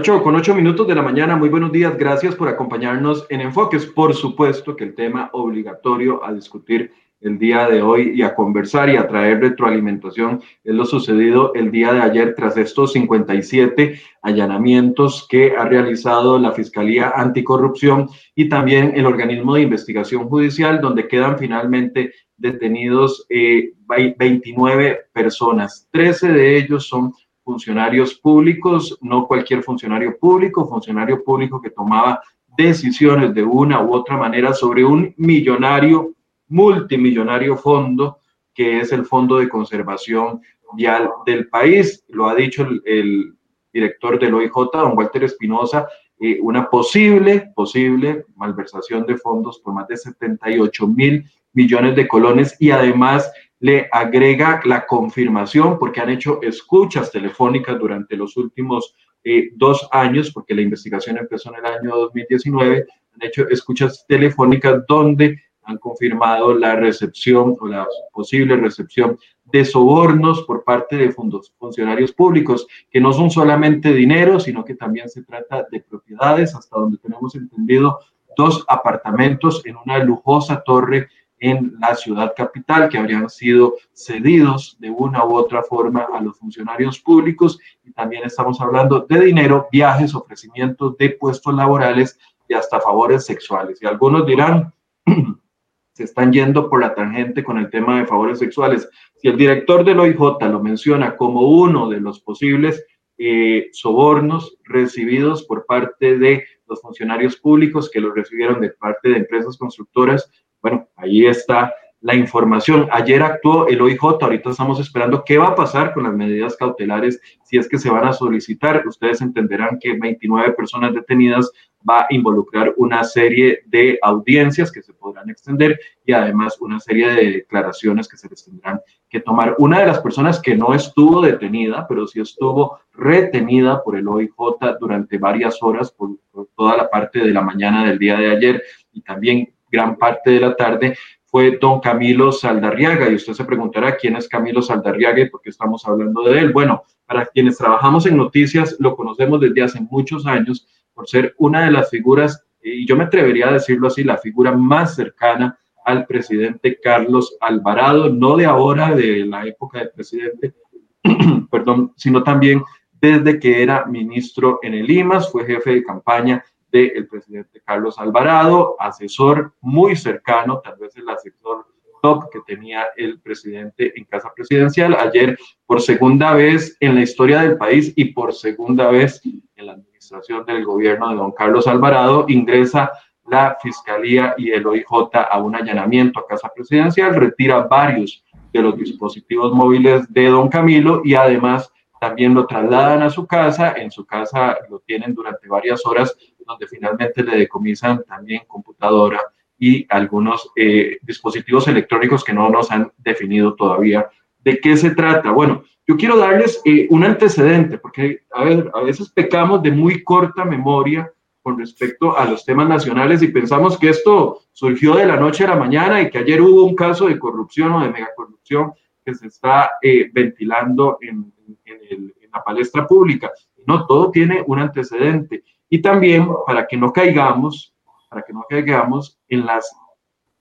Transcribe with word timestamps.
8 0.00 0.22
con 0.22 0.34
8 0.34 0.54
minutos 0.54 0.88
de 0.88 0.94
la 0.94 1.02
mañana, 1.02 1.36
muy 1.36 1.50
buenos 1.50 1.72
días, 1.72 1.94
gracias 1.98 2.34
por 2.34 2.48
acompañarnos 2.48 3.26
en 3.28 3.42
Enfoques. 3.42 3.84
Por 3.84 4.14
supuesto 4.14 4.74
que 4.74 4.84
el 4.84 4.94
tema 4.94 5.28
obligatorio 5.34 6.24
a 6.24 6.32
discutir 6.32 6.90
el 7.20 7.38
día 7.38 7.68
de 7.68 7.82
hoy 7.82 8.12
y 8.14 8.22
a 8.22 8.34
conversar 8.34 8.88
y 8.88 8.96
a 8.96 9.06
traer 9.06 9.40
retroalimentación 9.40 10.40
es 10.64 10.74
lo 10.74 10.86
sucedido 10.86 11.52
el 11.52 11.70
día 11.70 11.92
de 11.92 12.00
ayer 12.00 12.34
tras 12.34 12.56
estos 12.56 12.94
57 12.94 14.00
allanamientos 14.22 15.26
que 15.28 15.54
ha 15.54 15.66
realizado 15.66 16.38
la 16.38 16.52
Fiscalía 16.52 17.12
Anticorrupción 17.14 18.08
y 18.34 18.48
también 18.48 18.94
el 18.96 19.04
organismo 19.04 19.56
de 19.56 19.62
investigación 19.62 20.30
judicial, 20.30 20.80
donde 20.80 21.08
quedan 21.08 21.38
finalmente 21.38 22.14
detenidos 22.38 23.26
29 23.28 24.88
eh, 24.88 24.98
personas. 25.12 25.86
13 25.92 26.32
de 26.32 26.56
ellos 26.56 26.88
son 26.88 27.12
funcionarios 27.42 28.14
públicos, 28.14 28.98
no 29.00 29.26
cualquier 29.26 29.62
funcionario 29.62 30.18
público, 30.18 30.68
funcionario 30.68 31.22
público 31.24 31.60
que 31.60 31.70
tomaba 31.70 32.20
decisiones 32.56 33.34
de 33.34 33.42
una 33.42 33.82
u 33.82 33.92
otra 33.92 34.16
manera 34.16 34.52
sobre 34.52 34.84
un 34.84 35.14
millonario, 35.16 36.14
multimillonario 36.48 37.56
fondo 37.56 38.18
que 38.54 38.80
es 38.80 38.92
el 38.92 39.06
Fondo 39.06 39.38
de 39.38 39.48
Conservación 39.48 40.40
Vial 40.74 41.08
del 41.24 41.48
país. 41.48 42.04
Lo 42.08 42.28
ha 42.28 42.34
dicho 42.34 42.66
el, 42.84 43.34
director 43.72 44.18
del 44.18 44.34
OIJ, 44.34 44.52
don 44.72 44.98
Walter 44.98 45.24
Espinosa, 45.24 45.86
eh, 46.18 46.38
una 46.42 46.68
posible, 46.68 47.52
posible 47.54 48.26
malversación 48.34 49.06
de 49.06 49.16
fondos 49.16 49.60
por 49.60 49.72
más 49.74 49.86
de 49.86 49.96
78 49.96 50.88
mil 50.88 51.24
millones 51.52 51.94
de 51.94 52.08
colones 52.08 52.56
y 52.58 52.72
además 52.72 53.30
le 53.60 53.88
agrega 53.92 54.60
la 54.64 54.86
confirmación 54.86 55.78
porque 55.78 56.00
han 56.00 56.10
hecho 56.10 56.40
escuchas 56.42 57.12
telefónicas 57.12 57.78
durante 57.78 58.16
los 58.16 58.36
últimos 58.36 58.94
eh, 59.22 59.50
dos 59.54 59.86
años, 59.92 60.30
porque 60.32 60.54
la 60.54 60.62
investigación 60.62 61.18
empezó 61.18 61.50
en 61.52 61.64
el 61.64 61.66
año 61.66 61.96
2019, 61.96 62.86
han 63.14 63.22
hecho 63.22 63.46
escuchas 63.48 64.04
telefónicas 64.08 64.82
donde 64.88 65.38
han 65.62 65.76
confirmado 65.76 66.54
la 66.54 66.74
recepción 66.74 67.54
o 67.60 67.68
la 67.68 67.86
posible 68.12 68.56
recepción 68.56 69.18
de 69.44 69.64
sobornos 69.64 70.42
por 70.42 70.64
parte 70.64 70.96
de 70.96 71.12
fondos, 71.12 71.52
funcionarios 71.58 72.12
públicos, 72.12 72.66
que 72.90 73.00
no 73.00 73.12
son 73.12 73.30
solamente 73.30 73.92
dinero, 73.92 74.40
sino 74.40 74.64
que 74.64 74.74
también 74.74 75.08
se 75.10 75.22
trata 75.22 75.66
de 75.70 75.80
propiedades, 75.80 76.54
hasta 76.54 76.78
donde 76.78 76.98
tenemos 76.98 77.34
entendido 77.34 77.98
dos 78.36 78.64
apartamentos 78.68 79.60
en 79.66 79.76
una 79.76 79.98
lujosa 79.98 80.62
torre 80.62 81.08
en 81.40 81.74
la 81.80 81.94
ciudad 81.94 82.34
capital 82.36 82.88
que 82.88 82.98
habrían 82.98 83.28
sido 83.30 83.74
cedidos 83.92 84.76
de 84.78 84.90
una 84.90 85.24
u 85.24 85.34
otra 85.34 85.62
forma 85.62 86.06
a 86.12 86.20
los 86.20 86.38
funcionarios 86.38 87.00
públicos 87.00 87.58
y 87.82 87.92
también 87.92 88.24
estamos 88.24 88.60
hablando 88.60 89.00
de 89.00 89.20
dinero, 89.20 89.66
viajes, 89.72 90.14
ofrecimientos 90.14 90.96
de 90.98 91.10
puestos 91.10 91.54
laborales 91.54 92.18
y 92.46 92.54
hasta 92.54 92.80
favores 92.80 93.24
sexuales. 93.24 93.82
Y 93.82 93.86
algunos 93.86 94.26
dirán, 94.26 94.74
se 95.94 96.04
están 96.04 96.30
yendo 96.32 96.68
por 96.68 96.80
la 96.80 96.94
tangente 96.94 97.42
con 97.42 97.58
el 97.58 97.70
tema 97.70 97.98
de 97.98 98.06
favores 98.06 98.38
sexuales. 98.38 98.88
Si 99.16 99.28
el 99.28 99.38
director 99.38 99.84
del 99.84 100.00
OIJ 100.00 100.18
lo 100.42 100.60
menciona 100.62 101.16
como 101.16 101.42
uno 101.42 101.88
de 101.88 102.00
los 102.00 102.20
posibles 102.20 102.84
eh, 103.16 103.68
sobornos 103.72 104.56
recibidos 104.64 105.44
por 105.44 105.64
parte 105.66 106.18
de 106.18 106.44
los 106.66 106.80
funcionarios 106.80 107.36
públicos 107.36 107.90
que 107.90 108.00
los 108.00 108.14
recibieron 108.14 108.60
de 108.60 108.70
parte 108.70 109.10
de 109.10 109.18
empresas 109.18 109.56
constructoras, 109.56 110.30
bueno, 110.62 110.88
ahí 110.96 111.26
está 111.26 111.72
la 112.00 112.14
información. 112.14 112.88
Ayer 112.92 113.22
actuó 113.22 113.68
el 113.68 113.80
OIJ, 113.80 114.02
ahorita 114.20 114.50
estamos 114.50 114.80
esperando 114.80 115.22
qué 115.24 115.38
va 115.38 115.48
a 115.48 115.54
pasar 115.54 115.92
con 115.92 116.04
las 116.04 116.14
medidas 116.14 116.56
cautelares 116.56 117.20
si 117.44 117.58
es 117.58 117.68
que 117.68 117.78
se 117.78 117.90
van 117.90 118.06
a 118.06 118.12
solicitar. 118.12 118.82
Ustedes 118.86 119.20
entenderán 119.20 119.78
que 119.78 119.98
29 119.98 120.52
personas 120.52 120.94
detenidas 120.94 121.50
va 121.88 122.02
a 122.02 122.06
involucrar 122.10 122.74
una 122.76 123.04
serie 123.04 123.62
de 123.66 123.98
audiencias 124.02 124.70
que 124.70 124.82
se 124.82 124.92
podrán 124.92 125.30
extender 125.30 125.78
y 126.04 126.12
además 126.12 126.60
una 126.60 126.78
serie 126.78 127.08
de 127.08 127.32
declaraciones 127.32 128.08
que 128.08 128.16
se 128.16 128.28
les 128.28 128.44
tendrán 128.44 128.80
que 129.08 129.20
tomar. 129.20 129.54
Una 129.58 129.80
de 129.80 129.86
las 129.86 130.00
personas 130.00 130.40
que 130.40 130.54
no 130.54 130.74
estuvo 130.74 131.20
detenida, 131.22 131.86
pero 131.88 132.06
sí 132.06 132.20
estuvo 132.20 132.80
retenida 132.92 133.82
por 133.82 133.96
el 133.96 134.08
OIJ 134.08 134.34
durante 134.78 135.18
varias 135.18 135.62
horas, 135.62 135.90
por, 135.90 136.10
por 136.30 136.48
toda 136.56 136.76
la 136.76 136.90
parte 136.90 137.20
de 137.20 137.32
la 137.32 137.42
mañana 137.42 137.84
del 137.84 137.98
día 137.98 138.16
de 138.16 138.30
ayer 138.30 138.62
y 138.92 139.02
también 139.02 139.52
gran 139.70 139.96
parte 139.96 140.30
de 140.30 140.40
la 140.40 140.54
tarde 140.54 140.96
fue 141.24 141.58
don 141.60 141.80
Camilo 141.80 142.32
Saldarriaga. 142.32 143.08
Y 143.08 143.14
usted 143.14 143.34
se 143.34 143.44
preguntará 143.44 143.96
quién 143.96 144.16
es 144.16 144.28
Camilo 144.28 144.62
Saldarriaga 144.62 145.20
y 145.20 145.30
por 145.30 145.40
qué 145.40 145.50
estamos 145.50 145.86
hablando 145.86 146.22
de 146.24 146.38
él. 146.38 146.52
Bueno, 146.52 146.82
para 147.06 147.26
quienes 147.26 147.56
trabajamos 147.56 148.06
en 148.06 148.16
noticias, 148.16 148.76
lo 148.78 148.96
conocemos 148.96 149.40
desde 149.40 149.62
hace 149.62 149.80
muchos 149.80 150.26
años 150.26 150.66
por 150.94 151.08
ser 151.08 151.34
una 151.38 151.64
de 151.64 151.70
las 151.70 151.90
figuras, 151.90 152.44
y 152.62 152.86
yo 152.86 152.96
me 152.96 153.04
atrevería 153.04 153.48
a 153.48 153.52
decirlo 153.54 153.88
así, 153.88 154.04
la 154.04 154.18
figura 154.18 154.52
más 154.52 154.94
cercana 154.94 155.58
al 155.84 156.06
presidente 156.06 156.78
Carlos 156.78 157.36
Alvarado, 157.40 158.10
no 158.10 158.36
de 158.36 158.44
ahora, 158.44 158.94
de 158.94 159.24
la 159.24 159.46
época 159.46 159.78
del 159.78 159.90
presidente, 159.90 160.54
perdón, 161.50 161.94
sino 161.96 162.22
también 162.22 162.62
desde 163.00 163.38
que 163.38 163.62
era 163.62 163.86
ministro 163.86 164.58
en 164.62 164.74
el 164.74 164.90
IMAS, 164.90 165.32
fue 165.32 165.46
jefe 165.46 165.70
de 165.70 165.84
campaña 165.84 166.44
del 166.70 167.08
presidente 167.08 167.60
Carlos 167.64 167.98
Alvarado, 167.98 168.76
asesor 168.78 169.54
muy 169.60 169.96
cercano, 169.96 170.60
tal 170.60 170.76
vez 170.76 170.96
el 170.96 171.08
asesor 171.08 171.66
top 172.02 172.30
que 172.30 172.40
tenía 172.46 172.86
el 172.96 173.20
presidente 173.20 173.92
en 173.96 174.04
casa 174.04 174.32
presidencial. 174.34 174.96
Ayer, 174.98 175.38
por 175.66 175.80
segunda 175.80 176.34
vez 176.34 176.76
en 176.80 176.94
la 176.94 177.02
historia 177.02 177.42
del 177.42 177.56
país 177.56 177.92
y 177.96 178.06
por 178.06 178.32
segunda 178.32 178.90
vez 178.90 179.20
en 179.56 179.66
la 179.66 179.72
administración 179.72 180.44
del 180.46 180.64
gobierno 180.64 181.10
de 181.10 181.16
don 181.16 181.32
Carlos 181.32 181.66
Alvarado, 181.66 182.24
ingresa 182.28 182.90
la 183.28 183.56
Fiscalía 183.62 184.34
y 184.36 184.50
el 184.50 184.66
OIJ 184.66 185.14
a 185.30 185.38
un 185.40 185.54
allanamiento 185.54 186.20
a 186.20 186.26
casa 186.26 186.50
presidencial, 186.54 187.14
retira 187.14 187.60
varios 187.60 188.24
de 188.52 188.62
los 188.62 188.76
dispositivos 188.76 189.52
móviles 189.52 190.12
de 190.12 190.26
don 190.26 190.48
Camilo 190.48 191.02
y 191.04 191.14
además 191.14 191.72
también 192.00 192.34
lo 192.34 192.46
trasladan 192.46 193.02
a 193.02 193.10
su 193.10 193.26
casa, 193.26 193.74
en 193.76 193.90
su 193.90 194.06
casa 194.06 194.56
lo 194.68 194.80
tienen 194.80 195.14
durante 195.14 195.46
varias 195.46 195.84
horas 195.84 196.16
donde 196.50 196.66
finalmente 196.66 197.22
le 197.22 197.38
decomisan 197.38 198.02
también 198.04 198.42
computadora 198.46 199.20
y 199.58 199.86
algunos 199.88 200.50
eh, 200.56 200.98
dispositivos 201.02 201.68
electrónicos 201.68 202.24
que 202.24 202.32
no 202.32 202.48
nos 202.48 202.70
han 202.70 202.90
definido 202.98 203.54
todavía 203.54 204.08
de 204.38 204.58
qué 204.58 204.76
se 204.76 204.90
trata. 204.90 205.30
Bueno, 205.32 205.64
yo 205.86 205.96
quiero 205.96 206.16
darles 206.16 206.60
eh, 206.64 206.86
un 206.90 207.04
antecedente, 207.04 207.78
porque 207.78 208.22
a, 208.32 208.44
ver, 208.44 208.70
a 208.72 208.80
veces 208.82 209.10
pecamos 209.10 209.62
de 209.62 209.70
muy 209.70 210.02
corta 210.02 210.44
memoria 210.44 211.12
con 211.42 211.58
respecto 211.58 212.16
a 212.16 212.24
los 212.24 212.44
temas 212.44 212.68
nacionales 212.68 213.22
y 213.22 213.28
pensamos 213.28 213.78
que 213.78 213.90
esto 213.90 214.40
surgió 214.52 214.94
de 214.94 215.06
la 215.06 215.16
noche 215.16 215.44
a 215.44 215.48
la 215.48 215.56
mañana 215.56 216.00
y 216.00 216.10
que 216.10 216.18
ayer 216.18 216.40
hubo 216.40 216.64
un 216.64 216.74
caso 216.74 217.06
de 217.06 217.18
corrupción 217.18 217.72
o 217.72 217.80
de 217.80 217.90
megacorrupción 217.90 218.72
que 219.04 219.14
se 219.14 219.26
está 219.26 219.72
eh, 219.82 220.10
ventilando 220.12 220.98
en, 221.00 221.32
en 221.64 222.14
la 222.32 222.42
palestra 222.42 222.86
pública. 222.86 223.30
No, 223.66 223.86
todo 223.86 224.10
tiene 224.10 224.42
un 224.46 224.58
antecedente. 224.58 225.44
Y 225.70 225.80
también 225.80 226.28
para 226.46 226.66
que 226.66 226.76
no 226.76 226.92
caigamos, 226.92 227.74
para 228.10 228.22
que 228.22 228.32
no 228.32 228.44
caigamos 228.48 229.18
en 229.28 229.46
las 229.46 229.72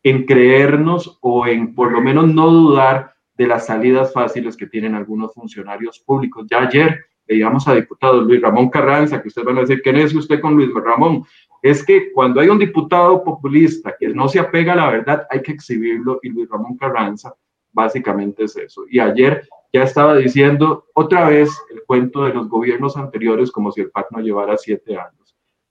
en 0.04 0.26
creernos 0.26 1.18
o 1.22 1.46
en 1.46 1.76
por 1.76 1.92
lo 1.92 2.02
menos 2.02 2.28
no 2.28 2.50
dudar 2.50 3.14
de 3.36 3.48
las 3.48 3.66
salidas 3.68 4.12
fáciles 4.12 4.58
que 4.58 4.68
tienen 4.68 4.96
algunos 4.96 5.34
funcionarios 5.34 6.00
públicos. 6.00 6.46
Ya 6.50 6.62
ayer 6.62 7.06
veíamos 7.28 7.68
a 7.68 7.76
diputado 7.76 8.22
Luis 8.22 8.42
Ramón 8.42 8.70
Carranza, 8.70 9.22
que 9.22 9.28
ustedes 9.28 9.46
van 9.46 9.58
a 9.58 9.62
decir, 9.62 9.82
¿qué 9.82 9.92
es 9.92 10.16
usted 10.16 10.42
con 10.42 10.56
Luis 10.56 10.74
Ramón? 10.74 11.24
Es 11.62 11.86
que 11.86 12.12
cuando 12.12 12.42
hay 12.42 12.50
un 12.50 12.60
diputado 12.60 13.24
populista 13.24 13.96
que 14.00 14.10
no 14.10 14.28
se 14.28 14.40
apega 14.40 14.74
a 14.74 14.78
la 14.78 14.90
verdad, 14.90 15.28
hay 15.30 15.42
que 15.42 15.52
exhibirlo 15.52 16.20
y 16.24 16.30
Luis 16.30 16.50
Ramón 16.50 16.76
Carranza 16.78 17.34
básicamente 17.72 18.46
es 18.46 18.58
eso. 18.58 18.86
Y 18.90 19.00
ayer 19.00 19.48
ya 19.72 19.84
estaba 19.84 20.16
diciendo 20.16 20.86
otra 20.94 21.30
vez 21.30 21.50
el 21.72 21.84
cuento 21.84 22.24
de 22.24 22.34
los 22.34 22.50
gobiernos 22.50 22.98
anteriores 22.98 23.52
como 23.52 23.72
si 23.72 23.82
el 23.82 23.92
PAC 23.92 24.08
no 24.12 24.20
llevara 24.20 24.58
siete 24.58 24.98
años 24.98 25.19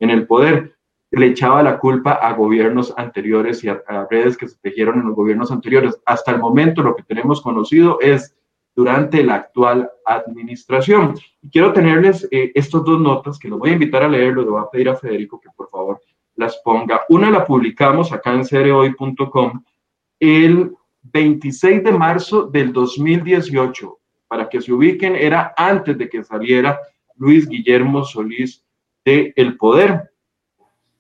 en 0.01 0.11
el 0.11 0.27
poder. 0.27 0.77
Le 1.11 1.27
echaba 1.27 1.63
la 1.63 1.79
culpa 1.79 2.13
a 2.13 2.33
gobiernos 2.35 2.93
anteriores 2.97 3.65
y 3.65 3.69
a, 3.69 3.83
redes 4.11 4.37
que 4.37 4.49
se 4.49 4.59
tejieron 4.59 4.99
en 4.99 5.07
los 5.07 5.17
gobiernos 5.17 5.51
anteriores. 5.51 5.99
Hasta 6.05 6.33
el 6.33 6.39
momento 6.39 6.83
lo 6.83 6.95
que 6.95 7.03
tenemos 7.03 7.41
conocido 7.41 7.99
es 8.01 8.37
durante 8.77 9.25
la 9.25 9.37
actual 9.37 9.91
administración. 10.05 11.15
Quiero 11.51 11.73
tenerles 11.73 12.29
eh, 12.31 12.53
estas 12.55 12.85
dos 12.85 13.01
notas 13.01 13.39
que 13.39 13.49
lo 13.49 13.59
voy 13.59 13.71
a 13.71 13.73
invitar 13.73 14.03
a 14.03 14.09
leer, 14.09 14.35
lo 14.35 14.45
voy 14.45 14.63
a 14.63 14.71
pedir 14.71 14.89
a 14.89 14.97
Federico 14.97 15.41
que 15.41 15.49
por 15.57 15.69
favor 15.71 16.01
las 16.37 16.57
ponga. 16.59 17.03
Una 17.09 17.31
la 17.31 17.45
publicamos 17.45 18.13
acá 18.13 18.33
en 18.33 18.45
cereoy.com 18.45 19.65
el 20.21 20.73
26 21.03 21.85
de 21.85 21.93
marzo 21.93 22.43
del 22.45 22.73
2018. 22.73 23.99
Para 24.29 24.49
que 24.49 24.61
se 24.61 24.73
ubiquen, 24.73 25.17
era 25.17 25.55
antes 25.57 25.97
de 25.97 26.09
que 26.09 26.23
saliera 26.23 26.79
Luis 27.17 27.49
Guillermo 27.49 28.05
Solís 28.05 28.65
el 29.37 29.57
poder. 29.57 30.11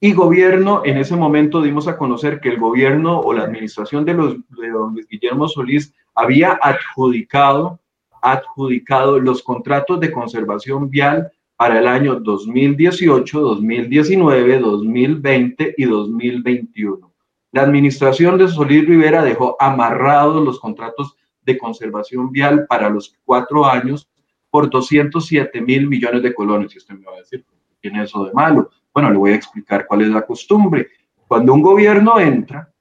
Y 0.00 0.12
gobierno, 0.12 0.82
en 0.84 0.96
ese 0.96 1.16
momento 1.16 1.60
dimos 1.60 1.88
a 1.88 1.96
conocer 1.96 2.40
que 2.40 2.50
el 2.50 2.58
gobierno 2.58 3.18
o 3.18 3.32
la 3.32 3.44
administración 3.44 4.04
de, 4.04 4.14
los, 4.14 4.36
de 4.50 4.70
don 4.70 4.94
Guillermo 4.94 5.48
Solís 5.48 5.92
había 6.14 6.58
adjudicado, 6.62 7.80
adjudicado 8.22 9.18
los 9.18 9.42
contratos 9.42 9.98
de 9.98 10.12
conservación 10.12 10.88
vial 10.88 11.32
para 11.56 11.80
el 11.80 11.88
año 11.88 12.20
2018, 12.20 13.40
2019, 13.40 14.60
2020 14.60 15.74
y 15.76 15.84
2021. 15.84 17.12
La 17.50 17.62
administración 17.62 18.38
de 18.38 18.46
Solís 18.46 18.86
Rivera 18.86 19.24
dejó 19.24 19.56
amarrados 19.58 20.44
los 20.44 20.60
contratos 20.60 21.16
de 21.42 21.58
conservación 21.58 22.30
vial 22.30 22.66
para 22.68 22.90
los 22.90 23.16
cuatro 23.24 23.66
años 23.66 24.08
por 24.50 24.70
207 24.70 25.60
mil 25.60 25.88
millones 25.88 26.22
de 26.22 26.34
colones. 26.34 26.74
Y 26.74 26.78
usted 26.78 26.94
me 26.94 27.06
va 27.06 27.14
a 27.14 27.18
decir, 27.18 27.44
¿qué 27.44 27.57
tiene 27.80 28.04
eso 28.04 28.24
de 28.24 28.32
malo? 28.32 28.70
Bueno, 28.92 29.10
le 29.10 29.18
voy 29.18 29.32
a 29.32 29.36
explicar 29.36 29.86
cuál 29.86 30.02
es 30.02 30.08
la 30.08 30.22
costumbre. 30.22 30.88
Cuando 31.26 31.52
un 31.52 31.62
gobierno 31.62 32.18
entra, 32.18 32.72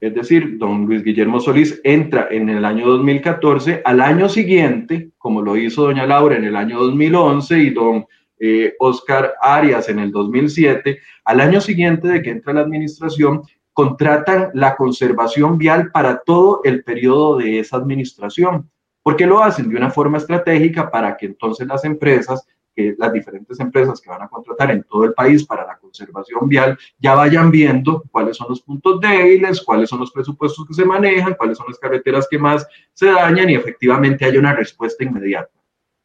es 0.00 0.14
decir, 0.14 0.56
don 0.56 0.86
Luis 0.86 1.04
Guillermo 1.04 1.40
Solís 1.40 1.78
entra 1.84 2.28
en 2.30 2.48
el 2.48 2.64
año 2.64 2.86
2014, 2.86 3.82
al 3.84 4.00
año 4.00 4.28
siguiente, 4.30 5.10
como 5.18 5.42
lo 5.42 5.56
hizo 5.56 5.82
doña 5.82 6.06
Laura 6.06 6.36
en 6.36 6.44
el 6.44 6.56
año 6.56 6.78
2011 6.78 7.58
y 7.58 7.70
don 7.70 8.06
eh, 8.38 8.74
Oscar 8.78 9.34
Arias 9.42 9.90
en 9.90 9.98
el 9.98 10.10
2007, 10.10 10.98
al 11.24 11.40
año 11.40 11.60
siguiente 11.60 12.08
de 12.08 12.22
que 12.22 12.30
entra 12.30 12.54
la 12.54 12.62
administración, 12.62 13.42
contratan 13.74 14.48
la 14.54 14.74
conservación 14.74 15.58
vial 15.58 15.90
para 15.92 16.22
todo 16.22 16.62
el 16.64 16.82
periodo 16.82 17.36
de 17.36 17.60
esa 17.60 17.76
administración. 17.76 18.70
porque 19.02 19.26
lo 19.26 19.42
hacen? 19.42 19.68
De 19.68 19.76
una 19.76 19.90
forma 19.90 20.18
estratégica 20.18 20.90
para 20.90 21.16
que 21.16 21.26
entonces 21.26 21.66
las 21.66 21.84
empresas 21.84 22.46
que 22.74 22.94
las 22.98 23.12
diferentes 23.12 23.58
empresas 23.60 24.00
que 24.00 24.10
van 24.10 24.22
a 24.22 24.28
contratar 24.28 24.70
en 24.70 24.82
todo 24.84 25.04
el 25.04 25.14
país 25.14 25.44
para 25.44 25.66
la 25.66 25.78
conservación 25.78 26.48
vial 26.48 26.78
ya 26.98 27.14
vayan 27.14 27.50
viendo 27.50 28.02
cuáles 28.10 28.36
son 28.36 28.48
los 28.48 28.60
puntos 28.62 29.00
débiles, 29.00 29.62
cuáles 29.62 29.88
son 29.88 30.00
los 30.00 30.12
presupuestos 30.12 30.66
que 30.66 30.74
se 30.74 30.84
manejan, 30.84 31.34
cuáles 31.34 31.58
son 31.58 31.66
las 31.68 31.78
carreteras 31.78 32.26
que 32.30 32.38
más 32.38 32.66
se 32.92 33.06
dañan 33.06 33.50
y 33.50 33.54
efectivamente 33.54 34.24
haya 34.24 34.38
una 34.38 34.54
respuesta 34.54 35.04
inmediata. 35.04 35.50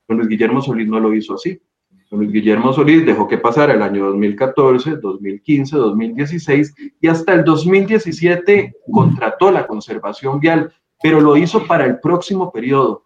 Don 0.08 0.18
Luis 0.18 0.30
Guillermo 0.30 0.62
Solís 0.62 0.88
no 0.88 1.00
lo 1.00 1.14
hizo 1.14 1.36
así. 1.36 1.60
Don 2.10 2.20
Luis 2.20 2.32
Guillermo 2.32 2.72
Solís 2.72 3.06
dejó 3.06 3.28
que 3.28 3.38
pasara 3.38 3.74
el 3.74 3.82
año 3.82 4.06
2014, 4.06 4.98
2015, 4.98 5.76
2016 5.76 6.76
y 7.02 7.08
hasta 7.08 7.34
el 7.34 7.44
2017 7.44 8.76
contrató 8.92 9.52
la 9.52 9.66
conservación 9.66 10.40
vial, 10.40 10.72
pero 11.02 11.20
lo 11.20 11.36
hizo 11.36 11.66
para 11.66 11.86
el 11.86 12.00
próximo 12.00 12.52
periodo. 12.52 13.06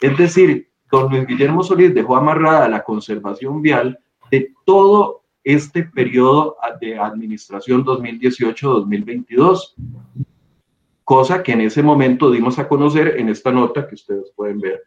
Es 0.00 0.16
decir, 0.18 0.68
don 0.94 1.10
Luis 1.10 1.26
Guillermo 1.26 1.64
Solís 1.64 1.92
dejó 1.92 2.16
amarrada 2.16 2.68
la 2.68 2.84
conservación 2.84 3.60
vial 3.60 3.98
de 4.30 4.52
todo 4.64 5.24
este 5.42 5.82
periodo 5.82 6.56
de 6.80 6.96
administración 6.96 7.84
2018-2022, 7.84 9.74
cosa 11.02 11.42
que 11.42 11.52
en 11.52 11.62
ese 11.62 11.82
momento 11.82 12.30
dimos 12.30 12.58
a 12.58 12.68
conocer 12.68 13.16
en 13.18 13.28
esta 13.28 13.50
nota 13.50 13.88
que 13.88 13.96
ustedes 13.96 14.30
pueden 14.36 14.60
ver 14.60 14.84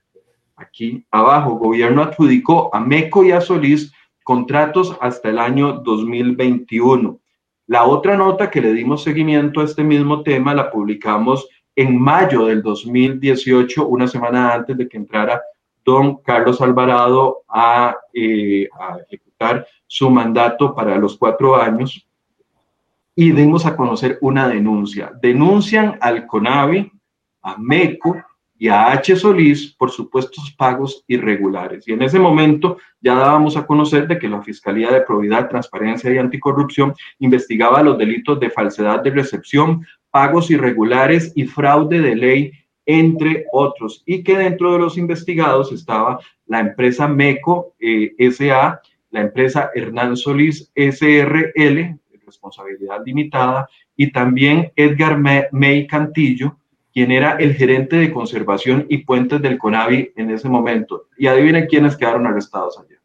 aquí 0.56 1.06
abajo. 1.12 1.56
Gobierno 1.56 2.02
adjudicó 2.04 2.74
a 2.74 2.80
MECO 2.80 3.26
y 3.26 3.32
a 3.32 3.42
Solís 3.42 3.92
contratos 4.24 4.98
hasta 5.02 5.30
el 5.30 5.40
año 5.40 5.74
2021. 5.74 7.20
La 7.68 7.86
otra 7.86 8.16
nota 8.16 8.50
que 8.50 8.62
le 8.62 8.72
dimos 8.72 9.04
seguimiento 9.04 9.60
a 9.60 9.66
este 9.66 9.84
mismo 9.84 10.24
tema 10.24 10.56
la 10.56 10.72
publicamos 10.72 11.48
en 11.76 12.00
mayo 12.00 12.46
del 12.46 12.64
2018, 12.64 13.86
una 13.86 14.08
semana 14.08 14.54
antes 14.54 14.78
de 14.78 14.88
que 14.88 14.98
entrara 14.98 15.42
don 15.88 16.18
Carlos 16.18 16.60
Alvarado 16.60 17.44
eh, 18.14 18.68
a, 18.78 18.98
ejecutar 19.08 19.66
su 19.88 20.10
mandato 20.10 20.76
para 20.76 20.98
los 20.98 21.18
cuatro 21.18 21.56
años 21.56 22.06
y 23.16 23.32
dimos 23.32 23.66
a 23.66 23.78
conocer 23.78 24.18
una 24.20 24.50
denuncia. 24.50 25.14
Denuncian 25.22 25.98
al 26.02 26.28
CONAVI, 26.28 26.92
a 27.42 27.56
MECO 27.58 28.18
y 28.60 28.68
a 28.68 28.92
H. 28.92 29.16
Solís 29.16 29.74
por 29.76 29.90
supuestos 29.90 30.54
pagos 30.58 31.06
irregulares. 31.08 31.88
Y 31.88 31.94
en 31.94 32.02
ese 32.02 32.20
momento 32.20 32.78
ya 33.00 33.16
dábamos 33.16 33.56
a 33.56 33.66
conocer 33.66 34.10
de 34.10 34.20
que 34.20 34.28
la 34.28 34.42
Fiscalía 34.42 34.92
de 34.92 35.02
Probidad, 35.02 35.48
Transparencia 35.48 36.12
y 36.12 36.18
Anticorrupción 36.18 36.94
investigaba 37.20 37.82
los 37.82 37.98
delitos 37.98 38.42
de 38.42 38.50
falsedad 38.50 39.02
de 39.02 39.12
recepción, 39.12 39.88
pagos 40.12 40.52
irregulares 40.52 41.32
y 41.34 41.46
fraude 41.46 42.02
de 42.02 42.16
ley 42.16 42.52
entre 42.88 43.46
otros, 43.52 44.02
y 44.06 44.24
que 44.24 44.38
dentro 44.38 44.74
de 44.74 44.80
los 44.80 44.98
investigados 44.98 45.72
estaba 45.72 46.20
la 46.48 46.62
empresa 46.62 47.08
MECO 47.08 47.76
eh, 47.80 48.16
SA, 48.32 48.82
la 49.12 49.22
empresa 49.22 49.70
Hernán 49.76 50.18
Solís 50.18 50.72
SRL, 50.76 52.00
responsabilidad 52.26 53.02
limitada, 53.06 53.70
y 53.96 54.12
también 54.12 54.72
Edgar 54.76 55.18
May 55.52 55.88
Cantillo, 55.88 56.58
quien 56.94 57.12
era 57.12 57.34
el 57.34 57.54
gerente 57.54 57.98
de 57.98 58.12
conservación 58.12 58.86
y 58.90 59.00
puentes 59.00 59.42
del 59.42 59.58
CONAVI 59.58 60.14
en 60.16 60.32
ese 60.32 60.50
momento. 60.50 61.08
Y 61.18 61.28
adivinen 61.28 61.68
quiénes 61.68 61.96
quedaron 61.96 62.26
arrestados 62.26 62.80
ayer. 62.80 63.00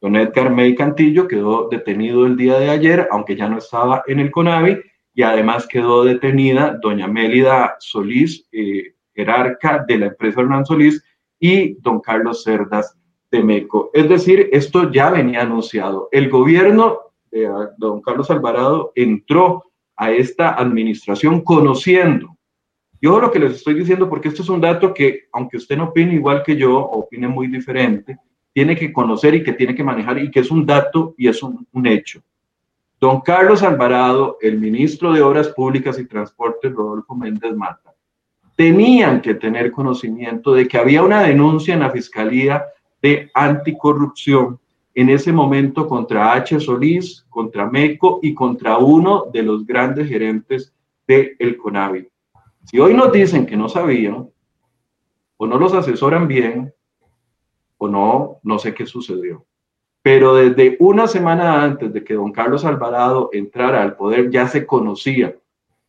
Don 0.00 0.16
Edgar 0.16 0.50
May 0.50 0.74
Cantillo 0.74 1.26
quedó 1.26 1.68
detenido 1.68 2.26
el 2.26 2.36
día 2.36 2.58
de 2.58 2.70
ayer, 2.70 3.08
aunque 3.10 3.36
ya 3.36 3.48
no 3.48 3.58
estaba 3.58 4.02
en 4.06 4.20
el 4.20 4.30
CONAVI, 4.30 4.78
y 5.16 5.22
además 5.22 5.66
quedó 5.66 6.04
detenida 6.04 6.78
doña 6.80 7.08
Mélida 7.08 7.76
Solís, 7.80 8.46
eh, 8.52 8.96
jerarca 9.14 9.82
de 9.88 9.98
la 9.98 10.06
empresa 10.08 10.42
Hernán 10.42 10.66
Solís, 10.66 11.02
y 11.40 11.80
don 11.80 12.00
Carlos 12.00 12.44
Cerdas 12.44 12.94
de 13.30 13.42
Meco. 13.42 13.90
Es 13.94 14.10
decir, 14.10 14.50
esto 14.52 14.92
ya 14.92 15.08
venía 15.08 15.40
anunciado. 15.40 16.10
El 16.12 16.28
gobierno 16.28 16.98
de 17.30 17.46
ah, 17.46 17.70
don 17.78 18.02
Carlos 18.02 18.30
Alvarado 18.30 18.92
entró 18.94 19.64
a 19.96 20.12
esta 20.12 20.50
administración 20.50 21.40
conociendo. 21.40 22.36
Yo 23.00 23.18
lo 23.18 23.30
que 23.30 23.38
les 23.38 23.52
estoy 23.52 23.72
diciendo, 23.72 24.10
porque 24.10 24.28
esto 24.28 24.42
es 24.42 24.50
un 24.50 24.60
dato 24.60 24.92
que, 24.92 25.28
aunque 25.32 25.56
usted 25.56 25.78
no 25.78 25.84
opine 25.84 26.12
igual 26.12 26.42
que 26.42 26.56
yo, 26.56 26.78
opine 26.78 27.26
muy 27.26 27.46
diferente, 27.46 28.18
tiene 28.52 28.76
que 28.76 28.92
conocer 28.92 29.34
y 29.34 29.42
que 29.42 29.54
tiene 29.54 29.74
que 29.74 29.84
manejar 29.84 30.18
y 30.18 30.30
que 30.30 30.40
es 30.40 30.50
un 30.50 30.66
dato 30.66 31.14
y 31.16 31.26
es 31.26 31.42
un, 31.42 31.66
un 31.72 31.86
hecho. 31.86 32.22
Don 33.06 33.20
Carlos 33.20 33.62
Alvarado, 33.62 34.36
el 34.40 34.58
ministro 34.58 35.12
de 35.12 35.22
Obras 35.22 35.46
Públicas 35.50 35.96
y 36.00 36.06
Transportes, 36.06 36.72
Rodolfo 36.72 37.14
Méndez 37.14 37.54
Mata, 37.54 37.94
tenían 38.56 39.20
que 39.20 39.36
tener 39.36 39.70
conocimiento 39.70 40.52
de 40.52 40.66
que 40.66 40.76
había 40.76 41.04
una 41.04 41.20
denuncia 41.20 41.74
en 41.74 41.78
la 41.78 41.90
Fiscalía 41.90 42.64
de 43.00 43.30
Anticorrupción 43.32 44.58
en 44.92 45.10
ese 45.10 45.32
momento 45.32 45.86
contra 45.86 46.32
H. 46.32 46.58
Solís, 46.58 47.24
contra 47.30 47.70
MECO 47.70 48.18
y 48.24 48.34
contra 48.34 48.78
uno 48.78 49.26
de 49.32 49.44
los 49.44 49.64
grandes 49.64 50.08
gerentes 50.08 50.74
del 51.06 51.36
el 51.38 51.56
CONAVI. 51.58 52.08
Si 52.64 52.80
hoy 52.80 52.92
nos 52.92 53.12
dicen 53.12 53.46
que 53.46 53.56
no 53.56 53.68
sabían, 53.68 54.28
o 55.36 55.46
no 55.46 55.58
los 55.58 55.74
asesoran 55.74 56.26
bien, 56.26 56.74
o 57.78 57.86
no, 57.86 58.40
no 58.42 58.58
sé 58.58 58.74
qué 58.74 58.84
sucedió. 58.84 59.45
Pero 60.06 60.36
desde 60.36 60.76
una 60.78 61.08
semana 61.08 61.64
antes 61.64 61.92
de 61.92 62.04
que 62.04 62.14
don 62.14 62.30
Carlos 62.30 62.64
Alvarado 62.64 63.28
entrara 63.32 63.82
al 63.82 63.96
poder 63.96 64.30
ya 64.30 64.46
se 64.46 64.64
conocía 64.64 65.34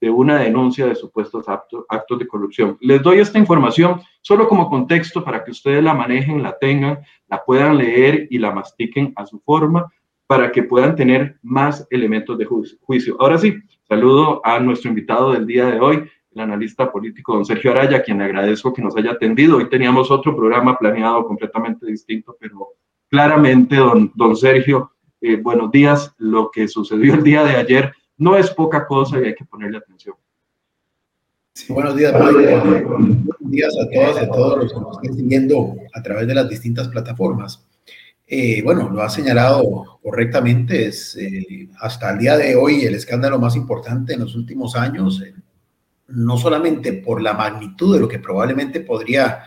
de 0.01 0.09
una 0.09 0.39
denuncia 0.39 0.87
de 0.87 0.95
supuestos 0.95 1.47
actos, 1.47 2.17
de 2.17 2.25
corrupción. 2.25 2.79
Les 2.81 3.03
doy 3.03 3.19
esta 3.19 3.37
información 3.37 4.01
solo 4.21 4.47
como 4.47 4.71
contexto 4.71 5.23
para 5.23 5.43
que 5.43 5.51
ustedes 5.51 5.83
la 5.83 5.93
manejen, 5.93 6.41
la 6.41 6.57
tengan, 6.57 6.97
la 7.27 7.45
puedan 7.45 7.77
leer 7.77 8.27
y 8.31 8.39
la 8.39 8.49
mastiquen 8.49 9.13
a 9.15 9.27
su 9.27 9.39
forma 9.41 9.85
para 10.25 10.51
que 10.51 10.63
puedan 10.63 10.95
tener 10.95 11.37
más 11.43 11.87
elementos 11.91 12.39
de 12.39 12.45
juicio. 12.45 13.17
Ahora 13.19 13.37
sí, 13.37 13.53
saludo 13.87 14.41
a 14.43 14.59
nuestro 14.59 14.89
invitado 14.89 15.33
del 15.33 15.45
día 15.45 15.67
de 15.67 15.79
hoy, 15.79 16.09
el 16.31 16.41
analista 16.41 16.91
político 16.91 17.35
don 17.35 17.45
Sergio 17.45 17.69
Araya, 17.69 18.01
quien 18.01 18.17
le 18.17 18.23
agradezco 18.23 18.73
que 18.73 18.81
nos 18.81 18.97
haya 18.97 19.11
atendido. 19.11 19.57
Hoy 19.57 19.69
teníamos 19.69 20.09
otro 20.09 20.35
programa 20.35 20.75
planeado 20.75 21.23
completamente 21.27 21.85
distinto, 21.85 22.35
pero 22.39 22.69
claramente, 23.09 23.75
don, 23.75 24.11
don 24.15 24.35
Sergio, 24.35 24.91
eh, 25.21 25.37
buenos 25.37 25.71
días. 25.71 26.13
Lo 26.17 26.51
que 26.51 26.67
sucedió 26.67 27.13
el 27.13 27.23
día 27.23 27.43
de 27.43 27.55
ayer 27.55 27.93
no 28.17 28.35
es 28.37 28.49
poca 28.51 28.85
cosa 28.85 29.19
y 29.19 29.25
hay 29.25 29.35
que 29.35 29.45
ponerle 29.45 29.77
atención. 29.77 30.15
Sí, 31.53 31.73
buenos 31.73 31.95
días, 31.95 32.13
Mike. 32.13 32.83
Buenos 32.83 33.25
días 33.39 33.73
a 33.81 33.89
todas 33.89 34.21
y 34.21 34.25
a 34.25 34.29
todos 34.29 34.57
los 34.59 34.73
que 34.73 34.79
nos 34.79 34.97
están 34.97 35.15
siguiendo 35.15 35.75
a 35.93 36.03
través 36.03 36.27
de 36.27 36.35
las 36.35 36.47
distintas 36.47 36.87
plataformas. 36.87 37.65
Eh, 38.27 38.61
bueno, 38.61 38.89
lo 38.89 39.01
ha 39.01 39.09
señalado 39.09 39.99
correctamente, 40.03 40.87
es 40.87 41.15
eh, 41.15 41.69
hasta 41.79 42.11
el 42.11 42.19
día 42.19 42.37
de 42.37 42.55
hoy 42.55 42.85
el 42.85 42.93
escándalo 42.93 43.39
más 43.39 43.55
importante 43.55 44.13
en 44.13 44.19
los 44.19 44.35
últimos 44.35 44.75
años, 44.75 45.23
no 46.09 46.37
solamente 46.37 46.93
por 46.93 47.21
la 47.21 47.33
magnitud 47.33 47.93
de 47.95 48.01
lo 48.01 48.07
que 48.07 48.19
probablemente 48.19 48.81
podría 48.81 49.43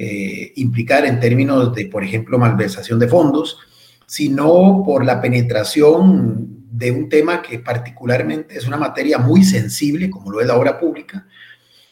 eh, 0.00 0.52
implicar 0.54 1.04
en 1.06 1.18
términos 1.18 1.74
de, 1.74 1.86
por 1.86 2.04
ejemplo, 2.04 2.38
malversación 2.38 3.00
de 3.00 3.08
fondos, 3.08 3.58
sino 4.06 4.84
por 4.86 5.04
la 5.04 5.20
penetración 5.20 6.66
de 6.70 6.92
un 6.92 7.08
tema 7.08 7.42
que 7.42 7.58
particularmente 7.58 8.56
es 8.56 8.68
una 8.68 8.76
materia 8.76 9.18
muy 9.18 9.42
sensible, 9.42 10.08
como 10.08 10.30
lo 10.30 10.40
es 10.40 10.46
la 10.46 10.54
obra 10.54 10.78
pública. 10.78 11.26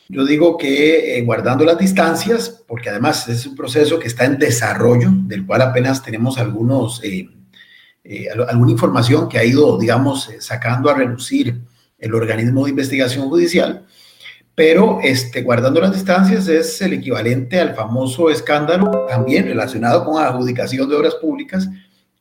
Yo 0.08 0.24
digo 0.24 0.56
que 0.56 1.18
eh, 1.18 1.22
guardando 1.22 1.64
las 1.64 1.78
distancias, 1.78 2.62
porque 2.68 2.90
además 2.90 3.26
es 3.26 3.44
un 3.44 3.56
proceso 3.56 3.98
que 3.98 4.06
está 4.06 4.24
en 4.24 4.38
desarrollo, 4.38 5.10
del 5.24 5.44
cual 5.44 5.62
apenas 5.62 6.00
tenemos 6.00 6.38
algunos, 6.38 7.02
eh, 7.02 7.28
alguna 8.48 8.70
información 8.70 9.28
que 9.28 9.38
ha 9.38 9.44
ido, 9.44 9.76
digamos, 9.78 10.30
sacando 10.38 10.90
a 10.90 10.94
reducir 10.94 11.60
el 11.98 12.14
organismo 12.14 12.66
de 12.66 12.70
investigación 12.70 13.28
judicial, 13.28 13.84
pero 14.56 15.00
este, 15.02 15.42
guardando 15.42 15.82
las 15.82 15.92
distancias 15.92 16.48
es 16.48 16.80
el 16.80 16.94
equivalente 16.94 17.60
al 17.60 17.74
famoso 17.74 18.30
escándalo 18.30 19.04
también 19.06 19.44
relacionado 19.44 20.02
con 20.02 20.16
la 20.16 20.28
adjudicación 20.28 20.88
de 20.88 20.96
obras 20.96 21.14
públicas 21.16 21.68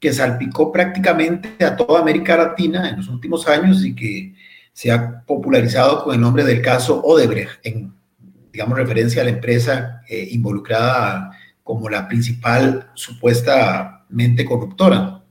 que 0.01 0.11
salpicó 0.11 0.69
prácticamente 0.69 1.63
a 1.63 1.77
toda 1.77 2.01
América 2.01 2.35
Latina 2.35 2.89
en 2.89 2.97
los 2.97 3.07
últimos 3.07 3.47
años 3.47 3.85
y 3.85 3.95
que 3.95 4.35
se 4.73 4.91
ha 4.91 5.21
popularizado 5.21 6.03
con 6.03 6.13
el 6.13 6.19
nombre 6.19 6.43
del 6.43 6.61
caso 6.61 7.01
Odebrecht, 7.01 7.65
en, 7.65 7.93
digamos, 8.51 8.77
referencia 8.77 9.21
a 9.21 9.25
la 9.25 9.31
empresa 9.31 10.01
eh, 10.09 10.27
involucrada 10.31 11.31
como 11.63 11.89
la 11.89 12.05
principal 12.09 12.91
supuestamente 12.95 14.43
corruptora. 14.43 15.23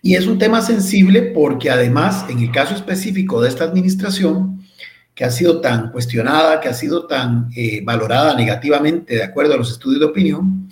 Y 0.00 0.14
es 0.14 0.28
un 0.28 0.38
tema 0.38 0.62
sensible 0.62 1.22
porque 1.22 1.68
además, 1.68 2.26
en 2.30 2.38
el 2.38 2.52
caso 2.52 2.76
específico 2.76 3.42
de 3.42 3.48
esta 3.48 3.64
administración, 3.64 4.55
que 5.16 5.24
ha 5.24 5.30
sido 5.30 5.62
tan 5.62 5.90
cuestionada, 5.90 6.60
que 6.60 6.68
ha 6.68 6.74
sido 6.74 7.06
tan 7.06 7.48
eh, 7.56 7.80
valorada 7.82 8.36
negativamente 8.36 9.14
de 9.14 9.24
acuerdo 9.24 9.54
a 9.54 9.56
los 9.56 9.72
estudios 9.72 10.00
de 10.00 10.06
opinión, 10.06 10.68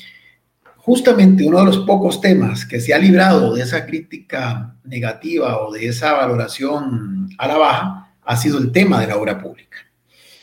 justamente 0.76 1.44
uno 1.44 1.60
de 1.60 1.64
los 1.64 1.78
pocos 1.78 2.20
temas 2.20 2.66
que 2.66 2.78
se 2.78 2.92
ha 2.92 2.98
librado 2.98 3.54
de 3.54 3.62
esa 3.62 3.86
crítica 3.86 4.76
negativa 4.84 5.62
o 5.62 5.72
de 5.72 5.88
esa 5.88 6.12
valoración 6.12 7.30
a 7.38 7.48
la 7.48 7.56
baja 7.56 8.14
ha 8.22 8.36
sido 8.36 8.58
el 8.58 8.70
tema 8.70 9.00
de 9.00 9.06
la 9.06 9.16
obra 9.16 9.40
pública. 9.40 9.78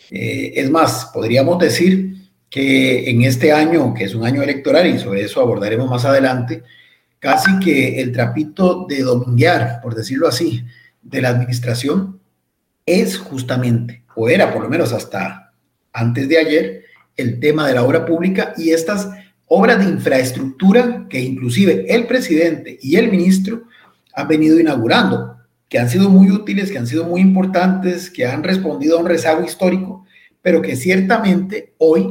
Eh, 0.09 0.53
es 0.55 0.71
más, 0.71 1.11
podríamos 1.13 1.59
decir 1.59 2.15
que 2.49 3.07
en 3.07 3.21
este 3.21 3.53
año, 3.53 3.93
que 3.93 4.05
es 4.05 4.15
un 4.15 4.25
año 4.25 4.41
electoral, 4.41 4.87
y 4.87 4.97
sobre 4.97 5.21
eso 5.21 5.41
abordaremos 5.41 5.87
más 5.87 6.05
adelante, 6.05 6.63
casi 7.19 7.59
que 7.59 8.01
el 8.01 8.11
trapito 8.11 8.87
de 8.89 9.03
dominguear, 9.03 9.79
por 9.79 9.93
decirlo 9.93 10.27
así, 10.27 10.65
de 11.03 11.21
la 11.21 11.29
administración 11.29 12.20
es 12.85 13.17
justamente, 13.17 14.03
o 14.15 14.29
era 14.29 14.53
por 14.53 14.63
lo 14.63 14.69
menos 14.69 14.93
hasta 14.93 15.53
antes 15.93 16.27
de 16.27 16.37
ayer, 16.37 16.83
el 17.17 17.39
tema 17.39 17.67
de 17.67 17.75
la 17.75 17.83
obra 17.83 18.05
pública 18.05 18.53
y 18.57 18.71
estas 18.71 19.09
obras 19.45 19.79
de 19.79 19.91
infraestructura 19.91 21.05
que 21.09 21.19
inclusive 21.19 21.85
el 21.93 22.07
presidente 22.07 22.79
y 22.81 22.95
el 22.95 23.11
ministro 23.11 23.63
han 24.13 24.27
venido 24.27 24.59
inaugurando, 24.59 25.35
que 25.67 25.79
han 25.79 25.89
sido 25.89 26.09
muy 26.09 26.31
útiles, 26.31 26.71
que 26.71 26.77
han 26.77 26.87
sido 26.87 27.05
muy 27.05 27.21
importantes, 27.21 28.09
que 28.09 28.25
han 28.25 28.43
respondido 28.43 28.97
a 28.97 29.01
un 29.01 29.07
rezago 29.07 29.43
histórico, 29.43 30.05
pero 30.41 30.61
que 30.61 30.75
ciertamente 30.75 31.73
hoy, 31.77 32.07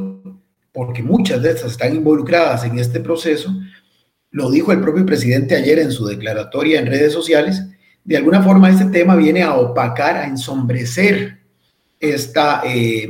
porque 0.71 1.03
muchas 1.03 1.41
de 1.41 1.51
estas 1.51 1.71
están 1.71 1.95
involucradas 1.95 2.63
en 2.63 2.79
este 2.79 2.99
proceso, 2.99 3.51
lo 4.31 4.49
dijo 4.49 4.71
el 4.71 4.81
propio 4.81 5.05
presidente 5.05 5.55
ayer 5.55 5.79
en 5.79 5.91
su 5.91 6.05
declaratoria 6.05 6.79
en 6.79 6.87
redes 6.87 7.11
sociales, 7.11 7.63
de 8.03 8.17
alguna 8.17 8.41
forma 8.41 8.69
este 8.69 8.85
tema 8.85 9.15
viene 9.15 9.43
a 9.43 9.55
opacar, 9.55 10.17
a 10.17 10.25
ensombrecer 10.25 11.39
esta, 11.99 12.61
eh, 12.65 13.09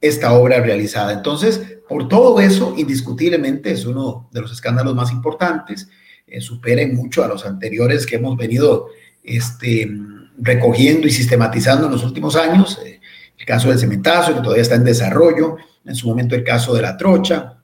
esta 0.00 0.32
obra 0.32 0.60
realizada. 0.60 1.12
Entonces, 1.12 1.78
por 1.88 2.08
todo 2.08 2.40
eso, 2.40 2.74
indiscutiblemente 2.76 3.70
es 3.70 3.84
uno 3.84 4.28
de 4.32 4.40
los 4.40 4.52
escándalos 4.52 4.94
más 4.94 5.12
importantes, 5.12 5.88
eh, 6.26 6.40
supera 6.40 6.82
mucho 6.92 7.22
a 7.22 7.28
los 7.28 7.46
anteriores 7.46 8.06
que 8.06 8.16
hemos 8.16 8.36
venido 8.36 8.88
este, 9.22 9.90
recogiendo 10.38 11.06
y 11.06 11.10
sistematizando 11.10 11.86
en 11.86 11.92
los 11.92 12.04
últimos 12.04 12.36
años. 12.36 12.80
Eh, 12.84 13.00
el 13.38 13.46
caso 13.46 13.68
del 13.68 13.78
cementazo, 13.78 14.34
que 14.34 14.40
todavía 14.40 14.62
está 14.62 14.74
en 14.74 14.84
desarrollo, 14.84 15.56
en 15.84 15.94
su 15.94 16.08
momento 16.08 16.34
el 16.34 16.44
caso 16.44 16.74
de 16.74 16.82
la 16.82 16.96
trocha, 16.96 17.58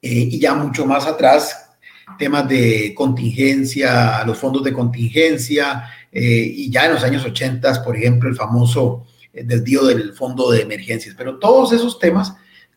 y 0.00 0.38
ya 0.38 0.54
mucho 0.54 0.86
más 0.86 1.06
atrás, 1.06 1.67
temas 2.16 2.48
de 2.48 2.94
contingencia, 2.94 4.24
los 4.24 4.38
fondos 4.38 4.62
de 4.64 4.72
contingencia, 4.72 5.84
eh, 6.10 6.52
y 6.54 6.70
ya 6.70 6.86
en 6.86 6.94
los 6.94 7.04
años 7.04 7.24
80, 7.24 7.82
por 7.84 7.96
ejemplo, 7.96 8.28
el 8.28 8.36
famoso 8.36 9.06
eh, 9.32 9.42
desvío 9.44 9.84
del 9.84 10.12
fondo 10.14 10.50
de 10.50 10.62
emergencias. 10.62 11.14
Pero 11.16 11.38
todos 11.38 11.72
esos 11.72 11.98
temas, 11.98 12.34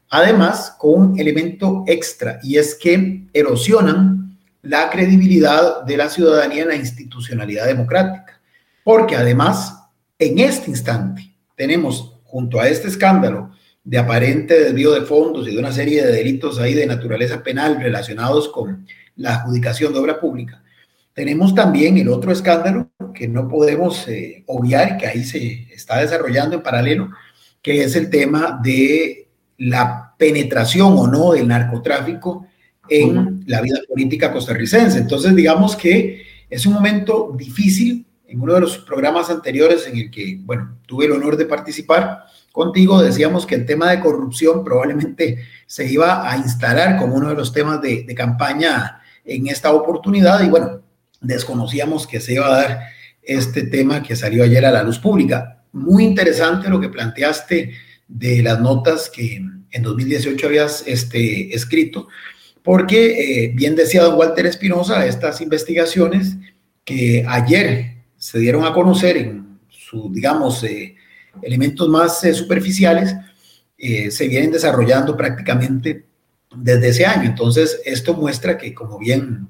además, 0.10 0.76
con 0.78 0.94
un 0.94 1.20
elemento 1.20 1.84
extra, 1.88 2.40
y 2.44 2.58
es 2.58 2.76
que 2.76 3.24
erosionan 3.34 4.38
la 4.62 4.90
credibilidad 4.90 5.84
de 5.84 5.98
la 5.98 6.10
ciudadanía 6.10 6.64
en 6.64 6.70
la 6.70 6.76
institucionalidad 6.76 7.66
democrática. 7.66 8.40
Porque 8.84 9.16
además, 9.16 9.76
en 10.20 10.40
este 10.40 10.70
instante, 10.70 11.34
tenemos 11.56 12.16
junto 12.24 12.60
a 12.60 12.68
este 12.68 12.88
escándalo 12.88 13.52
de 13.84 13.98
aparente 13.98 14.60
desvío 14.60 14.92
de 14.92 15.02
fondos 15.02 15.48
y 15.48 15.52
de 15.52 15.60
una 15.60 15.72
serie 15.72 16.06
de 16.06 16.12
delitos 16.12 16.60
ahí 16.60 16.74
de 16.74 16.86
naturaleza 16.86 17.42
penal 17.42 17.78
relacionados 17.80 18.48
con 18.50 18.86
la 19.16 19.36
adjudicación 19.36 19.94
de 19.94 20.00
obra 20.00 20.20
pública. 20.20 20.62
Tenemos 21.14 21.54
también 21.54 21.98
el 21.98 22.08
otro 22.08 22.32
escándalo 22.32 22.90
que 23.14 23.28
no 23.28 23.48
podemos 23.48 24.08
eh, 24.08 24.44
obviar 24.48 24.94
y 24.94 24.98
que 24.98 25.08
ahí 25.08 25.24
se 25.24 25.68
está 25.74 26.00
desarrollando 26.00 26.56
en 26.56 26.64
paralelo, 26.64 27.10
que 27.62 27.84
es 27.84 27.96
el 27.96 28.10
tema 28.10 28.60
de 28.64 29.28
la 29.58 30.16
penetración 30.18 30.94
o 30.98 31.08
no 31.08 31.34
del 31.34 31.48
narcotráfico 31.48 32.48
en 32.88 33.44
la 33.46 33.62
vida 33.62 33.80
política 33.88 34.32
costarricense. 34.32 35.00
Entonces, 35.00 35.36
digamos 35.36 35.76
que 35.76 36.24
es 36.50 36.66
un 36.66 36.74
momento 36.74 37.34
difícil. 37.38 38.06
En 38.28 38.40
uno 38.40 38.54
de 38.54 38.62
los 38.62 38.78
programas 38.78 39.30
anteriores 39.30 39.86
en 39.88 39.98
el 39.98 40.10
que, 40.10 40.40
bueno, 40.44 40.78
tuve 40.86 41.04
el 41.06 41.12
honor 41.12 41.36
de 41.36 41.46
participar 41.46 42.24
contigo, 42.54 43.02
decíamos 43.02 43.46
que 43.46 43.56
el 43.56 43.66
tema 43.66 43.92
de 43.92 44.00
corrupción 44.00 44.64
probablemente 44.64 45.40
se 45.68 45.92
iba 45.92 46.30
a 46.30 46.38
instalar 46.38 46.98
como 46.98 47.16
uno 47.16 47.28
de 47.28 47.36
los 47.36 47.52
temas 47.52 47.82
de, 47.82 48.04
de 48.04 48.16
campaña 48.16 49.01
en 49.26 49.48
esta 49.48 49.72
oportunidad 49.72 50.44
y 50.44 50.50
bueno, 50.50 50.82
desconocíamos 51.22 52.08
que 52.08 52.20
se 52.20 52.34
iba 52.34 52.48
a 52.48 52.62
dar 52.62 52.80
este 53.22 53.64
tema 53.64 54.02
que 54.02 54.16
salió 54.16 54.44
ayer 54.44 54.66
a 54.66 54.72
la 54.72 54.84
luz 54.84 55.00
pública. 55.00 55.64
Muy 55.72 56.04
interesante 56.04 56.70
lo 56.70 56.80
que 56.80 56.90
planteaste 56.90 57.72
de 58.08 58.44
las 58.44 58.60
notas 58.60 59.10
que 59.10 59.42
en 59.72 59.84
2018 59.84 60.48
habías 60.48 60.84
este, 60.86 61.56
escrito, 61.56 62.08
porque 62.64 63.46
eh, 63.46 63.52
bien 63.56 63.76
decía 63.76 64.10
Walter 64.10 64.46
Espinosa, 64.46 65.06
estas 65.06 65.40
investigaciones 65.42 66.36
que 66.84 67.26
ayer 67.28 67.98
se 68.18 68.40
dieron 68.40 68.66
a 68.66 68.74
conocer 68.74 69.18
en 69.18 69.60
sus, 69.70 70.12
digamos, 70.12 70.64
eh, 70.64 70.96
elementos 71.42 71.88
más 71.88 72.24
eh, 72.24 72.34
superficiales, 72.34 73.16
se 73.78 74.28
vienen 74.28 74.52
desarrollando 74.52 75.18
prácticamente 75.18 76.06
desde 76.56 76.90
ese 76.90 77.06
año. 77.06 77.30
Entonces, 77.30 77.82
esto 77.86 78.14
muestra 78.14 78.58
que, 78.58 78.74
como 78.74 78.98
bien 78.98 79.48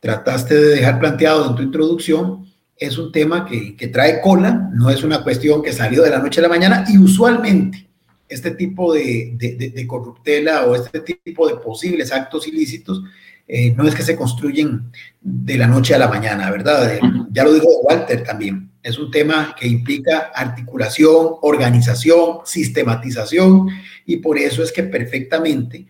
trataste 0.00 0.54
de 0.54 0.76
dejar 0.76 1.00
planteado 1.00 1.48
en 1.48 1.56
tu 1.56 1.62
introducción, 1.62 2.46
es 2.76 2.98
un 2.98 3.12
tema 3.12 3.46
que, 3.46 3.76
que, 3.76 3.88
trae 3.88 4.20
cola, 4.20 4.70
no 4.74 4.90
es 4.90 5.02
una 5.02 5.22
cuestión 5.22 5.62
que 5.62 5.72
salió 5.72 6.02
de 6.02 6.10
la 6.10 6.18
noche 6.18 6.40
a 6.40 6.42
la 6.42 6.48
mañana 6.48 6.84
y 6.88 6.98
usualmente 6.98 7.88
este 8.28 8.50
tipo 8.52 8.92
de, 8.92 9.32
de, 9.36 9.70
de, 9.70 9.86
corruptela 9.86 10.64
o 10.64 10.74
este 10.74 11.00
tipo 11.00 11.46
de 11.46 11.56
posibles 11.56 12.12
actos 12.12 12.48
ilícitos 12.48 13.02
eh, 13.46 13.72
no 13.76 13.86
es 13.86 13.94
que 13.94 14.02
se 14.02 14.16
construyen 14.16 14.90
de 15.20 15.58
la 15.58 15.66
noche 15.66 15.94
a 15.94 15.98
la 15.98 16.08
mañana, 16.08 16.50
¿verdad? 16.50 16.94
Eh, 16.94 17.00
ya 17.30 17.44
lo 17.44 17.52
dijo 17.52 17.66
Walter 17.82 18.24
también, 18.24 18.70
es 18.82 18.98
un 18.98 19.10
tema 19.10 19.54
que 19.58 19.68
implica 19.68 20.32
articulación, 20.34 21.36
organización, 21.42 22.38
sistematización 22.44 23.68
y 24.06 24.16
por 24.16 24.38
eso 24.38 24.62
es 24.62 24.72
que 24.72 24.82
perfectamente 24.82 25.86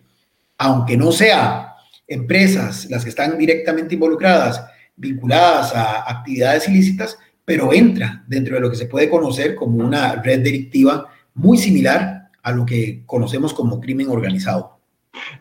aunque 0.57 0.97
no 0.97 1.11
sean 1.11 1.67
empresas 2.07 2.87
las 2.89 3.03
que 3.03 3.09
están 3.09 3.37
directamente 3.37 3.95
involucradas, 3.95 4.65
vinculadas 4.95 5.75
a 5.75 6.09
actividades 6.09 6.67
ilícitas, 6.67 7.17
pero 7.43 7.73
entra 7.73 8.23
dentro 8.27 8.55
de 8.55 8.61
lo 8.61 8.69
que 8.69 8.75
se 8.75 8.87
puede 8.87 9.09
conocer 9.09 9.55
como 9.55 9.83
una 9.83 10.15
red 10.15 10.41
delictiva 10.41 11.07
muy 11.35 11.57
similar 11.57 12.29
a 12.41 12.51
lo 12.51 12.65
que 12.65 13.03
conocemos 13.05 13.53
como 13.53 13.79
crimen 13.79 14.09
organizado. 14.09 14.75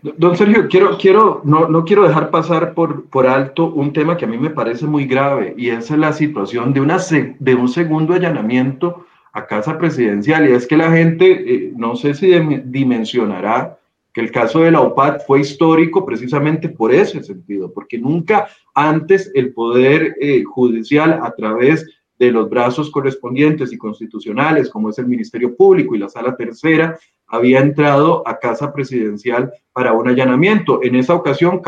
Don 0.02 0.36
Sergio, 0.36 0.68
quiero, 0.68 0.96
quiero, 0.98 1.42
no, 1.44 1.68
no 1.68 1.84
quiero 1.84 2.06
dejar 2.06 2.30
pasar 2.30 2.74
por, 2.74 3.08
por 3.10 3.26
alto 3.26 3.72
un 3.72 3.92
tema 3.92 4.16
que 4.16 4.24
a 4.24 4.28
mí 4.28 4.38
me 4.38 4.50
parece 4.50 4.86
muy 4.86 5.06
grave 5.06 5.54
y 5.56 5.70
es 5.70 5.90
la 5.90 6.12
situación 6.12 6.72
de, 6.72 6.80
una, 6.80 6.98
de 7.38 7.54
un 7.54 7.68
segundo 7.68 8.14
allanamiento 8.14 9.06
a 9.32 9.46
casa 9.46 9.76
presidencial 9.78 10.48
y 10.48 10.52
es 10.52 10.66
que 10.66 10.76
la 10.76 10.92
gente, 10.92 11.54
eh, 11.54 11.72
no 11.76 11.96
sé 11.96 12.14
si 12.14 12.30
dimensionará 12.64 13.78
que 14.14 14.20
el 14.20 14.30
caso 14.30 14.60
de 14.60 14.70
la 14.70 14.80
OPAD 14.80 15.22
fue 15.26 15.40
histórico 15.40 16.06
precisamente 16.06 16.68
por 16.68 16.94
ese 16.94 17.22
sentido, 17.24 17.72
porque 17.72 17.98
nunca 17.98 18.48
antes 18.72 19.30
el 19.34 19.52
Poder 19.52 20.14
eh, 20.20 20.44
Judicial 20.44 21.20
a 21.20 21.34
través 21.34 21.84
de 22.16 22.30
los 22.30 22.48
brazos 22.48 22.90
correspondientes 22.90 23.72
y 23.72 23.76
constitucionales, 23.76 24.70
como 24.70 24.88
es 24.88 24.98
el 24.98 25.08
Ministerio 25.08 25.56
Público 25.56 25.96
y 25.96 25.98
la 25.98 26.08
Sala 26.08 26.36
Tercera, 26.36 26.96
había 27.26 27.58
entrado 27.58 28.22
a 28.26 28.38
Casa 28.38 28.72
Presidencial 28.72 29.52
para 29.72 29.92
un 29.92 30.08
allanamiento. 30.08 30.80
En 30.84 30.94
esa 30.94 31.14
ocasión, 31.14 31.60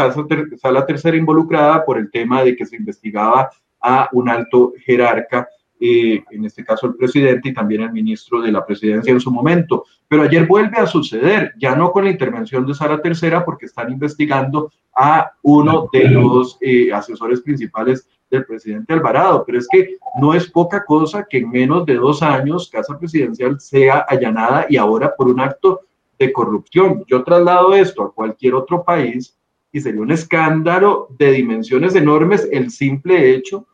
Sala 0.57 0.87
Tercera 0.87 1.17
involucrada 1.17 1.85
por 1.85 1.99
el 1.99 2.12
tema 2.12 2.45
de 2.45 2.55
que 2.55 2.65
se 2.65 2.76
investigaba 2.76 3.50
a 3.81 4.09
un 4.12 4.29
alto 4.29 4.73
jerarca 4.85 5.49
eh, 5.80 6.23
en 6.30 6.45
este 6.45 6.64
caso 6.64 6.87
el 6.87 6.95
presidente 6.95 7.50
y 7.50 7.54
también 7.54 7.83
el 7.83 7.92
ministro 7.92 8.40
de 8.40 8.50
la 8.50 8.64
presidencia 8.64 9.12
en 9.12 9.21
su 9.21 9.30
momento. 9.30 9.85
Pero 10.09 10.23
ayer 10.23 10.47
vuelve 10.47 10.78
a 10.78 10.87
suceder, 10.87 11.52
ya 11.59 11.75
no 11.75 11.92
con 11.92 12.04
la 12.04 12.11
intervención 12.11 12.66
de 12.66 12.75
Sara 12.75 13.02
Tercera, 13.02 13.45
porque 13.45 13.66
están 13.66 13.90
investigando 13.90 14.71
a 14.95 15.33
uno 15.42 15.88
de 15.92 16.09
los 16.09 16.56
eh, 16.61 16.92
asesores 16.92 17.42
principales 17.42 18.09
del 18.30 18.45
presidente 18.45 18.92
Alvarado, 18.92 19.45
pero 19.47 19.59
es 19.59 19.68
que 19.71 19.99
no 20.21 20.35
es 20.35 20.50
poca 20.50 20.85
cosa 20.85 21.26
que 21.28 21.38
en 21.38 21.50
menos 21.50 21.87
de 21.87 21.95
dos 21.95 22.23
años 22.23 22.71
Casa 22.71 22.99
Presidencial 22.99 23.61
sea 23.61 23.99
allanada 24.09 24.66
y 24.68 24.76
ahora 24.76 25.14
por 25.14 25.28
un 25.28 25.40
acto 25.40 25.83
de 26.18 26.33
corrupción. 26.33 27.04
Yo 27.06 27.23
traslado 27.23 27.75
esto 27.75 28.02
a 28.02 28.12
cualquier 28.12 28.54
otro 28.54 28.83
país 28.83 29.37
y 29.71 29.80
sería 29.80 30.00
un 30.00 30.11
escándalo 30.11 31.09
de 31.18 31.33
dimensiones 31.33 31.95
enormes 31.95 32.49
el 32.50 32.71
simple 32.71 33.35
hecho 33.35 33.66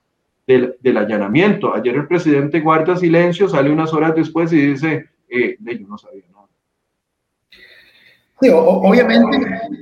del, 0.46 0.96
allanamiento. 0.96 1.74
Ayer 1.74 1.94
el 1.94 2.06
presidente 2.06 2.60
guarda 2.60 2.96
silencio, 2.96 3.48
sale 3.48 3.70
unas 3.70 3.92
horas 3.92 4.14
después 4.14 4.52
y 4.52 4.72
dice, 4.72 5.06
eh, 5.28 5.56
yo 5.60 5.86
no 5.86 5.98
sabía 5.98 6.24
nada. 6.32 6.48
Sí, 8.40 8.48
obviamente 8.50 9.72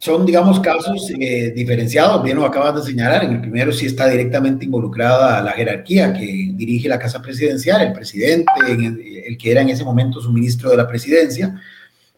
son, 0.00 0.24
digamos, 0.24 0.60
casos 0.60 1.10
eh, 1.18 1.52
diferenciados, 1.54 2.22
bien 2.22 2.36
lo 2.36 2.46
acabas 2.46 2.76
de 2.76 2.82
señalar. 2.82 3.24
En 3.24 3.32
el 3.32 3.40
primero 3.40 3.72
sí 3.72 3.86
está 3.86 4.08
directamente 4.08 4.64
involucrada 4.64 5.42
la 5.42 5.50
jerarquía 5.52 6.12
que 6.12 6.52
dirige 6.54 6.88
la 6.88 7.00
Casa 7.00 7.20
Presidencial, 7.20 7.82
el 7.82 7.92
presidente, 7.92 8.50
el, 8.68 9.36
que 9.36 9.50
era 9.50 9.60
en 9.60 9.70
ese 9.70 9.84
momento 9.84 10.20
su 10.20 10.32
ministro 10.32 10.70
de 10.70 10.76
la 10.76 10.86
presidencia. 10.86 11.60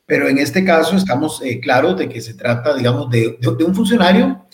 Pero 0.05 0.29
en 0.29 0.39
este 0.39 0.63
caso 0.63 0.95
estamos 0.95 1.41
eh, 1.43 1.59
claros 1.59 1.97
de 1.97 2.09
que 2.09 2.21
se 2.21 2.35
trata, 2.35 2.75
digamos, 2.75 3.09
de, 3.11 3.39
un 3.67 3.75
funcionario 3.75 4.45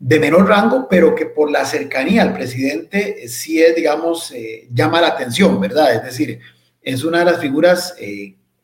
de 0.00 0.18
menor 0.18 0.48
rango, 0.48 0.88
pero 0.90 1.14
que 1.14 1.26
por 1.26 1.50
la 1.50 1.64
cercanía 1.64 2.22
al 2.22 2.32
presidente 2.34 3.28
sí 3.28 3.62
es, 3.62 3.76
digamos, 3.76 4.32
eh, 4.32 4.66
llama 4.72 5.00
la 5.00 5.08
atención, 5.08 5.60
¿verdad? 5.60 5.94
Es 5.94 6.02
decir, 6.02 6.40
es 6.82 7.04
una 7.04 7.20
de 7.20 7.26
las 7.26 7.38
figuras 7.38 7.94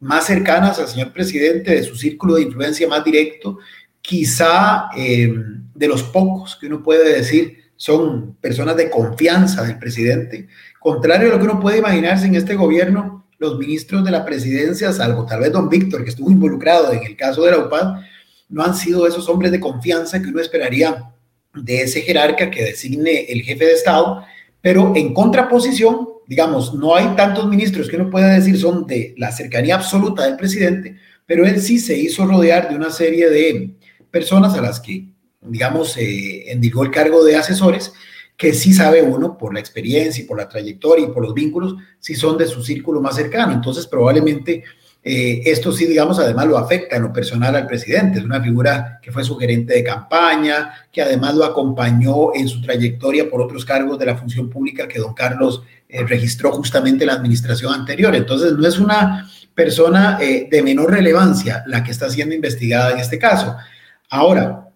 más 0.00 0.26
cercanas 0.26 0.78
al 0.78 0.88
señor 0.88 1.12
presidente, 1.12 1.74
de 1.74 1.82
su 1.82 1.96
círculo 1.96 2.34
de 2.34 2.42
influencia 2.42 2.88
más 2.88 3.04
directo, 3.04 3.58
quizá 4.00 4.88
eh, 4.96 5.34
de 5.74 5.88
los 5.88 6.02
pocos 6.04 6.56
que 6.56 6.66
uno 6.66 6.82
puede 6.82 7.12
decir 7.12 7.58
son 7.76 8.36
personas 8.40 8.76
de 8.76 8.88
confianza 8.88 9.62
del 9.62 9.78
presidente. 9.78 10.48
Contrario 10.80 11.28
a 11.28 11.32
lo 11.32 11.38
que 11.38 11.44
uno 11.44 11.60
puede 11.60 11.78
imaginarse 11.78 12.26
en 12.26 12.34
este 12.34 12.54
gobierno, 12.54 13.26
los 13.38 13.58
ministros 13.58 14.02
de 14.02 14.10
la 14.10 14.24
presidencia, 14.24 14.92
salvo 14.92 15.26
tal 15.26 15.40
vez 15.40 15.52
don 15.52 15.68
Víctor, 15.68 16.02
que 16.02 16.10
estuvo 16.10 16.30
involucrado 16.30 16.92
en 16.92 17.02
el 17.02 17.16
caso 17.16 17.44
de 17.44 17.50
la 17.50 17.58
UPAD, 17.58 18.00
no 18.48 18.62
han 18.62 18.74
sido 18.74 19.06
esos 19.06 19.28
hombres 19.28 19.52
de 19.52 19.60
confianza 19.60 20.22
que 20.22 20.28
uno 20.28 20.40
esperaría 20.40 21.12
de 21.56 21.82
ese 21.82 22.02
jerarca 22.02 22.50
que 22.50 22.64
designe 22.64 23.26
el 23.32 23.42
jefe 23.42 23.64
de 23.64 23.72
Estado, 23.72 24.24
pero 24.60 24.92
en 24.96 25.14
contraposición, 25.14 26.08
digamos, 26.26 26.74
no 26.74 26.94
hay 26.94 27.06
tantos 27.16 27.48
ministros 27.48 27.88
que 27.88 27.96
uno 27.96 28.10
pueda 28.10 28.34
decir 28.34 28.58
son 28.58 28.86
de 28.86 29.14
la 29.16 29.32
cercanía 29.32 29.76
absoluta 29.76 30.24
del 30.24 30.36
presidente, 30.36 30.96
pero 31.24 31.46
él 31.46 31.60
sí 31.60 31.78
se 31.78 31.98
hizo 31.98 32.26
rodear 32.26 32.68
de 32.68 32.76
una 32.76 32.90
serie 32.90 33.28
de 33.28 33.74
personas 34.10 34.54
a 34.54 34.60
las 34.60 34.80
que, 34.80 35.08
digamos, 35.40 35.96
eh, 35.96 36.50
endigó 36.50 36.82
el 36.82 36.90
cargo 36.90 37.24
de 37.24 37.36
asesores, 37.36 37.92
que 38.36 38.52
sí 38.52 38.74
sabe 38.74 39.02
uno 39.02 39.38
por 39.38 39.54
la 39.54 39.60
experiencia 39.60 40.22
y 40.22 40.26
por 40.26 40.36
la 40.36 40.48
trayectoria 40.48 41.06
y 41.06 41.10
por 41.10 41.22
los 41.22 41.32
vínculos, 41.32 41.74
si 42.00 42.14
son 42.14 42.36
de 42.36 42.46
su 42.46 42.62
círculo 42.62 43.00
más 43.00 43.16
cercano. 43.16 43.52
Entonces, 43.52 43.86
probablemente 43.86 44.62
eh, 45.08 45.48
esto 45.48 45.70
sí, 45.70 45.86
digamos, 45.86 46.18
además 46.18 46.46
lo 46.46 46.58
afecta 46.58 46.96
en 46.96 47.02
lo 47.02 47.12
personal 47.12 47.54
al 47.54 47.68
presidente. 47.68 48.18
Es 48.18 48.24
una 48.24 48.42
figura 48.42 48.98
que 49.00 49.12
fue 49.12 49.22
su 49.22 49.36
gerente 49.36 49.74
de 49.74 49.84
campaña, 49.84 50.72
que 50.90 51.00
además 51.00 51.36
lo 51.36 51.44
acompañó 51.44 52.34
en 52.34 52.48
su 52.48 52.60
trayectoria 52.60 53.30
por 53.30 53.40
otros 53.40 53.64
cargos 53.64 54.00
de 54.00 54.06
la 54.06 54.16
función 54.16 54.50
pública 54.50 54.88
que 54.88 54.98
don 54.98 55.14
Carlos 55.14 55.62
eh, 55.88 56.02
registró 56.02 56.50
justamente 56.50 57.04
en 57.04 57.06
la 57.06 57.14
administración 57.14 57.72
anterior. 57.72 58.16
Entonces, 58.16 58.54
no 58.54 58.66
es 58.66 58.80
una 58.80 59.30
persona 59.54 60.18
eh, 60.20 60.48
de 60.50 60.60
menor 60.60 60.90
relevancia 60.90 61.62
la 61.68 61.84
que 61.84 61.92
está 61.92 62.10
siendo 62.10 62.34
investigada 62.34 62.90
en 62.90 62.98
este 62.98 63.16
caso. 63.16 63.54
Ahora, 64.10 64.70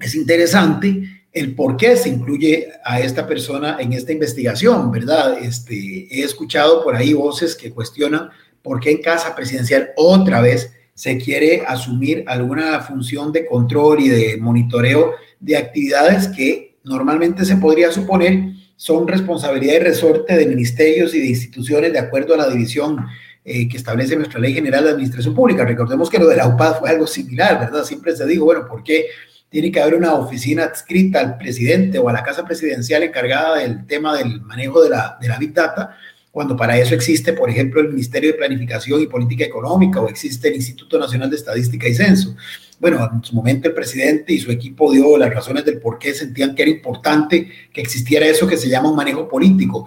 es 0.00 0.16
interesante 0.16 1.24
el 1.32 1.54
por 1.54 1.76
qué 1.76 1.96
se 1.96 2.08
incluye 2.08 2.72
a 2.84 2.98
esta 2.98 3.24
persona 3.24 3.76
en 3.78 3.92
esta 3.92 4.10
investigación, 4.10 4.90
¿verdad? 4.90 5.38
Este, 5.40 6.08
he 6.10 6.24
escuchado 6.24 6.82
por 6.82 6.96
ahí 6.96 7.12
voces 7.12 7.54
que 7.54 7.70
cuestionan 7.70 8.30
por 8.66 8.80
qué 8.80 8.90
en 8.90 9.00
Casa 9.00 9.34
Presidencial 9.36 9.90
otra 9.96 10.40
vez 10.40 10.72
se 10.92 11.16
quiere 11.18 11.62
asumir 11.66 12.24
alguna 12.26 12.80
función 12.80 13.30
de 13.30 13.46
control 13.46 14.00
y 14.00 14.08
de 14.08 14.38
monitoreo 14.38 15.12
de 15.38 15.56
actividades 15.56 16.26
que 16.26 16.78
normalmente 16.82 17.44
se 17.44 17.56
podría 17.56 17.92
suponer 17.92 18.56
son 18.74 19.06
responsabilidad 19.06 19.74
y 19.74 19.78
resorte 19.78 20.36
de 20.36 20.46
ministerios 20.46 21.14
y 21.14 21.20
de 21.20 21.28
instituciones 21.28 21.92
de 21.92 22.00
acuerdo 22.00 22.34
a 22.34 22.38
la 22.38 22.48
división 22.48 23.06
eh, 23.44 23.68
que 23.68 23.76
establece 23.76 24.16
nuestra 24.16 24.40
Ley 24.40 24.52
General 24.52 24.82
de 24.82 24.90
Administración 24.90 25.34
Pública. 25.34 25.64
Recordemos 25.64 26.10
que 26.10 26.18
lo 26.18 26.26
de 26.26 26.36
la 26.36 26.48
UPAD 26.48 26.80
fue 26.80 26.90
algo 26.90 27.06
similar, 27.06 27.60
¿verdad? 27.60 27.84
Siempre 27.84 28.16
se 28.16 28.26
dijo, 28.26 28.44
bueno, 28.44 28.66
¿por 28.66 28.82
qué 28.82 29.06
tiene 29.48 29.70
que 29.70 29.80
haber 29.80 29.94
una 29.94 30.14
oficina 30.14 30.64
adscrita 30.64 31.20
al 31.20 31.38
presidente 31.38 31.98
o 32.00 32.08
a 32.08 32.12
la 32.12 32.24
Casa 32.24 32.44
Presidencial 32.44 33.04
encargada 33.04 33.58
del 33.58 33.86
tema 33.86 34.16
del 34.16 34.40
manejo 34.40 34.82
de 34.82 34.90
la, 34.90 35.16
de 35.20 35.28
la 35.28 35.38
Big 35.38 35.54
Data? 35.54 35.96
Cuando 36.36 36.54
para 36.54 36.76
eso 36.76 36.94
existe, 36.94 37.32
por 37.32 37.48
ejemplo, 37.48 37.80
el 37.80 37.88
Ministerio 37.88 38.30
de 38.30 38.36
Planificación 38.36 39.00
y 39.00 39.06
Política 39.06 39.46
Económica 39.46 40.02
o 40.02 40.08
existe 40.10 40.48
el 40.48 40.56
Instituto 40.56 40.98
Nacional 40.98 41.30
de 41.30 41.36
Estadística 41.36 41.88
y 41.88 41.94
Censo. 41.94 42.36
Bueno, 42.78 43.08
en 43.10 43.24
su 43.24 43.34
momento 43.34 43.68
el 43.68 43.74
presidente 43.74 44.34
y 44.34 44.38
su 44.38 44.50
equipo 44.50 44.92
dio 44.92 45.16
las 45.16 45.32
razones 45.32 45.64
del 45.64 45.80
por 45.80 45.98
qué 45.98 46.12
sentían 46.12 46.54
que 46.54 46.60
era 46.60 46.70
importante 46.70 47.50
que 47.72 47.80
existiera 47.80 48.26
eso 48.26 48.46
que 48.46 48.58
se 48.58 48.68
llama 48.68 48.90
un 48.90 48.96
manejo 48.96 49.26
político 49.26 49.86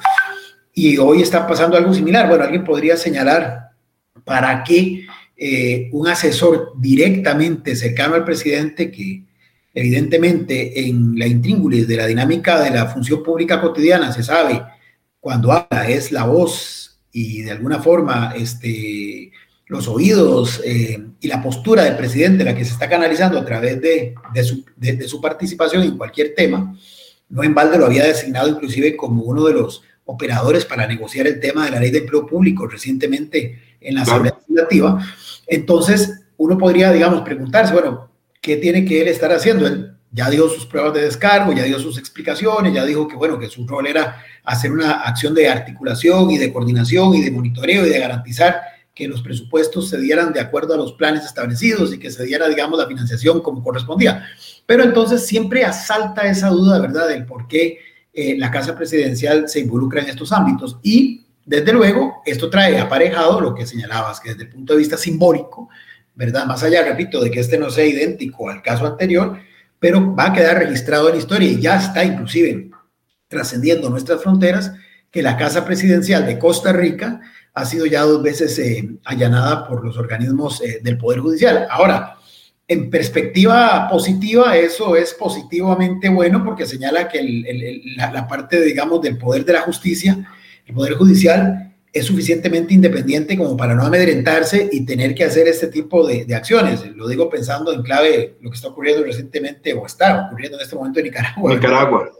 y 0.73 0.97
hoy 0.97 1.21
está 1.21 1.45
pasando 1.45 1.77
algo 1.77 1.93
similar. 1.93 2.27
Bueno, 2.27 2.45
alguien 2.45 2.63
podría 2.63 2.97
señalar 2.97 3.69
para 4.23 4.63
qué 4.63 5.05
eh, 5.37 5.89
un 5.91 6.07
asesor 6.07 6.73
directamente 6.77 7.75
cercano 7.75 8.15
al 8.15 8.25
presidente 8.25 8.89
que 8.89 9.21
evidentemente 9.71 10.79
en 10.79 11.13
la 11.15 11.27
intríngulis 11.27 11.87
de 11.87 11.95
la 11.95 12.07
dinámica 12.07 12.59
de 12.59 12.71
la 12.71 12.87
función 12.87 13.21
pública 13.21 13.61
cotidiana 13.61 14.11
se 14.11 14.23
sabe 14.23 14.63
cuando 15.19 15.51
habla 15.51 15.89
es 15.89 16.11
la 16.11 16.25
voz 16.25 16.99
y 17.11 17.41
de 17.41 17.51
alguna 17.51 17.79
forma 17.79 18.33
este, 18.35 19.31
los 19.67 19.87
oídos 19.87 20.61
eh, 20.63 20.99
y 21.19 21.27
la 21.27 21.41
postura 21.41 21.83
del 21.83 21.97
presidente 21.97 22.43
la 22.43 22.55
que 22.55 22.65
se 22.65 22.73
está 22.73 22.89
canalizando 22.89 23.37
a 23.37 23.45
través 23.45 23.81
de, 23.81 24.15
su, 24.43 24.65
de, 24.75 25.07
su, 25.07 25.21
participación 25.21 25.83
en 25.83 25.97
cualquier 25.97 26.33
tema. 26.35 26.75
No 27.29 27.43
en 27.43 27.53
balde 27.53 27.77
lo 27.77 27.85
había 27.85 28.05
designado 28.05 28.49
inclusive 28.49 28.95
como 28.95 29.23
uno 29.23 29.45
de 29.45 29.53
los 29.53 29.83
operadores 30.05 30.65
para 30.65 30.87
negociar 30.87 31.27
el 31.27 31.39
tema 31.39 31.65
de 31.65 31.71
la 31.71 31.79
ley 31.79 31.91
de 31.91 31.99
empleo 31.99 32.25
público 32.25 32.67
recientemente 32.67 33.77
en 33.79 33.95
la 33.95 34.01
Asamblea 34.01 34.35
Legislativa. 34.39 35.05
Entonces, 35.45 36.21
uno 36.37 36.57
podría, 36.57 36.91
digamos, 36.91 37.21
preguntarse, 37.21 37.73
bueno, 37.73 38.09
¿qué 38.41 38.57
tiene 38.57 38.85
que 38.85 39.01
él 39.01 39.07
estar 39.07 39.31
haciendo? 39.31 39.67
Él 39.67 39.98
ya 40.11 40.29
dio 40.29 40.49
sus 40.49 40.65
pruebas 40.65 40.93
de 40.93 41.01
descargo, 41.01 41.53
ya 41.53 41.63
dio 41.63 41.79
sus 41.79 41.97
explicaciones, 41.97 42.73
ya 42.73 42.85
dijo 42.85 43.07
que, 43.07 43.15
bueno, 43.15 43.37
que 43.37 43.47
su 43.47 43.67
rol 43.67 43.87
era 43.87 44.23
hacer 44.43 44.71
una 44.71 45.01
acción 45.01 45.33
de 45.35 45.47
articulación 45.47 46.31
y 46.31 46.37
de 46.37 46.51
coordinación 46.51 47.13
y 47.13 47.21
de 47.21 47.31
monitoreo 47.31 47.85
y 47.85 47.89
de 47.89 47.99
garantizar 47.99 48.61
que 48.95 49.07
los 49.07 49.21
presupuestos 49.21 49.89
se 49.89 49.99
dieran 49.99 50.33
de 50.33 50.41
acuerdo 50.41 50.73
a 50.73 50.77
los 50.77 50.93
planes 50.93 51.23
establecidos 51.23 51.93
y 51.93 51.99
que 51.99 52.11
se 52.11 52.25
diera, 52.25 52.49
digamos, 52.49 52.77
la 52.77 52.87
financiación 52.87 53.41
como 53.41 53.63
correspondía. 53.63 54.25
Pero 54.65 54.83
entonces 54.83 55.25
siempre 55.25 55.63
asalta 55.63 56.23
esa 56.29 56.49
duda, 56.49 56.79
¿verdad?, 56.79 57.07
del 57.07 57.25
por 57.25 57.47
qué 57.47 57.79
eh, 58.11 58.35
la 58.37 58.51
Casa 58.51 58.75
Presidencial 58.75 59.47
se 59.47 59.61
involucra 59.61 60.01
en 60.01 60.09
estos 60.09 60.33
ámbitos. 60.33 60.79
Y, 60.83 61.25
desde 61.45 61.71
luego, 61.71 62.21
esto 62.25 62.49
trae 62.49 62.77
aparejado 62.77 63.39
lo 63.39 63.55
que 63.55 63.65
señalabas, 63.65 64.19
que 64.19 64.31
desde 64.31 64.43
el 64.43 64.49
punto 64.49 64.73
de 64.73 64.79
vista 64.79 64.97
simbólico, 64.97 65.69
¿verdad? 66.15 66.45
Más 66.45 66.61
allá, 66.63 66.83
repito, 66.83 67.23
de 67.23 67.31
que 67.31 67.39
este 67.39 67.57
no 67.57 67.69
sea 67.69 67.85
idéntico 67.85 68.49
al 68.49 68.61
caso 68.61 68.85
anterior, 68.85 69.39
pero 69.79 70.15
va 70.15 70.27
a 70.27 70.33
quedar 70.33 70.59
registrado 70.59 71.09
en 71.09 71.17
historia 71.17 71.49
y 71.49 71.61
ya 71.61 71.77
está 71.77 72.03
inclusive 72.03 72.69
trascendiendo 73.27 73.89
nuestras 73.89 74.21
fronteras, 74.21 74.73
que 75.11 75.21
la 75.21 75.37
Casa 75.37 75.65
Presidencial 75.65 76.25
de 76.25 76.37
Costa 76.37 76.73
Rica 76.73 77.21
ha 77.53 77.65
sido 77.65 77.85
ya 77.85 78.01
dos 78.01 78.21
veces 78.21 78.57
eh, 78.59 78.89
allanada 79.05 79.67
por 79.67 79.83
los 79.83 79.97
organismos 79.97 80.61
eh, 80.61 80.79
del 80.83 80.97
Poder 80.97 81.19
Judicial. 81.19 81.67
Ahora, 81.69 82.15
en 82.67 82.89
perspectiva 82.91 83.87
positiva, 83.89 84.55
eso 84.55 84.95
es 84.95 85.13
positivamente 85.15 86.07
bueno 86.09 86.43
porque 86.43 86.67
señala 86.67 87.07
que 87.07 87.83
la, 87.97 88.27
parte, 88.27 88.61
digamos, 88.61 89.01
del 89.01 89.17
poder 89.17 89.43
de 89.43 89.53
la 89.53 89.61
justicia, 89.61 90.15
el 90.67 90.75
poder 90.75 90.93
judicial, 90.93 91.68
es 91.91 92.05
suficientemente 92.05 92.73
independiente 92.73 93.37
como 93.37 93.57
para 93.57 93.73
no 93.73 93.83
amedrentarse 93.83 94.69
y 94.71 94.85
tener 94.85 95.15
que 95.15 95.23
hacer 95.23 95.47
este 95.47 95.67
tipo 95.67 96.05
de, 96.05 96.33
acciones. 96.35 96.85
Lo 96.95 97.07
digo 97.07 97.29
pensando 97.29 97.73
en 97.73 97.81
clave 97.81 98.35
lo 98.41 98.49
que 98.51 98.55
está 98.55 98.67
ocurriendo 98.67 99.03
recientemente 99.03 99.73
o 99.73 99.85
está 99.85 100.27
ocurriendo 100.27 100.57
en 100.57 100.63
este 100.63 100.75
momento 100.75 100.99
en 100.99 101.05
Nicaragua. 101.05 101.53
Nicaragua. 101.55 102.11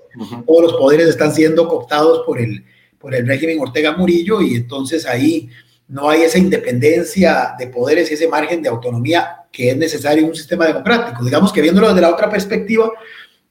Todos 0.45 0.62
los 0.63 0.73
poderes 0.73 1.08
están 1.08 1.34
siendo 1.34 1.67
cooptados 1.67 2.23
por 2.25 2.39
el, 2.39 2.63
por 2.97 3.13
el 3.13 3.27
régimen 3.27 3.60
Ortega 3.60 3.95
Murillo 3.95 4.41
y 4.41 4.55
entonces 4.55 5.05
ahí 5.05 5.49
no 5.88 6.10
hay 6.10 6.23
esa 6.23 6.39
independencia 6.39 7.53
de 7.58 7.67
poderes 7.67 8.10
y 8.10 8.15
ese 8.15 8.27
margen 8.27 8.62
de 8.63 8.69
autonomía 8.69 9.43
que 9.51 9.69
es 9.69 9.77
necesario 9.77 10.23
en 10.23 10.29
un 10.29 10.36
sistema 10.36 10.65
democrático. 10.65 11.23
Digamos 11.23 11.53
que 11.53 11.62
viéndolo 11.62 11.89
desde 11.89 12.01
la 12.01 12.12
otra 12.12 12.29
perspectiva, 12.29 12.91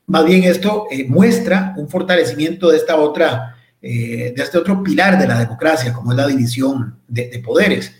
más 0.07 0.24
bien 0.24 0.44
esto 0.44 0.87
eh, 0.90 1.04
muestra 1.09 1.74
un 1.76 1.88
fortalecimiento 1.88 2.70
de 2.70 2.76
esta 2.76 2.96
otra 2.96 3.58
de 3.80 4.34
este 4.36 4.58
otro 4.58 4.82
pilar 4.82 5.18
de 5.18 5.26
la 5.26 5.38
democracia, 5.38 5.92
como 5.92 6.12
es 6.12 6.16
la 6.16 6.26
división 6.26 6.98
de, 7.06 7.40
poderes. 7.44 7.92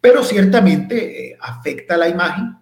Pero 0.00 0.24
ciertamente 0.24 1.36
afecta 1.40 1.96
la 1.96 2.08
imagen 2.08 2.56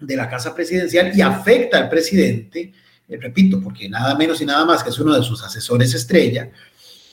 de 0.00 0.16
la 0.16 0.28
Casa 0.28 0.54
Presidencial 0.54 1.12
y 1.14 1.20
afecta 1.20 1.78
al 1.78 1.88
presidente, 1.88 2.72
repito, 3.08 3.60
porque 3.60 3.88
nada 3.88 4.14
menos 4.16 4.40
y 4.40 4.46
nada 4.46 4.64
más 4.64 4.82
que 4.82 4.90
es 4.90 4.98
uno 4.98 5.14
de 5.14 5.22
sus 5.22 5.42
asesores 5.44 5.94
estrella, 5.94 6.50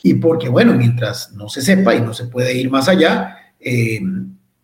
y 0.03 0.15
porque, 0.15 0.49
bueno, 0.49 0.73
mientras 0.73 1.33
no 1.33 1.49
se 1.49 1.61
sepa 1.61 1.95
y 1.95 2.01
no 2.01 2.13
se 2.13 2.25
puede 2.25 2.53
ir 2.53 2.69
más 2.69 2.87
allá, 2.87 3.37
eh, 3.59 3.99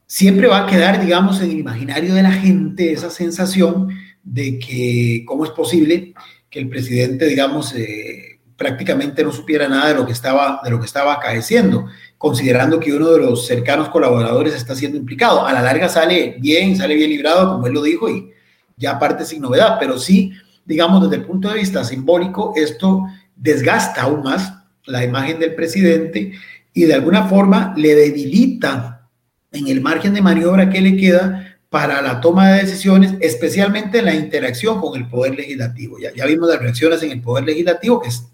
siempre 0.06 0.48
va 0.48 0.64
a 0.64 0.68
quedar, 0.68 1.02
digamos, 1.02 1.42
en 1.42 1.52
el 1.52 1.60
imaginario 1.60 2.14
de 2.14 2.24
la 2.24 2.32
gente 2.32 2.92
esa 2.92 3.10
sensación 3.10 3.90
de 4.24 4.60
que 4.60 5.24
cómo 5.26 5.44
es 5.44 5.52
posible 5.52 6.14
que 6.50 6.60
el 6.60 6.70
presidente, 6.70 7.26
digamos, 7.26 7.74
eh, 7.76 8.33
prácticamente 8.64 9.24
no 9.26 9.32
supiera 9.34 9.68
nada 9.68 9.90
de 9.90 9.96
lo 9.96 10.06
que 10.06 10.14
estaba, 10.14 10.62
de 10.64 10.70
lo 10.72 10.80
que 10.80 10.86
estaba 10.86 11.14
acaeciendo, 11.14 11.88
considerando 12.18 12.80
que 12.80 12.94
uno 12.94 13.12
de 13.12 13.20
los 13.20 13.46
cercanos 13.46 13.90
colaboradores 13.90 14.56
está 14.56 14.74
siendo 14.74 14.98
implicado. 14.98 15.46
A 15.46 15.52
la 15.52 15.62
larga 15.62 15.90
sale 15.90 16.38
bien, 16.40 16.78
sale 16.78 16.96
bien 16.96 17.10
librado, 17.10 17.54
como 17.54 17.68
él 17.68 17.74
lo 17.74 17.84
dijo, 17.84 18.10
y 18.10 18.32
ya 18.78 18.92
aparte 18.92 19.26
sin 19.26 19.42
novedad, 19.42 19.76
pero 19.80 20.00
sí, 20.00 20.32
digamos, 20.66 21.04
desde 21.04 21.18
el 21.18 21.28
punto 21.28 21.50
de 21.50 21.56
vista 21.56 21.84
simbólico, 21.84 22.54
esto 22.56 23.04
desgasta 23.36 24.04
aún 24.04 24.24
más 24.24 24.54
la 24.86 25.04
imagen 25.04 25.40
del 25.40 25.56
presidente 25.56 26.32
y 26.74 26.86
de 26.86 26.94
alguna 26.94 27.28
forma 27.28 27.74
le 27.76 27.96
debilita 27.96 29.10
en 29.52 29.68
el 29.68 29.82
margen 29.82 30.14
de 30.14 30.22
maniobra 30.22 30.70
que 30.70 30.80
le 30.80 30.96
queda 30.96 31.58
para 31.70 32.02
la 32.02 32.22
toma 32.22 32.52
de 32.52 32.64
decisiones, 32.64 33.16
especialmente 33.20 33.98
en 33.98 34.06
la 34.06 34.14
interacción 34.14 34.80
con 34.80 34.96
el 34.96 35.08
Poder 35.08 35.36
Legislativo. 35.36 35.98
Ya, 36.00 36.14
ya 36.14 36.28
vimos 36.28 36.48
las 36.48 36.60
reacciones 36.60 37.02
en 37.02 37.10
el 37.10 37.20
Poder 37.20 37.46
Legislativo, 37.46 38.00
que 38.00 38.10
es 38.10 38.28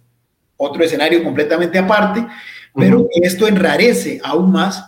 otro 0.60 0.84
escenario 0.84 1.24
completamente 1.24 1.80
aparte, 1.80 2.26
pero 2.76 3.08
esto 3.22 3.48
enrarece 3.48 4.20
aún 4.24 4.52
más 4.52 4.86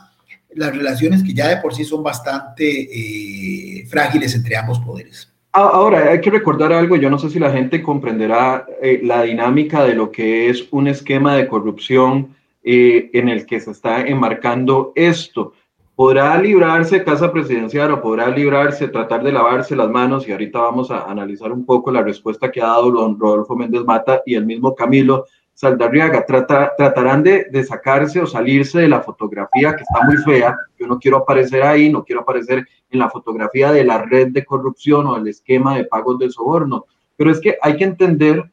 las 0.53 0.75
relaciones 0.75 1.23
que 1.23 1.33
ya 1.33 1.47
de 1.47 1.57
por 1.57 1.73
sí 1.73 1.85
son 1.85 2.03
bastante 2.03 2.65
eh, 2.65 3.85
frágiles 3.87 4.35
entre 4.35 4.57
ambos 4.57 4.79
poderes. 4.79 5.31
Ahora, 5.53 6.11
hay 6.11 6.21
que 6.21 6.29
recordar 6.29 6.71
algo, 6.71 6.95
yo 6.95 7.09
no 7.09 7.19
sé 7.19 7.29
si 7.29 7.39
la 7.39 7.51
gente 7.51 7.81
comprenderá 7.81 8.65
eh, 8.81 9.01
la 9.03 9.23
dinámica 9.23 9.83
de 9.83 9.95
lo 9.95 10.11
que 10.11 10.49
es 10.49 10.65
un 10.71 10.87
esquema 10.87 11.35
de 11.35 11.47
corrupción 11.47 12.35
eh, 12.63 13.09
en 13.13 13.27
el 13.27 13.45
que 13.45 13.59
se 13.59 13.71
está 13.71 14.01
enmarcando 14.01 14.93
esto. 14.95 15.53
Podrá 15.95 16.41
librarse 16.41 17.03
Casa 17.03 17.31
Presidencial 17.31 17.91
o 17.91 18.01
podrá 18.01 18.29
librarse, 18.29 18.87
tratar 18.87 19.23
de 19.23 19.33
lavarse 19.33 19.75
las 19.75 19.89
manos, 19.89 20.25
y 20.27 20.31
ahorita 20.31 20.59
vamos 20.59 20.89
a 20.89 21.03
analizar 21.03 21.51
un 21.51 21.65
poco 21.65 21.91
la 21.91 22.01
respuesta 22.01 22.49
que 22.49 22.61
ha 22.61 22.67
dado 22.67 22.91
don 22.91 23.19
Rodolfo 23.19 23.55
Méndez 23.55 23.83
Mata 23.83 24.21
y 24.25 24.35
el 24.35 24.45
mismo 24.45 24.73
Camilo 24.73 25.25
Saldarriaga. 25.61 26.25
tratarán 26.25 27.21
de, 27.21 27.45
de 27.51 27.63
sacarse 27.63 28.19
o 28.19 28.25
salirse 28.25 28.79
de 28.79 28.87
la 28.87 29.01
fotografía 29.01 29.75
que 29.75 29.83
está 29.83 30.03
muy 30.03 30.17
fea. 30.17 30.57
Yo 30.79 30.87
no 30.87 30.97
quiero 30.97 31.17
aparecer 31.17 31.61
ahí, 31.61 31.87
no 31.87 32.03
quiero 32.03 32.21
aparecer 32.21 32.65
en 32.89 32.97
la 32.97 33.11
fotografía 33.11 33.71
de 33.71 33.83
la 33.83 34.01
red 34.01 34.29
de 34.29 34.43
corrupción 34.43 35.05
o 35.05 35.17
el 35.17 35.27
esquema 35.27 35.77
de 35.77 35.85
pagos 35.85 36.17
de 36.17 36.31
soborno. 36.31 36.87
Pero 37.15 37.29
es 37.29 37.39
que 37.39 37.57
hay 37.61 37.77
que 37.77 37.83
entender 37.83 38.51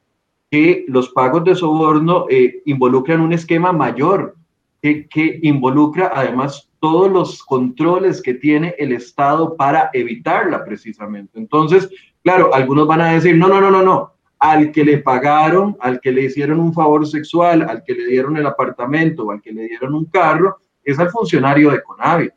que 0.51 0.85
los 0.89 1.09
pagos 1.09 1.45
de 1.45 1.55
soborno 1.55 2.27
eh, 2.29 2.61
involucran 2.67 3.23
un 3.23 3.33
esquema 3.33 3.73
mayor, 3.73 4.37
que, 4.83 5.09
que 5.09 5.41
involucra 5.43 6.13
además 6.15 6.69
todos 6.79 7.11
los 7.11 7.43
controles 7.43 8.21
que 8.21 8.35
tiene 8.35 8.75
el 8.79 8.93
Estado 8.93 9.57
para 9.57 9.89
evitarla 9.95 10.63
precisamente. 10.63 11.39
Entonces, 11.39 11.89
claro, 12.23 12.53
algunos 12.53 12.87
van 12.87 13.01
a 13.01 13.13
decir, 13.13 13.35
no, 13.35 13.49
no, 13.49 13.63
no, 13.63 13.71
no, 13.71 13.83
no, 13.83 14.13
al 14.39 14.71
que 14.73 14.85
le 14.85 14.99
pagaron, 14.99 15.77
al 15.81 16.01
que 16.01 16.13
le 16.13 16.23
hicieron 16.23 16.61
un 16.61 16.73
favor 16.73 17.07
sexual, 17.07 17.63
al 17.63 17.83
que 17.83 17.95
le 17.95 18.07
dieron 18.07 18.37
el 18.37 18.47
apartamento 18.47 19.25
o 19.25 19.31
al 19.33 19.41
que 19.41 19.53
le 19.53 19.65
dieron 19.65 19.95
un 19.95 20.05
carro, 20.07 20.59
es 20.85 20.99
al 20.99 21.11
funcionario 21.11 21.71
de 21.71 21.83
Conavi 21.83 22.31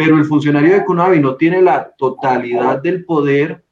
pero 0.00 0.16
el 0.16 0.24
funcionario 0.24 0.72
de 0.72 0.84
CONAVI 0.86 1.20
no 1.20 1.36
tiene 1.36 1.60
la 1.60 1.92
totalidad 1.98 2.80
del 2.80 3.04
poder 3.04 3.62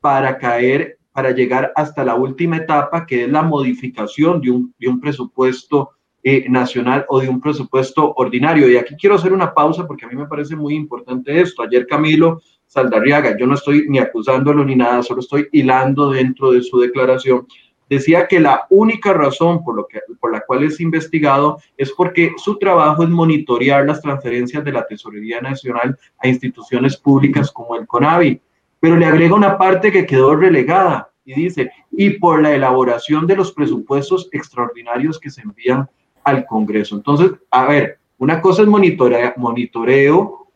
para 0.00 0.36
caer, 0.36 0.98
para 1.12 1.30
llegar 1.30 1.72
hasta 1.76 2.02
la 2.02 2.16
última 2.16 2.56
etapa, 2.56 3.06
que 3.06 3.22
es 3.22 3.30
la 3.30 3.42
modificación 3.42 4.40
de 4.40 4.50
un, 4.50 5.00
presupuesto 5.00 5.90
eh, 6.24 6.46
nacional 6.48 7.06
o 7.08 7.20
de 7.20 7.28
un 7.28 7.40
presupuesto 7.40 8.14
ordinario. 8.16 8.68
Y 8.68 8.76
aquí 8.76 8.96
quiero 8.96 9.14
hacer 9.14 9.32
una 9.32 9.54
pausa 9.54 9.86
porque 9.86 10.06
a 10.06 10.08
mí 10.08 10.16
me 10.16 10.26
parece 10.26 10.56
muy 10.56 10.74
importante 10.74 11.40
esto. 11.40 11.62
Ayer 11.62 11.86
Camilo 11.86 12.40
Saldarriaga, 12.76 13.38
yo 13.38 13.46
no 13.46 13.54
estoy 13.54 13.86
ni 13.88 13.98
acusándolo 13.98 14.62
ni 14.62 14.76
nada, 14.76 15.02
solo 15.02 15.20
estoy 15.20 15.48
hilando 15.50 16.10
dentro 16.10 16.52
de 16.52 16.62
su 16.62 16.78
declaración. 16.78 17.46
Decía 17.88 18.26
que 18.26 18.38
la 18.38 18.66
única 18.68 19.14
razón 19.14 19.64
por, 19.64 19.76
lo 19.76 19.86
que, 19.86 20.00
por 20.20 20.30
la 20.30 20.42
cual 20.42 20.62
es 20.64 20.78
investigado 20.78 21.58
es 21.78 21.90
porque 21.92 22.32
su 22.36 22.58
trabajo 22.58 23.02
es 23.02 23.08
monitorear 23.08 23.86
las 23.86 24.02
transferencias 24.02 24.62
de 24.62 24.72
la 24.72 24.86
Tesorería 24.86 25.40
Nacional 25.40 25.98
a 26.18 26.28
instituciones 26.28 26.98
públicas 26.98 27.50
como 27.50 27.76
el 27.76 27.86
CONAVI, 27.86 28.42
pero 28.78 28.96
le 28.96 29.06
agrega 29.06 29.34
una 29.34 29.56
parte 29.56 29.90
que 29.90 30.04
quedó 30.04 30.36
relegada 30.36 31.08
y 31.24 31.32
dice, 31.32 31.70
y 31.90 32.10
por 32.10 32.42
la 32.42 32.54
elaboración 32.54 33.26
de 33.26 33.36
los 33.36 33.52
presupuestos 33.52 34.28
extraordinarios 34.32 35.18
que 35.18 35.30
se 35.30 35.40
envían 35.40 35.88
al 36.24 36.44
Congreso. 36.44 36.94
Entonces, 36.94 37.30
a 37.50 37.64
ver, 37.64 37.98
una 38.18 38.42
cosa 38.42 38.62
es 38.62 38.68
monitoreo, 38.68 39.32
monitoreo 39.38 40.46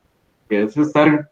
que 0.51 0.65
es 0.65 0.77
estar 0.77 1.31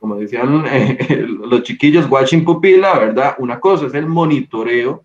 como 0.00 0.16
decían 0.16 0.64
eh, 0.70 1.26
los 1.28 1.62
chiquillos, 1.62 2.08
watching 2.10 2.44
pupila, 2.44 2.98
¿verdad? 2.98 3.36
Una 3.38 3.58
cosa 3.60 3.86
es 3.86 3.94
el 3.94 4.06
monitoreo 4.06 5.02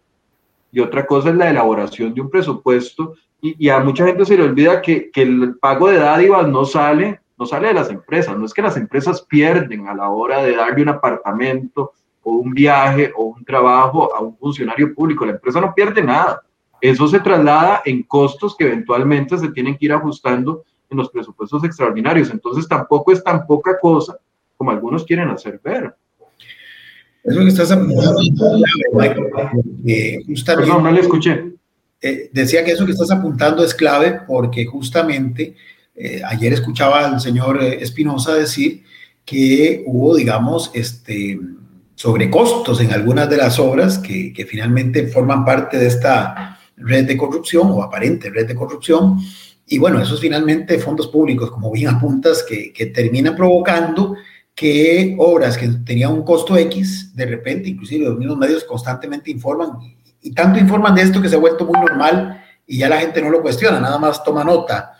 y 0.71 0.79
otra 0.79 1.05
cosa 1.05 1.29
es 1.29 1.35
la 1.35 1.49
elaboración 1.49 2.13
de 2.13 2.21
un 2.21 2.29
presupuesto. 2.29 3.15
Y, 3.41 3.67
a 3.67 3.79
mucha 3.79 4.05
gente 4.05 4.25
se 4.25 4.37
le 4.37 4.43
olvida 4.43 4.81
que, 4.81 5.11
que, 5.11 5.23
el 5.23 5.57
pago 5.59 5.89
de 5.89 5.97
dádivas 5.97 6.47
no 6.47 6.63
sale, 6.63 7.19
no 7.37 7.45
sale 7.45 7.67
de 7.67 7.73
las 7.73 7.89
empresas, 7.89 8.37
no 8.37 8.45
es 8.45 8.53
que 8.53 8.61
las 8.61 8.77
empresas 8.77 9.21
pierden 9.21 9.89
a 9.89 9.93
la 9.93 10.09
hora 10.09 10.41
de 10.41 10.55
darle 10.55 10.81
un 10.81 10.87
apartamento 10.87 11.91
o 12.23 12.35
un 12.35 12.53
viaje 12.53 13.11
o 13.17 13.25
un 13.25 13.43
trabajo 13.43 14.15
a 14.15 14.21
un 14.21 14.37
funcionario 14.37 14.95
público, 14.95 15.25
la 15.25 15.33
empresa 15.33 15.59
no 15.59 15.73
pierde 15.73 16.01
nada. 16.01 16.41
Eso 16.79 17.05
se 17.09 17.19
traslada 17.19 17.81
en 17.83 18.03
costos 18.03 18.55
que 18.55 18.65
eventualmente 18.65 19.37
se 19.37 19.49
tienen 19.49 19.77
que 19.77 19.85
ir 19.85 19.93
ajustando 19.93 20.63
en 20.89 20.97
los 20.97 21.09
presupuestos 21.09 21.65
extraordinarios. 21.65 22.29
Entonces 22.31 22.65
tampoco 22.65 23.11
es 23.11 23.21
tan 23.21 23.45
poca 23.45 23.77
cosa 23.77 24.17
como 24.63 24.71
algunos 24.71 25.03
quieren 25.03 25.27
hacer 25.27 25.59
ver. 25.61 25.93
Eso 27.21 27.39
que 27.39 27.47
estás 27.47 27.69
apuntando 27.71 28.21
Perdón, 30.45 30.83
no 30.83 30.91
le 30.91 31.01
escuché. 31.01 31.51
Eh, 32.01 32.29
decía 32.31 32.63
que 32.63 32.71
eso 32.71 32.85
que 32.85 32.93
estás 32.93 33.11
apuntando 33.11 33.63
es 33.63 33.73
clave 33.73 34.21
porque 34.25 34.65
justamente 34.65 35.55
eh, 35.95 36.21
ayer 36.25 36.53
escuchaba 36.53 37.05
al 37.05 37.19
señor 37.19 37.61
eh, 37.61 37.81
Espinosa 37.81 38.33
decir 38.35 38.83
que 39.25 39.83
hubo, 39.85 40.15
digamos, 40.15 40.71
este, 40.73 41.39
sobrecostos 41.95 42.79
en 42.79 42.93
algunas 42.93 43.29
de 43.29 43.37
las 43.37 43.59
obras 43.59 43.99
que, 43.99 44.31
que, 44.31 44.45
finalmente 44.45 45.07
forman 45.07 45.43
parte 45.43 45.77
de 45.77 45.87
esta 45.87 46.59
red 46.77 47.05
de 47.05 47.17
corrupción 47.17 47.69
o 47.69 47.83
aparente 47.83 48.29
red 48.29 48.47
de 48.47 48.55
corrupción. 48.55 49.19
Y 49.67 49.77
bueno, 49.77 50.01
esos 50.01 50.19
finalmente 50.19 50.79
fondos 50.79 51.07
públicos, 51.07 51.51
como 51.51 51.71
bien 51.71 51.89
apuntas, 51.89 52.43
que, 52.43 52.71
que 52.73 52.87
terminan 52.87 53.35
provocando 53.35 54.15
que 54.55 55.15
obras 55.17 55.57
que 55.57 55.67
tenían 55.85 56.11
un 56.13 56.23
costo 56.23 56.55
X, 56.55 57.15
de 57.15 57.25
repente, 57.25 57.69
inclusive 57.69 58.05
los 58.05 58.17
mismos 58.17 58.37
medios 58.37 58.63
constantemente 58.63 59.31
informan, 59.31 59.71
y, 60.21 60.31
tanto 60.31 60.59
informan 60.59 60.95
de 60.95 61.01
esto 61.01 61.21
que 61.21 61.29
se 61.29 61.35
ha 61.35 61.39
vuelto 61.39 61.65
muy 61.65 61.79
normal 61.79 62.43
y 62.65 62.77
ya 62.77 62.89
la 62.89 62.99
gente 62.99 63.21
no 63.21 63.29
lo 63.29 63.41
cuestiona, 63.41 63.79
nada 63.79 63.97
más 63.97 64.23
toma 64.23 64.43
nota 64.43 64.93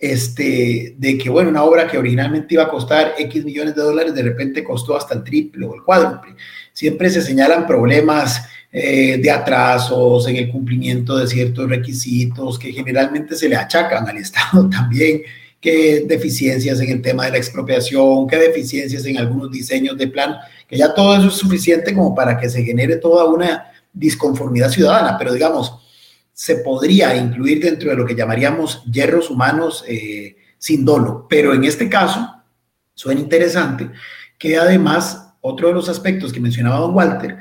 este, 0.00 0.94
de 0.96 1.18
que, 1.18 1.28
bueno, 1.28 1.50
una 1.50 1.62
obra 1.62 1.86
que 1.86 1.98
originalmente 1.98 2.54
iba 2.54 2.62
a 2.62 2.70
costar 2.70 3.14
X 3.18 3.44
millones 3.44 3.74
de 3.74 3.82
dólares, 3.82 4.14
de 4.14 4.22
repente 4.22 4.64
costó 4.64 4.96
hasta 4.96 5.14
el 5.14 5.22
triple 5.22 5.66
o 5.66 5.74
el 5.74 5.82
cuádruple. 5.82 6.36
Siempre 6.72 7.10
se 7.10 7.20
señalan 7.20 7.66
problemas 7.66 8.48
eh, 8.72 9.18
de 9.18 9.30
atrasos 9.30 10.26
en 10.26 10.36
el 10.36 10.50
cumplimiento 10.50 11.18
de 11.18 11.26
ciertos 11.26 11.68
requisitos 11.68 12.58
que 12.58 12.72
generalmente 12.72 13.36
se 13.36 13.48
le 13.48 13.56
achacan 13.56 14.08
al 14.08 14.16
Estado 14.16 14.68
también 14.70 15.20
qué 15.60 16.04
deficiencias 16.06 16.80
en 16.80 16.90
el 16.90 17.02
tema 17.02 17.26
de 17.26 17.32
la 17.32 17.36
expropiación, 17.36 18.26
qué 18.26 18.36
deficiencias 18.36 19.04
en 19.04 19.18
algunos 19.18 19.50
diseños 19.50 19.96
de 19.98 20.08
plan, 20.08 20.36
que 20.66 20.76
ya 20.76 20.94
todo 20.94 21.16
eso 21.16 21.28
es 21.28 21.34
suficiente 21.34 21.94
como 21.94 22.14
para 22.14 22.38
que 22.38 22.48
se 22.48 22.64
genere 22.64 22.96
toda 22.96 23.26
una 23.26 23.70
disconformidad 23.92 24.70
ciudadana, 24.70 25.18
pero 25.18 25.32
digamos, 25.32 25.74
se 26.32 26.56
podría 26.56 27.14
incluir 27.16 27.62
dentro 27.62 27.90
de 27.90 27.96
lo 27.96 28.06
que 28.06 28.14
llamaríamos 28.14 28.82
hierros 28.90 29.28
humanos 29.30 29.84
eh, 29.86 30.36
sin 30.56 30.84
dolo, 30.84 31.26
pero 31.28 31.52
en 31.52 31.64
este 31.64 31.88
caso 31.88 32.26
suena 32.94 33.20
interesante 33.20 33.90
que 34.38 34.56
además 34.56 35.34
otro 35.42 35.68
de 35.68 35.74
los 35.74 35.88
aspectos 35.88 36.32
que 36.32 36.40
mencionaba 36.40 36.78
don 36.78 36.94
Walter, 36.94 37.38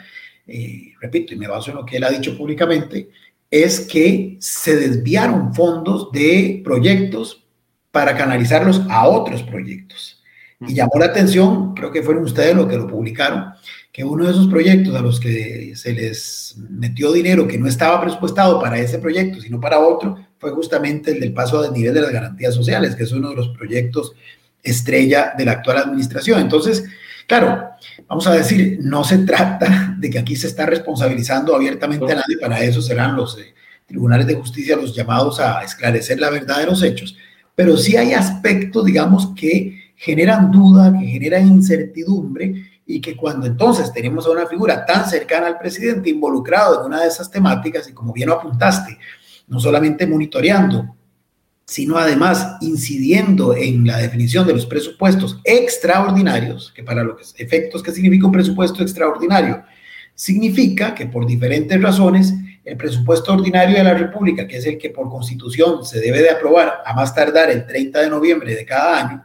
eh, 0.47 0.93
repito, 0.99 1.33
y 1.33 1.37
me 1.37 1.47
baso 1.47 1.71
en 1.71 1.77
lo 1.77 1.85
que 1.85 1.97
él 1.97 2.03
ha 2.03 2.09
dicho 2.09 2.37
públicamente, 2.37 3.09
es 3.49 3.81
que 3.81 4.37
se 4.39 4.75
desviaron 4.75 5.53
fondos 5.53 6.11
de 6.11 6.61
proyectos 6.63 7.45
para 7.91 8.15
canalizarlos 8.15 8.81
a 8.89 9.07
otros 9.07 9.43
proyectos. 9.43 10.23
Y 10.67 10.73
llamó 10.73 10.93
la 10.99 11.05
atención, 11.05 11.73
creo 11.73 11.91
que 11.91 12.03
fueron 12.03 12.23
ustedes 12.23 12.53
los 12.53 12.67
que 12.67 12.75
lo 12.75 12.85
publicaron, 12.85 13.53
que 13.91 14.03
uno 14.03 14.25
de 14.25 14.31
esos 14.31 14.47
proyectos 14.47 14.93
a 14.95 15.01
los 15.01 15.19
que 15.19 15.73
se 15.75 15.93
les 15.93 16.55
metió 16.69 17.13
dinero 17.13 17.47
que 17.47 17.57
no 17.57 17.67
estaba 17.67 18.01
presupuestado 18.01 18.59
para 18.59 18.77
ese 18.77 18.99
proyecto, 18.99 19.39
sino 19.41 19.59
para 19.59 19.79
otro, 19.79 20.17
fue 20.37 20.51
justamente 20.51 21.11
el 21.11 21.19
del 21.19 21.33
paso 21.33 21.61
del 21.61 21.73
nivel 21.73 21.93
de 21.93 22.01
las 22.01 22.11
garantías 22.11 22.53
sociales, 22.53 22.95
que 22.95 23.03
es 23.03 23.11
uno 23.11 23.29
de 23.29 23.35
los 23.35 23.49
proyectos 23.49 24.13
estrella 24.61 25.33
de 25.37 25.45
la 25.45 25.53
actual 25.53 25.77
administración. 25.77 26.41
Entonces, 26.41 26.83
claro, 27.25 27.69
vamos 28.07 28.27
a 28.27 28.33
decir, 28.33 28.79
no 28.81 29.03
se 29.03 29.19
trata 29.19 29.95
de 29.97 30.09
que 30.09 30.19
aquí 30.19 30.35
se 30.35 30.47
está 30.47 30.65
responsabilizando 30.65 31.55
abiertamente 31.55 32.11
a 32.11 32.15
nadie, 32.15 32.37
para 32.39 32.61
eso 32.61 32.81
serán 32.81 33.15
los 33.15 33.37
eh, 33.39 33.53
tribunales 33.85 34.27
de 34.27 34.35
justicia 34.35 34.75
los 34.75 34.95
llamados 34.95 35.39
a 35.39 35.63
esclarecer 35.63 36.19
la 36.19 36.29
verdad 36.29 36.59
de 36.59 36.65
los 36.65 36.83
hechos, 36.83 37.17
pero 37.59 37.75
sí 37.75 37.97
hay 37.97 38.13
aspectos, 38.13 38.85
digamos, 38.85 39.33
que 39.35 39.91
generan 39.97 40.49
duda, 40.49 40.97
que 40.97 41.05
generan 41.05 41.45
incertidumbre 41.45 42.53
y 42.85 43.01
que 43.01 43.17
cuando 43.17 43.47
entonces 43.47 43.91
tenemos 43.91 44.25
a 44.25 44.29
una 44.29 44.47
figura 44.47 44.85
tan 44.85 45.05
cercana 45.09 45.47
al 45.47 45.57
presidente 45.57 46.09
involucrado 46.09 46.79
en 46.79 46.85
una 46.85 47.01
de 47.01 47.09
esas 47.09 47.29
temáticas 47.29 47.89
y 47.89 47.91
como 47.91 48.13
bien 48.13 48.29
lo 48.29 48.35
apuntaste, 48.35 48.97
no 49.49 49.59
solamente 49.59 50.07
monitoreando, 50.07 50.95
sino 51.65 51.97
además 51.97 52.55
incidiendo 52.61 53.53
en 53.53 53.85
la 53.85 53.97
definición 53.97 54.47
de 54.47 54.53
los 54.53 54.65
presupuestos 54.65 55.41
extraordinarios, 55.43 56.71
que 56.73 56.83
para 56.83 57.03
los 57.03 57.35
efectos 57.37 57.83
que 57.83 57.91
significa 57.91 58.25
un 58.25 58.31
presupuesto 58.31 58.83
extraordinario, 58.83 59.63
significa 60.15 60.95
que 60.95 61.07
por 61.07 61.27
diferentes 61.27 61.81
razones 61.81 62.33
el 62.69 62.77
presupuesto 62.77 63.33
ordinario 63.33 63.77
de 63.77 63.83
la 63.83 63.95
República, 63.95 64.47
que 64.47 64.57
es 64.57 64.65
el 64.65 64.77
que 64.77 64.91
por 64.91 65.09
constitución 65.09 65.83
se 65.83 65.99
debe 65.99 66.21
de 66.21 66.29
aprobar 66.29 66.83
a 66.85 66.93
más 66.93 67.13
tardar 67.15 67.49
el 67.49 67.65
30 67.65 68.01
de 68.01 68.09
noviembre 68.09 68.55
de 68.55 68.65
cada 68.65 68.99
año, 68.99 69.23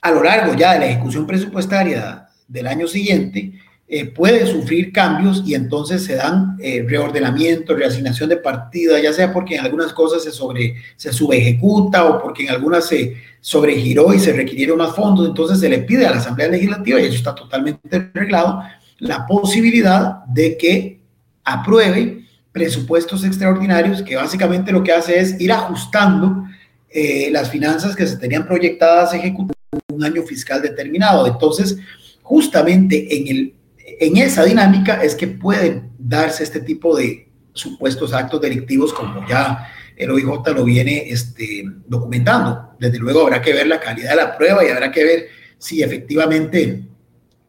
a 0.00 0.10
lo 0.10 0.22
largo 0.22 0.54
ya 0.54 0.74
de 0.74 0.80
la 0.80 0.86
ejecución 0.86 1.26
presupuestaria 1.26 2.26
del 2.48 2.66
año 2.66 2.88
siguiente, 2.88 3.52
eh, 3.92 4.06
puede 4.06 4.46
sufrir 4.46 4.92
cambios 4.92 5.42
y 5.44 5.54
entonces 5.54 6.04
se 6.04 6.14
dan 6.14 6.56
eh, 6.60 6.84
reordenamiento, 6.88 7.74
reasignación 7.74 8.28
de 8.28 8.36
partida, 8.36 9.00
ya 9.00 9.12
sea 9.12 9.32
porque 9.32 9.56
en 9.56 9.64
algunas 9.64 9.92
cosas 9.92 10.22
se, 10.22 10.30
sobre, 10.30 10.76
se 10.96 11.12
subejecuta 11.12 12.04
o 12.04 12.22
porque 12.22 12.44
en 12.44 12.50
algunas 12.50 12.86
se 12.86 13.16
sobregiró 13.40 14.12
y 14.14 14.18
se 14.20 14.32
requirieron 14.32 14.78
más 14.78 14.94
fondos, 14.94 15.26
entonces 15.28 15.58
se 15.58 15.68
le 15.68 15.78
pide 15.78 16.06
a 16.06 16.12
la 16.12 16.18
Asamblea 16.18 16.48
Legislativa, 16.48 17.00
y 17.00 17.06
eso 17.06 17.14
está 17.14 17.34
totalmente 17.34 18.10
arreglado, 18.14 18.62
la 18.98 19.26
posibilidad 19.26 20.24
de 20.26 20.56
que 20.56 21.00
apruebe 21.42 22.20
presupuestos 22.52 23.24
extraordinarios, 23.24 24.02
que 24.02 24.16
básicamente 24.16 24.72
lo 24.72 24.82
que 24.82 24.92
hace 24.92 25.18
es 25.18 25.40
ir 25.40 25.52
ajustando 25.52 26.44
eh, 26.88 27.28
las 27.30 27.50
finanzas 27.50 27.94
que 27.94 28.06
se 28.06 28.16
tenían 28.16 28.46
proyectadas 28.46 29.14
ejecutar 29.14 29.56
un 29.92 30.04
año 30.04 30.22
fiscal 30.22 30.60
determinado. 30.60 31.26
Entonces, 31.26 31.78
justamente 32.22 33.16
en, 33.16 33.28
el, 33.28 33.54
en 34.00 34.16
esa 34.16 34.44
dinámica 34.44 35.02
es 35.02 35.14
que 35.14 35.28
pueden 35.28 35.90
darse 35.98 36.42
este 36.42 36.60
tipo 36.60 36.96
de 36.96 37.28
supuestos 37.52 38.12
actos 38.12 38.40
delictivos 38.40 38.92
como 38.92 39.26
ya 39.28 39.68
el 39.96 40.10
OIJ 40.10 40.48
lo 40.54 40.64
viene 40.64 41.10
este, 41.10 41.64
documentando. 41.86 42.70
Desde 42.78 42.98
luego 42.98 43.22
habrá 43.22 43.42
que 43.42 43.52
ver 43.52 43.66
la 43.66 43.78
calidad 43.78 44.10
de 44.10 44.16
la 44.16 44.36
prueba 44.36 44.64
y 44.64 44.68
habrá 44.68 44.90
que 44.90 45.04
ver 45.04 45.26
si 45.58 45.82
efectivamente 45.82 46.82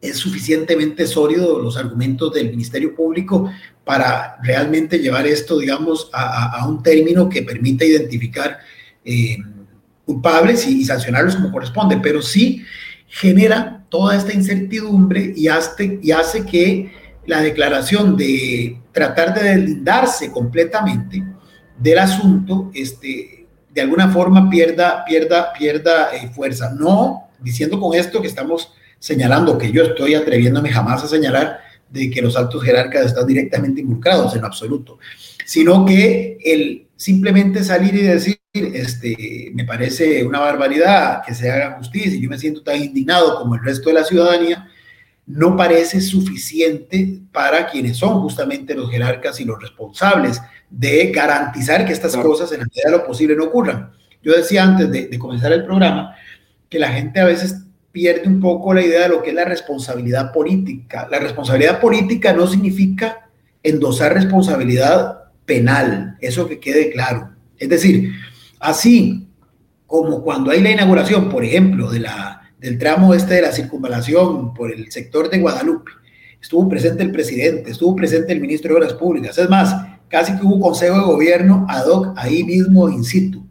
es 0.01 0.17
suficientemente 0.17 1.05
sólido 1.05 1.59
los 1.59 1.77
argumentos 1.77 2.33
del 2.33 2.49
Ministerio 2.49 2.95
Público 2.95 3.51
para 3.85 4.37
realmente 4.41 4.97
llevar 4.99 5.27
esto, 5.27 5.59
digamos, 5.59 6.09
a, 6.11 6.65
un 6.67 6.81
término 6.81 7.29
que 7.29 7.43
permita 7.43 7.85
identificar 7.85 8.59
eh, 9.05 9.37
culpables 10.05 10.67
y, 10.67 10.83
sancionarlos 10.85 11.35
como 11.35 11.51
corresponde, 11.51 11.99
pero 12.01 12.21
sí 12.21 12.63
genera 13.07 13.85
toda 13.89 14.15
esta 14.15 14.33
incertidumbre 14.33 15.33
y 15.35 15.47
hace, 15.47 15.99
y 16.01 16.11
hace 16.11 16.45
que 16.45 16.91
la 17.27 17.41
declaración 17.41 18.17
de 18.17 18.79
tratar 18.91 19.33
de 19.33 19.43
deslindarse 19.43 20.31
completamente 20.31 21.23
del 21.77 21.99
asunto, 21.99 22.71
este, 22.73 23.47
de 23.69 23.81
alguna 23.81 24.09
forma 24.09 24.49
pierda, 24.49 25.03
pierda, 25.05 25.53
pierda 25.53 26.15
eh, 26.15 26.29
fuerza. 26.33 26.71
No 26.73 27.27
diciendo 27.39 27.79
con 27.79 27.97
esto 27.97 28.21
que 28.21 28.27
estamos 28.27 28.71
señalando, 29.01 29.57
que 29.57 29.71
yo 29.71 29.83
estoy 29.83 30.13
atreviéndome 30.13 30.69
jamás 30.69 31.03
a 31.03 31.07
señalar 31.07 31.59
de 31.89 32.09
que 32.11 32.21
los 32.21 32.37
altos 32.37 32.63
jerarcas 32.63 33.07
están 33.07 33.25
directamente 33.25 33.81
involucrados 33.81 34.35
en 34.35 34.45
absoluto, 34.45 34.99
sino 35.43 35.83
que 35.83 36.37
el 36.45 36.87
simplemente 36.95 37.63
salir 37.63 37.95
y 37.95 38.03
decir, 38.03 38.39
este, 38.53 39.51
me 39.55 39.65
parece 39.65 40.23
una 40.23 40.39
barbaridad 40.39 41.23
que 41.25 41.33
se 41.33 41.49
haga 41.49 41.77
justicia 41.77 42.13
y 42.13 42.21
yo 42.21 42.29
me 42.29 42.37
siento 42.37 42.61
tan 42.61 42.81
indignado 42.81 43.39
como 43.39 43.55
el 43.55 43.63
resto 43.63 43.89
de 43.89 43.95
la 43.95 44.03
ciudadanía, 44.03 44.67
no 45.25 45.57
parece 45.57 45.99
suficiente 45.99 47.21
para 47.31 47.67
quienes 47.67 47.97
son 47.97 48.21
justamente 48.21 48.75
los 48.75 48.91
jerarcas 48.91 49.39
y 49.39 49.45
los 49.45 49.59
responsables 49.59 50.39
de 50.69 51.11
garantizar 51.11 51.85
que 51.87 51.93
estas 51.93 52.15
cosas 52.15 52.51
en 52.51 52.59
la 52.59 52.65
medida 52.65 52.91
de 52.91 52.97
lo 52.97 53.07
posible 53.07 53.35
no 53.35 53.45
ocurran. 53.45 53.91
Yo 54.21 54.33
decía 54.33 54.63
antes 54.63 54.91
de, 54.91 55.07
de 55.07 55.19
comenzar 55.19 55.51
el 55.53 55.65
programa 55.65 56.15
que 56.69 56.77
la 56.77 56.89
gente 56.89 57.19
a 57.19 57.25
veces 57.25 57.65
pierde 57.91 58.27
un 58.27 58.39
poco 58.39 58.73
la 58.73 58.81
idea 58.81 59.03
de 59.03 59.09
lo 59.09 59.21
que 59.21 59.29
es 59.29 59.35
la 59.35 59.45
responsabilidad 59.45 60.31
política. 60.31 61.07
La 61.11 61.19
responsabilidad 61.19 61.79
política 61.79 62.33
no 62.33 62.47
significa 62.47 63.29
endosar 63.63 64.13
responsabilidad 64.13 65.25
penal, 65.45 66.17
eso 66.21 66.47
que 66.47 66.59
quede 66.59 66.91
claro. 66.91 67.31
Es 67.57 67.69
decir, 67.69 68.11
así 68.59 69.27
como 69.85 70.23
cuando 70.23 70.51
hay 70.51 70.61
la 70.61 70.71
inauguración, 70.71 71.29
por 71.29 71.43
ejemplo, 71.43 71.91
de 71.91 71.99
la, 71.99 72.53
del 72.59 72.77
tramo 72.77 73.13
este 73.13 73.35
de 73.35 73.41
la 73.41 73.51
circunvalación 73.51 74.53
por 74.53 74.71
el 74.71 74.91
sector 74.91 75.29
de 75.29 75.39
Guadalupe, 75.39 75.91
estuvo 76.41 76.67
presente 76.69 77.03
el 77.03 77.11
presidente, 77.11 77.71
estuvo 77.71 77.95
presente 77.95 78.31
el 78.31 78.39
ministro 78.39 78.69
de 78.69 78.77
Obras 78.77 78.93
Públicas, 78.93 79.37
es 79.37 79.49
más, 79.49 79.75
casi 80.07 80.35
que 80.37 80.45
hubo 80.45 80.59
consejo 80.59 80.95
de 80.95 81.03
gobierno 81.03 81.65
ad 81.69 81.87
hoc 81.87 82.13
ahí 82.17 82.43
mismo 82.43 82.89
in 82.89 83.03
situ, 83.03 83.45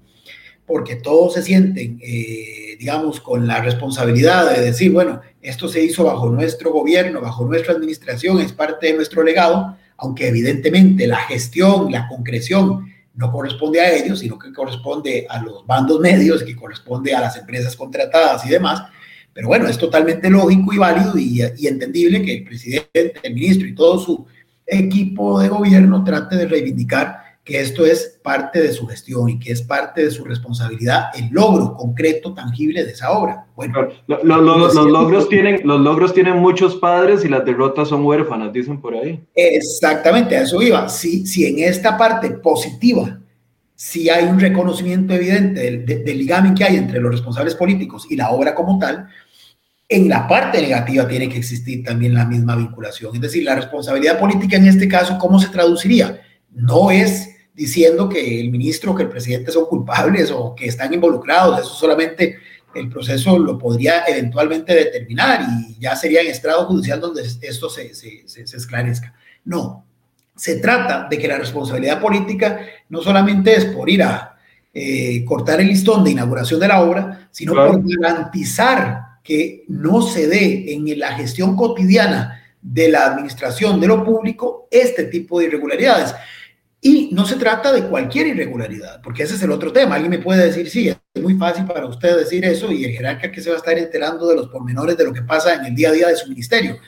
porque 0.66 0.96
todos 0.96 1.35
se 1.35 1.42
sienten, 1.42 1.98
eh, 2.03 2.60
digamos, 2.81 3.21
con 3.21 3.47
la 3.47 3.61
responsabilidad 3.61 4.51
de 4.51 4.62
decir, 4.62 4.90
bueno, 4.90 5.21
esto 5.43 5.69
se 5.69 5.85
hizo 5.85 6.05
bajo 6.05 6.31
nuestro 6.31 6.73
gobierno, 6.73 7.21
bajo 7.21 7.45
nuestra 7.45 7.75
administración, 7.75 8.40
es 8.40 8.55
parte 8.55 8.87
de 8.87 8.95
nuestro 8.95 9.23
legado, 9.23 9.77
aunque 9.99 10.29
evidentemente 10.29 11.07
la 11.07 11.19
gestión, 11.19 11.93
la 11.93 12.09
concreción 12.09 12.90
no 13.16 13.31
corresponde 13.31 13.83
a 13.83 13.93
ellos, 13.93 14.21
sino 14.21 14.38
que 14.38 14.51
corresponde 14.51 15.27
a 15.29 15.43
los 15.43 15.66
bandos 15.66 16.01
medios, 16.01 16.43
que 16.43 16.57
corresponde 16.57 17.14
a 17.14 17.21
las 17.21 17.37
empresas 17.37 17.77
contratadas 17.77 18.47
y 18.47 18.49
demás. 18.49 18.83
Pero 19.35 19.49
bueno, 19.49 19.69
es 19.69 19.77
totalmente 19.77 20.31
lógico 20.31 20.73
y 20.73 20.79
válido 20.79 21.19
y, 21.19 21.66
entendible 21.66 22.23
que 22.23 22.38
el 22.38 22.45
presidente, 22.45 23.12
el 23.23 23.35
ministro 23.35 23.69
y 23.69 23.75
todo 23.75 23.99
su 23.99 24.27
equipo 24.64 25.38
de 25.38 25.49
gobierno 25.49 26.03
trate 26.03 26.35
de 26.35 26.47
reivindicar 26.47 27.30
que 27.44 27.61
esto 27.61 27.87
es 27.87 28.20
parte 28.22 28.61
de 28.61 28.72
su 28.72 28.87
gestión 28.87 29.29
y 29.29 29.38
que 29.38 29.50
es 29.50 29.62
parte 29.62 30.05
de 30.05 30.11
su 30.11 30.24
responsabilidad 30.24 31.07
el 31.14 31.31
logro 31.31 31.74
concreto, 31.74 32.35
tangible 32.35 32.85
de 32.85 32.92
esa 32.92 33.12
obra. 33.12 33.46
Bueno, 33.57 33.88
los, 34.07 34.74
logros 34.74 35.29
tienen, 35.29 35.61
los 35.64 35.81
logros 35.81 36.12
tienen 36.12 36.38
muchos 36.38 36.76
padres 36.76 37.24
y 37.24 37.29
las 37.29 37.44
derrotas 37.44 37.88
son 37.88 38.05
huérfanas, 38.05 38.53
dicen 38.53 38.81
por 38.81 38.94
ahí. 38.94 39.24
Exactamente, 39.35 40.37
a 40.37 40.42
eso 40.42 40.61
iba. 40.61 40.88
Si, 40.88 41.26
si 41.26 41.46
en 41.46 41.61
esta 41.61 41.96
parte 41.96 42.31
positiva, 42.31 43.18
si 43.74 44.11
hay 44.11 44.26
un 44.26 44.38
reconocimiento 44.38 45.14
evidente 45.14 45.61
del, 45.61 45.87
del 45.87 46.18
ligamen 46.18 46.55
que 46.55 46.64
hay 46.64 46.76
entre 46.76 47.00
los 47.00 47.11
responsables 47.11 47.55
políticos 47.55 48.07
y 48.11 48.16
la 48.16 48.31
obra 48.31 48.55
como 48.55 48.79
tal, 48.79 49.09
en 49.88 50.09
la 50.09 50.29
parte 50.29 50.61
negativa 50.61 51.09
tiene 51.09 51.29
que 51.29 51.38
existir 51.38 51.83
también 51.83 52.14
la 52.14 52.24
misma 52.24 52.55
vinculación. 52.55 53.14
Es 53.14 53.20
decir, 53.22 53.44
la 53.44 53.57
responsabilidad 53.57 54.20
política 54.20 54.57
en 54.57 54.66
este 54.66 54.87
caso, 54.87 55.18
¿cómo 55.18 55.40
se 55.40 55.48
traduciría? 55.48 56.20
No 56.53 56.91
es 56.91 57.29
diciendo 57.55 58.09
que 58.09 58.41
el 58.41 58.51
ministro, 58.51 58.95
que 58.95 59.03
el 59.03 59.09
presidente 59.09 59.53
son 59.53 59.67
culpables 59.67 60.31
o 60.31 60.55
que 60.55 60.67
están 60.67 60.95
involucrados. 60.95 61.61
Eso 61.61 61.75
solamente 61.75 62.39
el 62.75 62.89
proceso 62.89 63.39
lo 63.39 63.59
podría 63.59 64.05
eventualmente 64.07 64.75
determinar 64.75 65.43
y 65.43 65.79
ya 65.79 65.97
sería 65.97 66.21
en 66.21 66.29
estrado 66.29 66.67
judicial 66.67 67.01
donde 67.01 67.23
esto 67.23 67.69
se, 67.69 67.95
se, 67.95 68.23
se, 68.27 68.57
esclarezca. 68.57 69.15
No, 69.45 69.85
se 70.35 70.57
trata 70.57 71.07
de 71.11 71.19
que 71.19 71.29
la 71.29 71.39
responsabilidad 71.39 72.01
política 72.01 72.61
no 72.89 73.03
solamente 73.03 73.55
es 73.55 73.67
por 73.67 73.91
ir 73.91 74.03
a 74.03 74.39
eh, 74.73 75.25
cortar 75.25 75.61
el 75.61 75.67
listón 75.67 76.05
de 76.05 76.13
inauguración 76.13 76.61
de 76.61 76.69
la 76.69 76.83
obra, 76.83 77.29
sino 77.31 77.55
por 77.55 77.83
garantizar 77.85 79.01
que 79.23 79.65
no 79.69 80.01
se 80.01 80.29
dé 80.29 80.73
en 80.73 80.99
la 80.99 81.13
gestión 81.13 81.57
cotidiana 81.57 82.41
de 82.63 82.89
la 82.89 83.07
administración 83.07 83.81
de 83.81 83.87
lo 83.87 84.05
público 84.05 84.69
este 84.71 85.05
tipo 85.05 85.39
de 85.39 85.47
irregularidades. 85.47 86.15
Y 86.83 87.11
no 87.12 87.27
se 87.27 87.37
trata 87.37 87.73
de 87.73 87.85
cualquier 87.85 88.29
irregularidad, 88.29 89.03
porque 89.03 89.25
ese 89.25 89.35
es 89.35 89.43
el 89.43 89.51
otro 89.51 89.71
tema. 89.71 89.97
Alguien 89.97 90.11
me 90.11 90.19
puede 90.19 90.47
decir, 90.47 90.71
sí, 90.71 90.88
es 90.88 91.23
muy 91.23 91.35
fácil 91.35 91.66
para 91.66 91.87
usted 91.87 92.16
decir 92.16 92.43
eso 92.45 92.73
y 92.73 92.85
el 92.85 92.93
jerarca 92.93 93.31
que 93.31 93.43
se 93.43 93.51
va 93.51 93.57
a 93.57 93.59
estar 93.59 93.77
enterando 93.77 94.27
de 94.27 94.37
los 94.37 94.49
pormenores 94.49 94.97
de 94.97 95.05
lo 95.05 95.12
que 95.12 95.21
pasa 95.21 95.55
en 95.55 95.66
el 95.66 95.75
día 95.75 95.90
a 95.90 95.93
día 95.93 96.09
de 96.09 96.16
su 96.16 96.29
ministerio. 96.29 96.79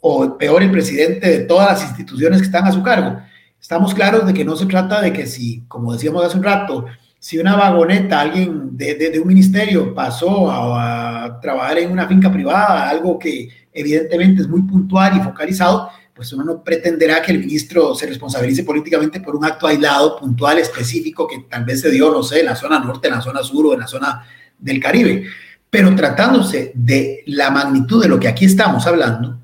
O 0.00 0.38
peor, 0.38 0.62
el 0.62 0.70
presidente 0.70 1.28
de 1.28 1.38
todas 1.40 1.72
las 1.72 1.82
instituciones 1.82 2.40
que 2.40 2.46
están 2.46 2.64
a 2.64 2.72
su 2.72 2.82
cargo. 2.82 3.20
Estamos 3.60 3.92
claros 3.92 4.26
de 4.26 4.32
que 4.32 4.44
no 4.44 4.56
se 4.56 4.64
trata 4.66 5.02
de 5.02 5.12
que 5.12 5.26
si, 5.26 5.64
como 5.68 5.92
decíamos 5.92 6.24
hace 6.24 6.38
un 6.38 6.44
rato, 6.44 6.86
si 7.18 7.38
una 7.38 7.56
vagoneta, 7.56 8.20
alguien 8.20 8.76
de, 8.76 8.94
de, 8.94 9.20
un 9.20 9.26
ministerio 9.26 9.94
pasó 9.94 10.50
a, 10.50 11.24
a 11.24 11.40
trabajar 11.40 11.78
en 11.78 11.90
una 11.90 12.06
finca 12.06 12.32
privada, 12.32 12.88
algo 12.88 13.18
que 13.18 13.48
evidentemente 13.72 14.42
es 14.42 14.48
muy 14.48 14.62
puntual 14.62 15.16
y 15.16 15.20
focalizado, 15.20 15.90
pues 16.16 16.32
uno 16.32 16.42
no 16.44 16.64
pretenderá 16.64 17.20
que 17.20 17.30
el 17.30 17.38
ministro 17.38 17.94
se 17.94 18.06
responsabilice 18.06 18.64
políticamente 18.64 19.20
por 19.20 19.36
un 19.36 19.44
acto 19.44 19.66
aislado, 19.66 20.18
puntual, 20.18 20.58
específico, 20.58 21.28
que 21.28 21.44
tal 21.48 21.66
vez 21.66 21.82
se 21.82 21.90
dio, 21.90 22.10
no 22.10 22.22
sé, 22.22 22.40
en 22.40 22.46
la 22.46 22.56
zona 22.56 22.78
norte, 22.80 23.08
en 23.08 23.14
la 23.14 23.20
zona 23.20 23.42
sur 23.42 23.66
o 23.66 23.74
en 23.74 23.80
la 23.80 23.86
zona 23.86 24.24
del 24.58 24.80
Caribe. 24.80 25.24
Pero 25.68 25.94
tratándose 25.94 26.72
de 26.74 27.22
la 27.26 27.50
magnitud 27.50 28.02
de 28.02 28.08
lo 28.08 28.18
que 28.18 28.28
aquí 28.28 28.46
estamos 28.46 28.86
hablando, 28.86 29.38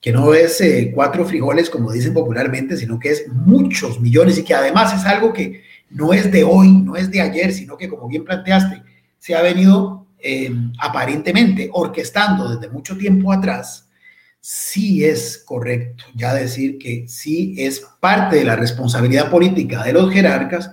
que 0.00 0.12
no 0.12 0.32
es 0.32 0.62
eh, 0.62 0.92
cuatro 0.94 1.26
frijoles, 1.26 1.68
como 1.68 1.92
dicen 1.92 2.14
popularmente, 2.14 2.78
sino 2.78 2.98
que 2.98 3.10
es 3.10 3.28
muchos 3.28 4.00
millones 4.00 4.38
y 4.38 4.44
que 4.44 4.54
además 4.54 4.98
es 4.98 5.04
algo 5.04 5.30
que 5.30 5.62
no 5.90 6.14
es 6.14 6.32
de 6.32 6.42
hoy, 6.42 6.72
no 6.72 6.96
es 6.96 7.10
de 7.10 7.20
ayer, 7.20 7.52
sino 7.52 7.76
que, 7.76 7.88
como 7.88 8.08
bien 8.08 8.24
planteaste, 8.24 8.82
se 9.18 9.34
ha 9.34 9.42
venido 9.42 10.06
eh, 10.18 10.50
aparentemente 10.80 11.68
orquestando 11.70 12.56
desde 12.56 12.72
mucho 12.72 12.96
tiempo 12.96 13.30
atrás 13.30 13.83
sí 14.46 15.02
es 15.06 15.38
correcto 15.38 16.04
ya 16.14 16.34
decir 16.34 16.76
que 16.76 17.08
sí 17.08 17.54
es 17.56 17.80
parte 17.98 18.36
de 18.36 18.44
la 18.44 18.56
responsabilidad 18.56 19.30
política 19.30 19.82
de 19.82 19.94
los 19.94 20.12
jerarcas 20.12 20.70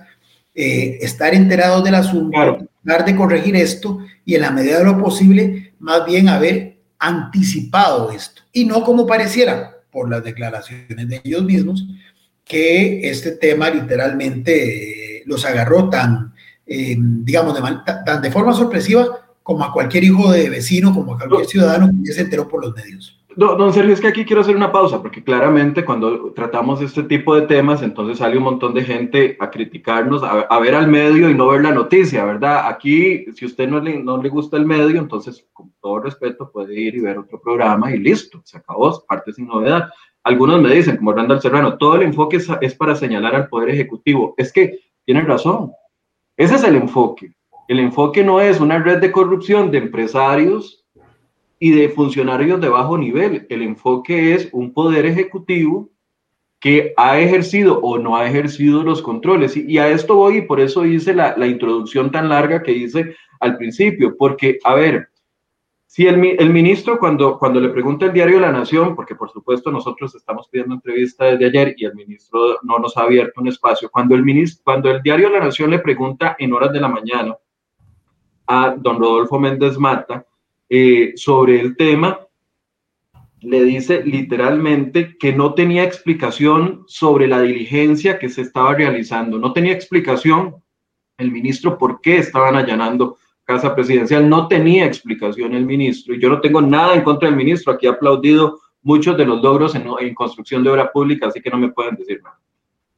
eh, 0.54 0.98
estar 1.00 1.32
enterados 1.32 1.82
del 1.82 1.94
asunto, 1.94 2.68
tratar 2.84 3.06
de 3.06 3.16
corregir 3.16 3.56
esto 3.56 4.00
y 4.26 4.34
en 4.34 4.42
la 4.42 4.50
medida 4.50 4.76
de 4.76 4.84
lo 4.84 5.02
posible 5.02 5.72
más 5.78 6.04
bien 6.04 6.28
haber 6.28 6.80
anticipado 6.98 8.10
esto. 8.12 8.42
Y 8.52 8.66
no 8.66 8.84
como 8.84 9.06
pareciera 9.06 9.78
por 9.90 10.10
las 10.10 10.22
declaraciones 10.22 11.08
de 11.08 11.22
ellos 11.24 11.42
mismos 11.42 11.86
que 12.44 13.08
este 13.08 13.30
tema 13.30 13.70
literalmente 13.70 15.16
eh, 15.16 15.22
los 15.24 15.46
agarró 15.46 15.88
tan, 15.88 16.34
eh, 16.66 16.94
digamos, 16.98 17.54
de, 17.54 17.62
tan 18.04 18.20
de 18.20 18.30
forma 18.30 18.52
sorpresiva 18.52 19.06
como 19.42 19.64
a 19.64 19.72
cualquier 19.72 20.04
hijo 20.04 20.30
de 20.30 20.50
vecino, 20.50 20.92
como 20.92 21.14
a 21.14 21.16
cualquier 21.16 21.46
ciudadano 21.46 21.90
que 22.04 22.12
se 22.12 22.20
enteró 22.20 22.46
por 22.46 22.62
los 22.62 22.74
medios. 22.74 23.21
Don 23.36 23.72
Sergio, 23.72 23.94
es 23.94 24.00
que 24.00 24.08
aquí 24.08 24.24
quiero 24.24 24.42
hacer 24.42 24.56
una 24.56 24.70
pausa, 24.70 25.00
porque 25.00 25.22
claramente 25.22 25.84
cuando 25.84 26.32
tratamos 26.32 26.80
este 26.82 27.02
tipo 27.04 27.34
de 27.34 27.42
temas, 27.42 27.82
entonces 27.82 28.18
sale 28.18 28.36
un 28.36 28.44
montón 28.44 28.74
de 28.74 28.84
gente 28.84 29.36
a 29.40 29.50
criticarnos, 29.50 30.22
a, 30.22 30.58
ver 30.60 30.74
al 30.74 30.88
medio 30.88 31.30
y 31.30 31.34
no 31.34 31.48
ver 31.48 31.62
la 31.62 31.72
noticia, 31.72 32.24
¿verdad? 32.24 32.68
Aquí, 32.68 33.24
si 33.34 33.46
usted 33.46 33.68
no 33.68 33.80
le, 33.80 34.02
no 34.02 34.22
le 34.22 34.28
gusta 34.28 34.56
el 34.56 34.66
medio, 34.66 35.00
entonces, 35.00 35.46
con 35.52 35.72
todo 35.80 36.00
respeto, 36.00 36.50
puede 36.50 36.78
ir 36.78 36.94
y 36.94 37.00
ver 37.00 37.18
otro 37.18 37.40
programa 37.40 37.94
y 37.94 37.98
listo, 37.98 38.40
se 38.44 38.58
acabó, 38.58 39.02
parte 39.06 39.32
sin 39.32 39.46
novedad. 39.46 39.88
Algunos 40.24 40.60
me 40.60 40.74
dicen, 40.74 40.98
como 40.98 41.12
Randall 41.12 41.40
Serrano, 41.40 41.78
todo 41.78 41.96
el 41.96 42.02
enfoque 42.02 42.36
es, 42.36 42.48
es 42.60 42.74
para 42.74 42.94
señalar 42.94 43.34
al 43.34 43.48
Poder 43.48 43.70
Ejecutivo. 43.70 44.34
Es 44.36 44.52
que 44.52 44.80
tienen 45.04 45.26
razón, 45.26 45.72
ese 46.36 46.56
es 46.56 46.64
el 46.64 46.76
enfoque. 46.76 47.34
El 47.68 47.78
enfoque 47.78 48.22
no 48.22 48.40
es 48.40 48.60
una 48.60 48.78
red 48.78 48.98
de 48.98 49.12
corrupción 49.12 49.70
de 49.70 49.78
empresarios 49.78 50.81
y 51.64 51.70
de 51.70 51.90
funcionarios 51.90 52.60
de 52.60 52.68
bajo 52.68 52.98
nivel. 52.98 53.46
El 53.48 53.62
enfoque 53.62 54.34
es 54.34 54.48
un 54.50 54.72
poder 54.72 55.06
ejecutivo 55.06 55.90
que 56.58 56.92
ha 56.96 57.20
ejercido 57.20 57.78
o 57.78 57.98
no 57.98 58.16
ha 58.16 58.26
ejercido 58.26 58.82
los 58.82 59.00
controles. 59.00 59.56
Y, 59.56 59.78
a 59.78 59.88
esto 59.88 60.16
voy 60.16 60.38
y 60.38 60.42
por 60.42 60.58
eso 60.58 60.84
hice 60.84 61.14
la, 61.14 61.36
la, 61.36 61.46
introducción 61.46 62.10
tan 62.10 62.28
larga 62.28 62.64
que 62.64 62.72
hice 62.72 63.14
al 63.38 63.56
principio, 63.58 64.16
porque, 64.18 64.58
a 64.64 64.74
ver, 64.74 65.10
si 65.86 66.08
el, 66.08 66.34
el, 66.36 66.50
ministro 66.50 66.98
cuando, 66.98 67.38
cuando 67.38 67.60
le 67.60 67.68
pregunta 67.68 68.06
el 68.06 68.12
diario 68.12 68.40
La 68.40 68.50
Nación, 68.50 68.96
porque 68.96 69.14
por 69.14 69.30
supuesto 69.30 69.70
nosotros 69.70 70.16
estamos 70.16 70.48
pidiendo 70.48 70.74
entrevista 70.74 71.26
desde 71.26 71.46
ayer 71.46 71.74
y 71.76 71.84
el 71.84 71.94
ministro 71.94 72.58
no 72.64 72.80
nos 72.80 72.96
ha 72.96 73.02
abierto 73.02 73.40
un 73.40 73.46
espacio, 73.46 73.88
cuando 73.88 74.16
el, 74.16 74.24
ministro, 74.24 74.62
cuando 74.64 74.90
el 74.90 75.00
diario 75.00 75.28
La 75.28 75.38
Nación 75.38 75.70
le 75.70 75.78
pregunta 75.78 76.34
en 76.40 76.54
horas 76.54 76.72
de 76.72 76.80
la 76.80 76.88
mañana 76.88 77.36
a 78.48 78.74
don 78.76 78.98
Rodolfo 78.98 79.38
Méndez 79.38 79.78
Mata, 79.78 80.26
eh, 80.74 81.12
sobre 81.16 81.60
el 81.60 81.76
tema, 81.76 82.18
le 83.42 83.62
dice 83.62 84.02
literalmente 84.06 85.18
que 85.18 85.34
no 85.34 85.52
tenía 85.52 85.84
explicación 85.84 86.84
sobre 86.86 87.28
la 87.28 87.42
diligencia 87.42 88.18
que 88.18 88.30
se 88.30 88.40
estaba 88.40 88.72
realizando, 88.74 89.38
no 89.38 89.52
tenía 89.52 89.74
explicación. 89.74 90.56
El 91.18 91.30
ministro 91.30 91.76
por 91.76 92.00
qué 92.00 92.16
estaban 92.16 92.56
allanando 92.56 93.18
Casa 93.44 93.74
Presidencial, 93.74 94.26
no 94.26 94.48
tenía 94.48 94.86
explicación 94.86 95.52
el 95.52 95.66
ministro, 95.66 96.14
y 96.14 96.20
yo 96.22 96.30
no 96.30 96.40
tengo 96.40 96.62
nada 96.62 96.94
en 96.94 97.02
contra 97.02 97.28
del 97.28 97.36
ministro, 97.36 97.74
aquí 97.74 97.86
ha 97.86 97.90
aplaudido 97.90 98.58
muchos 98.80 99.14
de 99.18 99.26
los 99.26 99.42
logros 99.42 99.74
en, 99.74 99.84
en 100.00 100.14
construcción 100.14 100.64
de 100.64 100.70
obra 100.70 100.90
pública, 100.90 101.26
así 101.26 101.42
que 101.42 101.50
no 101.50 101.58
me 101.58 101.68
pueden 101.68 101.96
decir 101.96 102.22
nada. 102.22 102.40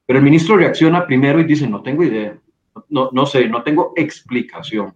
Pero 0.06 0.20
el 0.20 0.24
ministro 0.24 0.56
reacciona 0.56 1.04
primero 1.04 1.40
y 1.40 1.44
dice, 1.44 1.66
no 1.66 1.82
tengo 1.82 2.04
idea, 2.04 2.38
no, 2.88 3.10
no 3.12 3.26
sé, 3.26 3.48
no 3.48 3.64
tengo 3.64 3.94
explicación. 3.96 4.94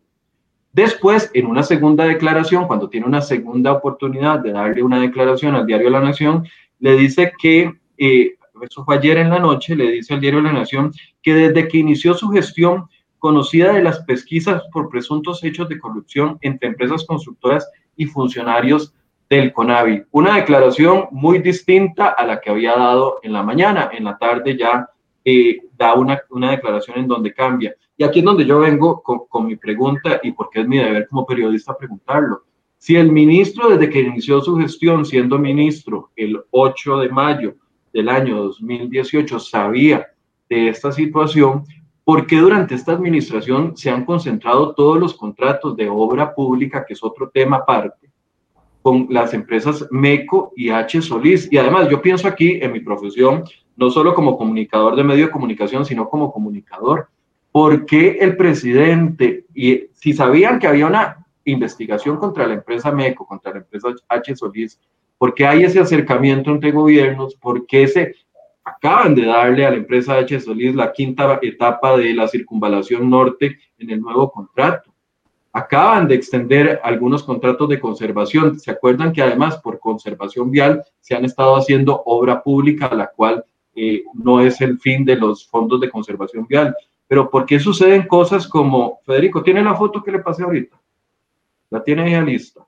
Después, 0.79 1.29
en 1.35 1.47
una 1.47 1.65
segunda 1.65 2.05
declaración, 2.05 2.69
cuando 2.69 2.89
tiene 2.89 3.05
una 3.05 3.21
segunda 3.21 3.73
oportunidad 3.73 4.39
de 4.39 4.53
darle 4.53 4.85
una 4.85 5.01
declaración 5.01 5.57
al 5.57 5.67
diario 5.67 5.91
La 5.91 5.99
Nación, 5.99 6.47
le 6.79 6.97
dice 6.97 7.33
que, 7.37 7.73
eh, 7.97 8.37
eso 8.63 8.85
fue 8.85 8.95
ayer 8.95 9.19
en 9.19 9.31
la 9.31 9.41
noche, 9.41 9.75
le 9.75 9.91
dice 9.91 10.15
al 10.15 10.21
diario 10.21 10.41
La 10.41 10.53
Nación 10.53 10.93
que 11.21 11.35
desde 11.35 11.67
que 11.67 11.79
inició 11.79 12.15
su 12.15 12.29
gestión, 12.29 12.85
conocida 13.19 13.73
de 13.73 13.83
las 13.83 14.05
pesquisas 14.05 14.63
por 14.73 14.89
presuntos 14.89 15.43
hechos 15.43 15.69
de 15.69 15.81
corrupción 15.81 16.39
entre 16.43 16.69
empresas 16.69 17.05
constructoras 17.05 17.69
y 17.97 18.07
funcionarios 18.07 18.95
del 19.29 19.53
CONAVI. 19.53 20.05
Una 20.13 20.37
declaración 20.37 21.09
muy 21.11 21.41
distinta 21.41 22.11
a 22.11 22.25
la 22.25 22.41
que 22.41 22.51
había 22.51 22.77
dado 22.77 23.19
en 23.25 23.33
la 23.33 23.43
mañana. 23.43 23.91
En 23.93 24.05
la 24.05 24.17
tarde 24.17 24.57
ya 24.57 24.89
eh, 25.25 25.59
da 25.77 25.95
una, 25.95 26.21
una 26.31 26.53
declaración 26.53 27.01
en 27.01 27.09
donde 27.09 27.35
cambia. 27.35 27.75
Y 28.01 28.05
aquí 28.05 28.21
es 28.21 28.25
donde 28.25 28.47
yo 28.47 28.61
vengo 28.61 29.03
con, 29.03 29.47
mi 29.47 29.57
pregunta 29.57 30.21
y 30.23 30.31
porque 30.31 30.61
es 30.61 30.69
mi 30.69 30.79
deber 30.79 31.09
como 31.09 31.27
periodista 31.27 31.77
preguntarlo. 31.77 32.45
Si 32.79 32.95
el 32.95 33.11
ministro, 33.11 33.71
desde 33.71 33.91
que 33.91 34.01
inició 34.01 34.41
su 34.41 34.57
gestión 34.57 35.05
siendo 35.05 35.37
ministro 35.37 36.11
el 36.15 36.41
8 36.53 37.01
de 37.01 37.09
mayo 37.09 37.57
del 37.93 38.09
año 38.09 38.41
2018, 38.45 39.41
sabía 39.41 40.07
de 40.49 40.69
esta 40.69 40.93
situación, 40.93 41.65
¿por 42.05 42.25
qué 42.29 42.37
durante 42.37 42.77
esta 42.77 42.93
administración 42.93 43.77
se 43.77 43.91
han 43.91 44.05
concentrado 44.05 44.75
todos 44.75 45.01
los 45.01 45.15
contratos 45.15 45.77
de 45.77 45.89
obra 45.89 46.33
pública, 46.37 46.87
que 46.87 46.95
es 46.95 47.03
otro 47.03 47.29
tema 47.31 47.57
aparte, 47.57 48.13
con 48.81 49.09
las 49.11 49.35
empresas 49.35 49.89
MECO 49.91 50.53
y 50.55 50.71
H. 50.71 51.03
Solís? 51.03 51.51
Y 51.51 51.59
además, 51.59 51.89
yo 51.91 52.01
pienso 52.01 52.29
aquí 52.29 52.61
en 52.63 52.71
mi 52.71 52.79
profesión, 52.79 53.43
no 53.77 53.91
solo 53.91 54.15
como 54.15 54.39
comunicador 54.39 54.95
de 54.95 55.03
medio 55.03 55.27
de 55.27 55.33
comunicación, 55.33 55.85
sino 55.85 56.09
como 56.09 56.33
comunicador 56.33 57.09
¿Por 57.59 57.87
qué 57.87 58.19
el 58.21 58.37
presidente, 58.37 59.45
y 59.53 59.89
si 59.93 60.13
sabían 60.13 60.61
que 60.61 60.69
había 60.69 60.87
una 60.87 61.27
investigación 61.45 62.17
contra 62.17 62.47
la 62.47 62.55
empresa 62.55 62.93
MECO, 62.93 63.27
contra 63.27 63.51
la 63.51 63.59
empresa 63.59 63.89
H. 64.09 64.37
Solís, 64.37 64.79
por 65.19 65.35
qué 65.35 65.45
hay 65.45 65.65
ese 65.65 65.81
acercamiento 65.81 66.53
entre 66.53 66.71
gobiernos? 66.71 67.35
¿Por 67.35 67.67
qué 67.67 67.89
se 67.89 68.15
acaban 68.63 69.17
de 69.17 69.27
darle 69.27 69.67
a 69.67 69.73
la 69.73 69.77
empresa 69.77 70.19
H. 70.19 70.39
Solís 70.39 70.77
la 70.77 70.93
quinta 70.93 71.41
etapa 71.43 71.97
de 71.97 72.15
la 72.15 72.29
circunvalación 72.29 73.11
norte 73.11 73.59
en 73.77 73.91
el 73.91 74.03
nuevo 74.03 74.31
contrato? 74.31 74.95
Acaban 75.53 76.07
de 76.07 76.15
extender 76.15 76.79
algunos 76.85 77.25
contratos 77.25 77.69
de 77.71 77.81
conservación. 77.81 78.61
¿Se 78.61 78.71
acuerdan 78.71 79.13
que 79.13 79.23
además 79.23 79.57
por 79.57 79.81
conservación 79.81 80.53
vial 80.53 80.85
se 81.01 81.17
han 81.17 81.25
estado 81.25 81.57
haciendo 81.57 82.05
obra 82.07 82.41
pública, 82.41 82.89
la 82.95 83.09
cual 83.09 83.45
eh, 83.75 84.05
no 84.15 84.41
es 84.41 84.61
el 84.61 84.79
fin 84.79 85.05
de 85.05 85.17
los 85.17 85.45
fondos 85.45 85.81
de 85.81 85.91
conservación 85.91 86.47
vial? 86.47 86.73
Pero 87.09 87.31
¿por 87.31 87.47
qué 87.47 87.59
suceden 87.59 88.07
cosas 88.07 88.47
como, 88.47 89.01
Federico, 89.05 89.43
¿tiene 89.43 89.65
la 89.65 89.75
foto 89.75 90.03
que 90.03 90.13
le 90.13 90.21
pasé 90.21 90.45
ahorita? 90.45 90.79
La 91.71 91.83
tiene 91.83 92.11
ya 92.11 92.23
lista. 92.23 92.65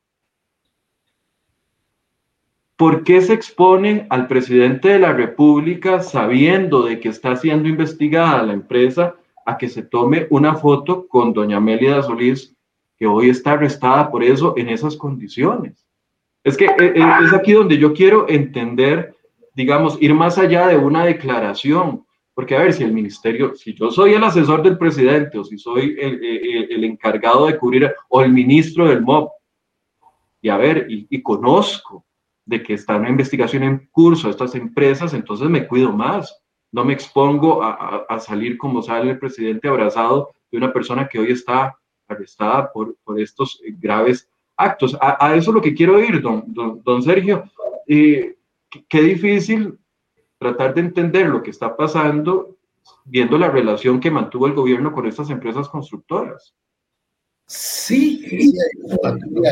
¿Por 2.77 3.05
qué 3.05 3.21
se 3.21 3.35
exponen 3.35 4.07
al 4.09 4.27
presidente 4.27 4.89
de 4.89 4.99
la 4.99 5.13
República 5.13 6.01
sabiendo 6.01 6.85
de 6.85 6.99
que 6.99 7.11
está 7.11 7.37
siendo 7.37 7.69
investigada 7.69 8.43
la 8.43 8.55
empresa 8.55 9.17
a 9.45 9.59
que 9.59 9.69
se 9.69 9.83
tome 9.83 10.27
una 10.31 10.55
foto 10.55 11.07
con 11.07 11.35
doña 11.35 11.61
Mélida 11.61 12.03
Solís, 12.03 12.57
que 12.97 13.07
hoy 13.07 13.29
está 13.29 13.53
arrestada 13.53 14.11
por 14.11 14.25
eso 14.25 14.55
en 14.57 14.71
esas 14.71 14.97
condiciones? 14.97 15.87
Es 16.43 16.57
que 16.57 16.65
eh, 16.65 16.73
eh, 16.79 17.05
es 17.25 17.35
aquí 17.35 17.53
donde 17.53 17.77
yo 17.77 17.93
quiero 17.93 18.27
entender, 18.29 19.15
digamos, 19.55 20.01
ir 20.01 20.15
más 20.15 20.39
allá 20.39 20.69
de 20.69 20.79
una 20.79 21.05
declaración. 21.05 22.07
Porque 22.41 22.57
a 22.57 22.61
ver, 22.61 22.73
si 22.73 22.83
el 22.83 22.95
ministerio, 22.95 23.55
si 23.55 23.75
yo 23.75 23.91
soy 23.91 24.15
el 24.15 24.25
asesor 24.25 24.63
del 24.63 24.79
presidente 24.79 25.37
o 25.37 25.45
si 25.45 25.59
soy 25.59 25.95
el, 26.01 26.85
encargado 26.85 27.45
de 27.45 27.59
cubrir 27.59 27.93
o 28.09 28.23
el 28.23 28.33
ministro 28.33 28.89
del 28.89 29.03
MOB, 29.03 29.29
y 30.41 30.49
a 30.49 30.57
ver, 30.57 30.87
y, 30.89 31.21
conozco 31.21 32.07
de 32.47 32.63
que 32.63 32.73
está 32.73 32.97
una 32.97 33.11
investigación 33.11 33.63
en 33.63 33.89
curso 33.93 34.27
a 34.27 34.31
estas 34.31 34.55
empresas, 34.55 35.13
entonces 35.13 35.51
me 35.51 35.67
cuido 35.69 35.93
más. 35.93 36.35
No 36.73 36.83
me 36.83 36.95
expongo 36.95 37.63
a, 37.63 38.19
salir 38.21 38.57
como 38.57 38.81
sale 38.81 39.11
el 39.11 39.19
presidente 39.19 39.69
abrazado 39.69 40.31
de 40.51 40.57
una 40.57 40.73
persona 40.73 41.07
que 41.09 41.19
hoy 41.19 41.33
está 41.33 41.77
arrestada 42.09 42.73
por, 42.73 42.97
por 43.05 43.21
estos 43.21 43.61
graves 43.81 44.31
actos. 44.57 44.97
A, 44.99 45.35
eso 45.35 45.51
es 45.51 45.55
lo 45.55 45.61
que 45.61 45.75
quiero 45.75 46.03
ir, 46.03 46.23
don, 46.23 46.45
don, 46.47 47.03
Sergio. 47.03 47.45
Eh, 47.87 48.35
qué 48.89 49.03
difícil 49.03 49.79
tratar 50.41 50.75
de 50.75 50.81
entender 50.81 51.27
lo 51.29 51.43
que 51.43 51.51
está 51.51 51.77
pasando 51.77 52.57
viendo 53.05 53.37
la 53.37 53.51
relación 53.51 54.01
que 54.01 54.11
mantuvo 54.11 54.47
el 54.47 54.55
gobierno 54.55 54.93
con 54.93 55.07
estas 55.07 55.29
empresas 55.29 55.69
constructoras. 55.69 56.55
Sí, 57.47 58.25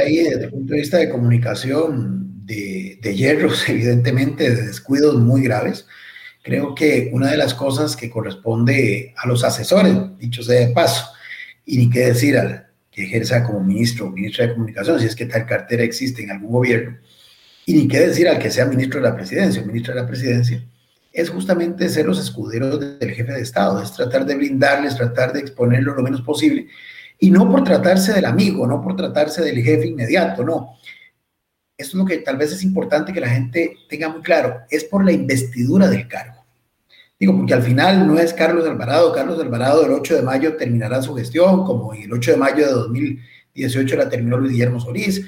ahí 0.01 0.17
desde 0.17 0.45
el 0.45 0.51
punto 0.51 0.73
de 0.73 0.81
vista 0.81 0.97
de 0.97 1.11
comunicación 1.11 2.47
de, 2.47 2.99
de 3.03 3.15
hierros, 3.15 3.69
evidentemente, 3.69 4.49
de 4.49 4.63
descuidos 4.63 5.17
muy 5.17 5.43
graves. 5.43 5.87
Creo 6.43 6.75
que 6.75 7.11
una 7.13 7.31
de 7.31 7.37
las 7.37 7.53
cosas 7.53 7.95
que 7.95 8.09
corresponde 8.09 9.13
a 9.17 9.29
los 9.29 9.45
asesores, 9.45 9.95
dicho 10.19 10.43
sea 10.43 10.67
de 10.67 10.73
paso, 10.73 11.05
y 11.67 11.77
ni 11.77 11.91
qué 11.91 12.07
decir 12.07 12.39
al 12.39 12.69
que 12.91 13.05
ejerza 13.05 13.45
como 13.45 13.61
ministro 13.61 14.07
o 14.07 14.11
ministra 14.11 14.47
de 14.47 14.55
comunicación, 14.55 14.99
si 14.99 15.07
es 15.07 15.15
que 15.15 15.27
tal 15.27 15.45
cartera 15.45 15.83
existe 15.83 16.23
en 16.23 16.31
algún 16.31 16.53
gobierno, 16.53 16.97
y 17.67 17.75
ni 17.75 17.89
qué 17.89 17.99
decir 17.99 18.29
al 18.29 18.39
que 18.39 18.51
sea 18.51 18.65
ministro 18.65 19.01
de 19.01 19.09
la 19.09 19.15
presidencia 19.15 19.61
o 19.61 19.67
ministra 19.67 19.95
de 19.95 20.01
la 20.01 20.07
presidencia, 20.07 20.65
es 21.21 21.31
justamente 21.31 21.89
ser 21.89 22.07
los 22.07 22.21
escuderos 22.21 22.79
del 22.79 23.11
jefe 23.11 23.33
de 23.33 23.41
Estado, 23.41 23.83
es 23.83 23.93
tratar 23.93 24.25
de 24.25 24.37
brindarles, 24.37 24.95
tratar 24.95 25.33
de 25.33 25.41
exponerlo 25.41 25.93
lo 25.97 26.03
menos 26.05 26.23
posible, 26.23 26.69
y 27.19 27.33
no 27.33 27.51
por 27.51 27.65
tratarse 27.65 28.13
del 28.13 28.25
amigo, 28.25 28.69
no 28.69 28.81
por 28.81 28.95
tratarse 28.95 29.43
del 29.43 29.61
jefe 29.61 29.89
inmediato, 29.89 30.45
no. 30.45 30.77
Esto 31.77 31.97
es 31.97 32.01
lo 32.01 32.05
que 32.05 32.19
tal 32.19 32.37
vez 32.37 32.53
es 32.53 32.63
importante 32.63 33.13
que 33.13 33.21
la 33.21 33.29
gente 33.29 33.79
tenga 33.89 34.09
muy 34.09 34.23
claro, 34.23 34.61
es 34.71 34.85
por 34.85 35.05
la 35.05 35.11
investidura 35.11 35.89
del 35.89 36.07
cargo. 36.07 36.45
Digo, 37.19 37.37
porque 37.37 37.55
al 37.55 37.65
final 37.65 38.07
no 38.07 38.17
es 38.17 38.33
Carlos 38.33 38.65
Alvarado, 38.69 39.13
Carlos 39.13 39.41
Alvarado 39.41 39.85
el 39.85 39.91
8 39.91 40.15
de 40.15 40.23
mayo 40.23 40.57
terminará 40.57 41.03
su 41.03 41.17
gestión, 41.17 41.65
como 41.65 41.95
el 41.95 42.13
8 42.13 42.31
de 42.31 42.37
mayo 42.37 42.65
de 42.65 42.73
2018 42.73 43.97
la 43.97 44.09
terminó 44.09 44.37
Luis 44.37 44.53
Guillermo 44.53 44.79
Solís, 44.79 45.27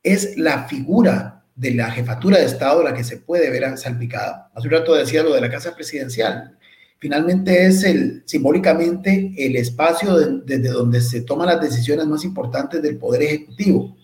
es 0.00 0.38
la 0.38 0.68
figura 0.68 1.33
de 1.56 1.74
la 1.74 1.90
jefatura 1.90 2.38
de 2.38 2.46
Estado 2.46 2.82
la 2.82 2.94
que 2.94 3.04
se 3.04 3.18
puede 3.18 3.50
ver 3.50 3.78
salpicada. 3.78 4.50
Hace 4.54 4.68
un 4.68 4.74
rato 4.74 4.94
decía 4.94 5.22
lo 5.22 5.34
de 5.34 5.40
la 5.40 5.50
Casa 5.50 5.74
Presidencial. 5.74 6.56
Finalmente 6.98 7.66
es 7.66 7.84
el, 7.84 8.22
simbólicamente 8.24 9.32
el 9.36 9.56
espacio 9.56 10.16
desde 10.16 10.70
donde 10.70 11.00
se 11.00 11.20
toman 11.20 11.48
las 11.48 11.60
decisiones 11.60 12.06
más 12.06 12.24
importantes 12.24 12.82
del 12.82 12.96
Poder 12.96 13.22
Ejecutivo. 13.22 13.96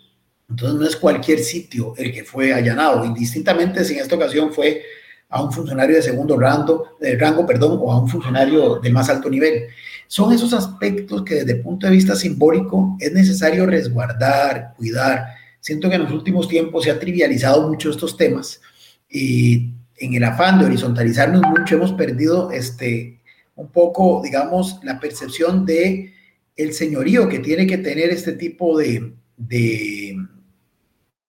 Entonces 0.49 0.79
no 0.79 0.87
es 0.87 0.97
cualquier 0.97 1.39
sitio 1.41 1.95
el 1.97 2.13
que 2.13 2.25
fue 2.25 2.53
allanado. 2.53 3.05
Indistintamente 3.05 3.85
si 3.85 3.95
en 3.95 4.01
esta 4.01 4.17
ocasión 4.17 4.53
fue 4.53 4.83
a 5.29 5.43
un 5.43 5.53
funcionario 5.53 5.97
de 5.97 6.03
segundo 6.03 6.37
rango, 6.37 6.97
de 7.01 7.17
rango 7.17 7.47
perdón, 7.47 7.79
o 7.81 7.93
a 7.93 8.01
un 8.01 8.09
funcionario 8.09 8.81
de 8.81 8.91
más 8.91 9.09
alto 9.09 9.31
nivel. 9.31 9.69
Son 10.09 10.33
esos 10.33 10.53
aspectos 10.53 11.23
que 11.23 11.37
desde 11.37 11.53
el 11.53 11.61
punto 11.63 11.87
de 11.87 11.93
vista 11.93 12.17
simbólico 12.17 12.97
es 12.99 13.13
necesario 13.13 13.65
resguardar, 13.65 14.75
cuidar 14.77 15.40
Siento 15.61 15.89
que 15.89 15.97
en 15.97 16.05
los 16.05 16.13
últimos 16.13 16.49
tiempos 16.49 16.85
se 16.85 16.91
ha 16.91 16.99
trivializado 16.99 17.69
mucho 17.69 17.91
estos 17.91 18.17
temas 18.17 18.61
y 19.09 19.71
en 19.97 20.15
el 20.15 20.25
afán 20.25 20.59
de 20.59 20.67
horizontalizarnos 20.67 21.43
mucho 21.43 21.77
hemos 21.77 21.93
perdido 21.93 22.51
este, 22.51 23.21
un 23.55 23.69
poco, 23.69 24.23
digamos, 24.25 24.81
la 24.83 24.99
percepción 24.99 25.67
de 25.67 26.15
el 26.57 26.73
señorío 26.73 27.29
que 27.29 27.39
tiene 27.39 27.67
que 27.67 27.79
tener 27.79 28.11
este 28.11 28.33
tipo 28.33 28.79
de, 28.79 29.13
de 29.37 30.17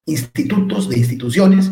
institutos, 0.05 0.89
de 0.89 0.97
instituciones, 0.97 1.71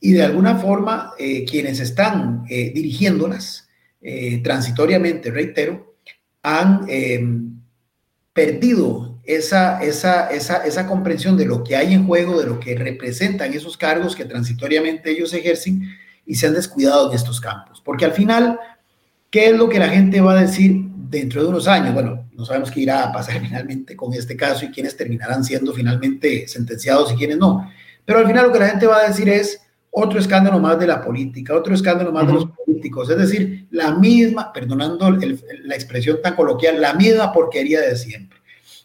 y 0.00 0.12
de 0.12 0.24
alguna 0.24 0.56
forma 0.56 1.12
eh, 1.16 1.44
quienes 1.44 1.78
están 1.78 2.44
eh, 2.50 2.72
dirigiéndolas 2.74 3.68
eh, 4.00 4.42
transitoriamente, 4.42 5.30
reitero, 5.30 5.94
han 6.42 6.86
perdido 8.32 9.11
esa, 9.24 9.82
esa, 9.82 10.30
esa, 10.30 10.64
esa 10.64 10.86
comprensión 10.86 11.36
de 11.36 11.46
lo 11.46 11.62
que 11.62 11.76
hay 11.76 11.94
en 11.94 12.06
juego, 12.06 12.40
de 12.40 12.46
lo 12.46 12.58
que 12.58 12.74
representan 12.74 13.52
esos 13.52 13.76
cargos 13.76 14.16
que 14.16 14.24
transitoriamente 14.24 15.10
ellos 15.10 15.32
ejercen 15.32 15.82
y 16.26 16.34
se 16.34 16.46
han 16.46 16.54
descuidado 16.54 17.08
en 17.10 17.16
estos 17.16 17.40
campos. 17.40 17.80
Porque 17.84 18.04
al 18.04 18.12
final, 18.12 18.58
¿qué 19.30 19.50
es 19.50 19.56
lo 19.56 19.68
que 19.68 19.78
la 19.78 19.88
gente 19.88 20.20
va 20.20 20.38
a 20.38 20.42
decir 20.42 20.76
dentro 21.08 21.42
de 21.42 21.48
unos 21.48 21.68
años? 21.68 21.94
Bueno, 21.94 22.28
no 22.32 22.44
sabemos 22.44 22.70
qué 22.70 22.80
irá 22.80 23.04
a 23.04 23.12
pasar 23.12 23.40
finalmente 23.42 23.96
con 23.96 24.12
este 24.12 24.36
caso 24.36 24.64
y 24.64 24.70
quiénes 24.70 24.96
terminarán 24.96 25.44
siendo 25.44 25.72
finalmente 25.72 26.48
sentenciados 26.48 27.12
y 27.12 27.16
quiénes 27.16 27.38
no. 27.38 27.70
Pero 28.04 28.18
al 28.18 28.26
final 28.26 28.46
lo 28.46 28.52
que 28.52 28.58
la 28.58 28.68
gente 28.68 28.86
va 28.86 28.98
a 28.98 29.08
decir 29.08 29.28
es 29.28 29.60
otro 29.90 30.18
escándalo 30.18 30.58
más 30.58 30.78
de 30.80 30.86
la 30.86 31.02
política, 31.02 31.54
otro 31.54 31.74
escándalo 31.74 32.10
más 32.12 32.26
de 32.26 32.32
los 32.32 32.46
políticos. 32.46 33.10
Es 33.10 33.18
decir, 33.18 33.68
la 33.70 33.94
misma, 33.94 34.52
perdonando 34.52 35.10
la 35.10 35.74
expresión 35.74 36.18
tan 36.22 36.34
coloquial, 36.34 36.80
la 36.80 36.94
misma 36.94 37.32
porquería 37.32 37.80
de 37.80 37.94
siempre. 37.94 38.31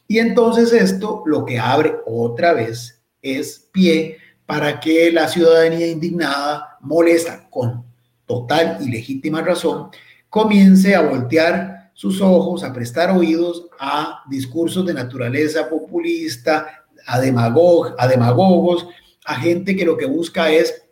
Y 0.08 0.20
entonces 0.20 0.72
esto 0.72 1.24
lo 1.26 1.46
que 1.46 1.60
abre 1.60 1.96
otra 2.06 2.54
vez 2.54 3.02
es 3.22 3.68
pie 3.72 4.18
para 4.46 4.80
que 4.80 5.12
la 5.12 5.28
ciudadanía 5.28 5.88
indignada, 5.88 6.78
molesta 6.82 7.50
con 7.50 7.86
total 8.26 8.78
y 8.82 8.90
legítima 8.90 9.42
razón, 9.42 9.90
comience 10.30 10.96
a 10.96 11.02
voltear 11.02 11.92
sus 11.94 12.22
ojos, 12.22 12.64
a 12.64 12.72
prestar 12.72 13.12
oídos 13.12 13.68
a 13.80 14.24
discursos 14.30 14.86
de 14.86 14.94
naturaleza 14.94 15.70
populista, 15.70 16.86
a, 17.06 17.18
a 17.18 18.08
demagogos, 18.08 18.88
a 19.26 19.36
gente 19.36 19.76
que 19.76 19.86
lo 19.86 19.98
que 19.98 20.06
busca 20.06 20.50
es 20.50 20.84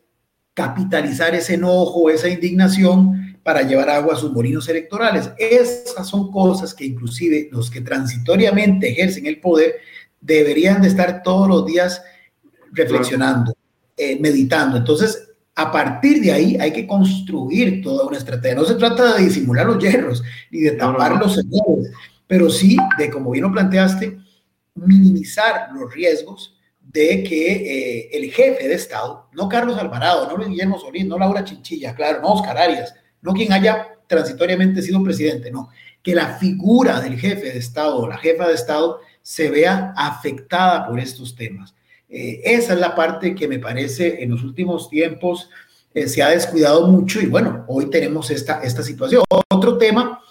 capitalizar 0.53 1.36
ese 1.36 1.53
enojo, 1.53 2.09
esa 2.09 2.28
indignación 2.28 3.24
para 3.46 3.62
llevar 3.62 3.91
agua 3.91 4.16
a 4.16 4.18
sus 4.18 4.32
molinos 4.32 4.68
electorales. 4.70 5.30
Esas 5.38 6.08
son 6.08 6.32
cosas 6.32 6.74
que 6.74 6.84
inclusive 6.84 7.48
los 7.52 7.70
que 7.70 7.80
transitoriamente 7.80 8.89
ejercen 8.89 9.28
el 9.28 9.39
poder 9.39 9.76
deberían 10.20 10.82
de 10.82 10.88
estar 10.88 11.22
todos 11.22 11.48
los 11.48 11.64
días 11.64 12.02
reflexionando, 12.72 13.56
eh, 13.96 14.18
meditando. 14.20 14.78
Entonces, 14.78 15.30
a 15.54 15.72
partir 15.72 16.24
de 16.24 16.32
ahí 16.32 16.58
hay 16.60 16.74
que 16.74 16.88
construir 16.88 17.84
toda 17.84 18.08
una 18.08 18.18
estrategia. 18.18 18.56
No 18.56 18.66
se 18.66 18.74
trata 18.74 19.14
de 19.14 19.26
disimular 19.26 19.68
los 19.68 19.78
hierros 19.78 20.24
ni 20.50 20.62
de 20.62 20.72
tapar 20.72 21.12
los 21.18 21.38
errores, 21.38 21.91
pero 22.26 22.50
sí 22.50 22.76
de, 22.98 23.12
como 23.12 23.30
bien 23.30 23.43
lo 23.43 23.52
planteaste, 23.52 24.18
minimizar 24.74 25.70
los 25.72 25.93
riesgos 25.93 26.58
de 26.80 27.24
que 27.24 27.52
eh, 27.52 28.10
el 28.12 28.32
jefe 28.32 28.68
de 28.68 28.74
Estado, 28.74 29.30
no 29.34 29.48
Carlos 29.48 29.78
Alvarado, 29.78 30.28
no 30.28 30.36
Luis 30.36 30.50
Guillermo 30.50 30.80
Solís, 30.80 31.06
no 31.06 31.20
Laura 31.20 31.43
Chinchilla, 31.43 31.93
claro, 31.93 32.22
no 32.22 32.30
Oscar 32.30 32.58
Arias, 32.58 32.96
no 33.26 33.34
quien 33.34 33.51
haya 33.51 33.88
transitoriamente 34.07 34.82
sido 34.82 35.03
presidente, 35.03 35.51
no, 35.51 35.69
que 36.03 36.13
la 36.13 36.36
figura 36.38 37.01
del 37.01 37.19
jefe 37.19 37.51
de 37.51 37.57
Estado 37.57 37.97
o 37.97 38.07
la 38.07 38.17
jefa 38.17 38.47
de 38.47 38.53
Estado 38.53 38.99
se 39.21 39.49
vea 39.49 39.93
afectada 39.97 40.88
por 40.88 40.99
estos 40.99 41.36
temas. 41.36 41.73
Eh, 42.07 42.41
esa 42.45 42.73
es 42.73 42.80
la 42.80 42.93
parte 42.93 43.34
que 43.34 43.47
me 43.47 43.57
parece 43.57 44.23
en 44.23 44.30
los 44.30 44.43
últimos 44.43 44.89
tiempos 44.89 45.49
eh, 45.95 46.07
se 46.07 46.21
ha 46.21 46.30
descuidado 46.30 46.88
mucho 46.88 47.19
y 47.19 47.26
bueno, 47.26 47.65
hoy 47.67 47.89
tenemos 47.89 48.30
esta, 48.30 48.61
esta 48.61 48.84
situación. 48.84 49.23
Otro 49.49 49.78
tema, 49.78 50.21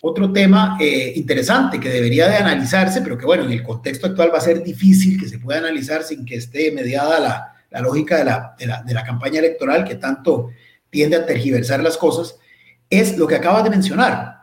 otro 0.00 0.32
tema 0.32 0.78
eh, 0.80 1.12
interesante 1.16 1.78
que 1.78 1.90
debería 1.90 2.28
de 2.28 2.36
analizarse, 2.36 3.02
pero 3.02 3.18
que 3.18 3.26
bueno, 3.26 3.44
en 3.44 3.52
el 3.52 3.62
contexto 3.62 4.06
actual 4.06 4.32
va 4.32 4.38
a 4.38 4.42
ser 4.42 4.62
difícil 4.62 5.20
que 5.20 5.28
se 5.28 5.38
pueda 5.38 5.58
analizar 5.58 6.04
sin 6.04 6.24
que 6.24 6.36
esté 6.36 6.72
mediada 6.72 7.20
la, 7.20 7.52
la 7.70 7.80
lógica 7.80 8.16
de 8.16 8.24
la, 8.24 8.54
de 8.58 8.66
la, 8.66 8.82
de 8.82 8.94
la 8.94 9.04
campaña 9.04 9.40
electoral 9.40 9.84
que 9.84 9.96
tanto 9.96 10.50
tiende 10.90 11.16
a 11.16 11.26
tergiversar 11.26 11.82
las 11.82 11.96
cosas, 11.96 12.38
es 12.90 13.16
lo 13.18 13.26
que 13.26 13.36
acabas 13.36 13.64
de 13.64 13.70
mencionar. 13.70 14.38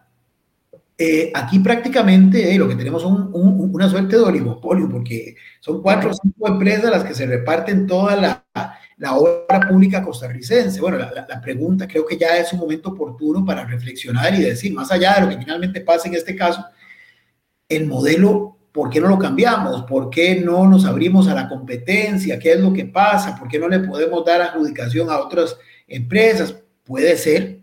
Eh, 0.98 1.30
aquí 1.34 1.60
prácticamente 1.60 2.54
eh, 2.54 2.58
lo 2.58 2.70
que 2.70 2.76
tenemos 2.76 3.04
es 3.04 3.10
una 3.10 3.89
suerte 3.89 4.16
de 4.16 4.24
oligopolio, 4.24 4.88
porque 4.89 5.36
son 5.60 5.82
cuatro 5.82 6.12
o 6.12 6.14
cinco 6.14 6.48
empresas 6.48 6.89
las 6.89 7.04
que 7.04 7.14
se 7.14 7.26
reparten 7.26 7.86
toda 7.86 8.16
la, 8.16 8.46
la 8.98 9.16
obra 9.16 9.68
pública 9.68 10.02
costarricense. 10.02 10.80
Bueno, 10.80 10.98
la, 10.98 11.26
la, 11.28 11.41
pregunta 11.41 11.88
creo 11.88 12.06
que 12.06 12.18
ya 12.18 12.38
es 12.38 12.54
un 12.54 12.60
momento 12.60 12.89
oportuno 12.89 13.43
para 13.43 13.66
reflexionar 13.66 14.34
y 14.36 14.43
decir, 14.43 14.74
más 14.74 14.89
allá 14.91 15.16
de 15.16 15.22
lo 15.22 15.30
que 15.30 15.38
finalmente 15.38 15.82
pasa 15.82 16.08
en 16.08 16.16
este 16.16 16.36
caso, 16.36 16.64
el 17.68 17.88
modelo, 17.88 18.58
¿por 18.72 18.89
qué 18.89 19.02
no 19.02 19.10
lo 19.10 19.20
cambiamos? 19.20 19.84
¿Por 19.84 20.10
qué 20.10 20.39
no 20.39 20.66
nos 20.66 20.86
abrimos 20.86 21.28
a 21.28 21.36
la 21.36 21.50
competencia? 21.50 22.39
¿Qué 22.39 22.54
es 22.54 22.60
lo 22.62 22.72
que 22.72 22.86
pasa? 22.86 23.36
¿Por 23.38 23.50
qué 23.50 23.60
no 23.60 23.68
le 23.68 23.80
podemos 23.80 24.24
dar 24.24 24.41
adjudicación 24.41 25.10
a 25.10 25.20
otras 25.20 25.58
empresas. 25.58 25.75
Puede 26.86 27.18
ser 27.18 27.60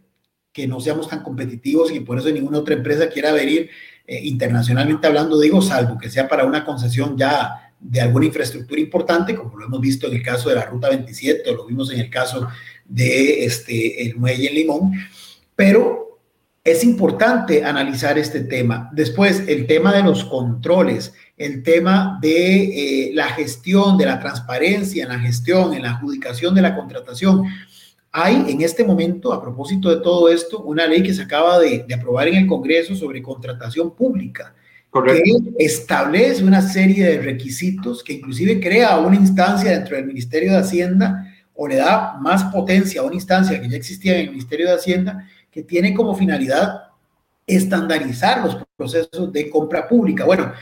que 0.52 0.66
no 0.66 0.80
seamos 0.80 1.08
tan 1.08 1.22
competitivos 1.22 1.92
y 1.92 2.00
por 2.00 2.18
eso 2.18 2.30
ninguna 2.30 2.58
otra 2.58 2.74
empresa 2.74 3.08
quiera 3.08 3.32
venir 3.32 3.70
eh, 4.06 4.20
internacionalmente 4.24 5.06
hablando, 5.06 5.40
digo, 5.40 5.62
salvo 5.62 5.96
que 5.98 6.10
sea 6.10 6.28
para 6.28 6.44
una 6.44 6.64
concesión 6.64 7.16
ya 7.16 7.72
de 7.80 8.00
alguna 8.00 8.26
infraestructura 8.26 8.80
importante, 8.80 9.34
como 9.34 9.56
lo 9.56 9.66
hemos 9.66 9.80
visto 9.80 10.06
en 10.06 10.14
el 10.14 10.22
caso 10.22 10.48
de 10.48 10.56
la 10.56 10.66
Ruta 10.66 10.88
27 10.88 11.48
o 11.50 11.54
lo 11.54 11.66
vimos 11.66 11.90
en 11.92 12.00
el 12.00 12.10
caso 12.10 12.48
de 12.84 13.44
este, 13.44 14.02
el 14.02 14.16
muelle 14.16 14.48
en 14.48 14.54
Limón, 14.54 14.92
pero 15.56 16.20
es 16.64 16.84
importante 16.84 17.64
analizar 17.64 18.18
este 18.18 18.42
tema. 18.42 18.88
Después, 18.92 19.42
el 19.48 19.66
tema 19.66 19.92
de 19.92 20.04
los 20.04 20.24
controles, 20.24 21.12
el 21.36 21.62
tema 21.64 22.18
de 22.22 23.08
eh, 23.08 23.10
la 23.14 23.28
gestión, 23.30 23.98
de 23.98 24.06
la 24.06 24.20
transparencia 24.20 25.02
en 25.02 25.08
la 25.08 25.18
gestión, 25.18 25.74
en 25.74 25.82
la 25.82 25.92
adjudicación 25.92 26.54
de 26.54 26.62
la 26.62 26.76
contratación. 26.76 27.44
Hay 28.14 28.44
en 28.48 28.60
este 28.60 28.84
momento, 28.84 29.32
a 29.32 29.40
propósito 29.40 29.88
de 29.88 30.02
todo 30.02 30.28
esto, 30.28 30.60
una 30.60 30.86
ley 30.86 31.02
que 31.02 31.14
se 31.14 31.22
acaba 31.22 31.58
de, 31.58 31.86
aprobar 31.94 32.28
en 32.28 32.34
el 32.34 32.46
Congreso 32.46 32.94
sobre 32.94 33.22
contratación 33.22 33.96
pública, 33.96 34.54
que 34.92 35.22
establece 35.58 36.44
una 36.44 36.60
serie 36.60 37.06
de 37.06 37.22
requisitos 37.22 38.04
que 38.04 38.12
inclusive 38.12 38.60
crea 38.60 38.98
una 38.98 39.16
instancia 39.16 39.70
dentro 39.70 39.96
del 39.96 40.04
Ministerio 40.04 40.52
de 40.52 40.58
Hacienda 40.58 41.26
o 41.54 41.66
le 41.66 41.76
da 41.76 42.18
más 42.20 42.44
potencia 42.44 43.00
a 43.00 43.04
una 43.04 43.14
instancia 43.14 43.58
que 43.58 43.70
ya 43.70 43.76
existía 43.78 44.18
en 44.18 44.26
el 44.26 44.30
Ministerio 44.32 44.68
de 44.68 44.74
Hacienda, 44.74 45.26
que 45.50 45.62
tiene 45.62 45.94
como 45.94 46.14
finalidad 46.14 46.82
estandarizar 47.46 48.44
los 48.44 48.58
procesos 48.76 49.32
de 49.32 49.48
compra 49.48 49.88
pública. 49.88 50.26
Bueno, 50.26 50.52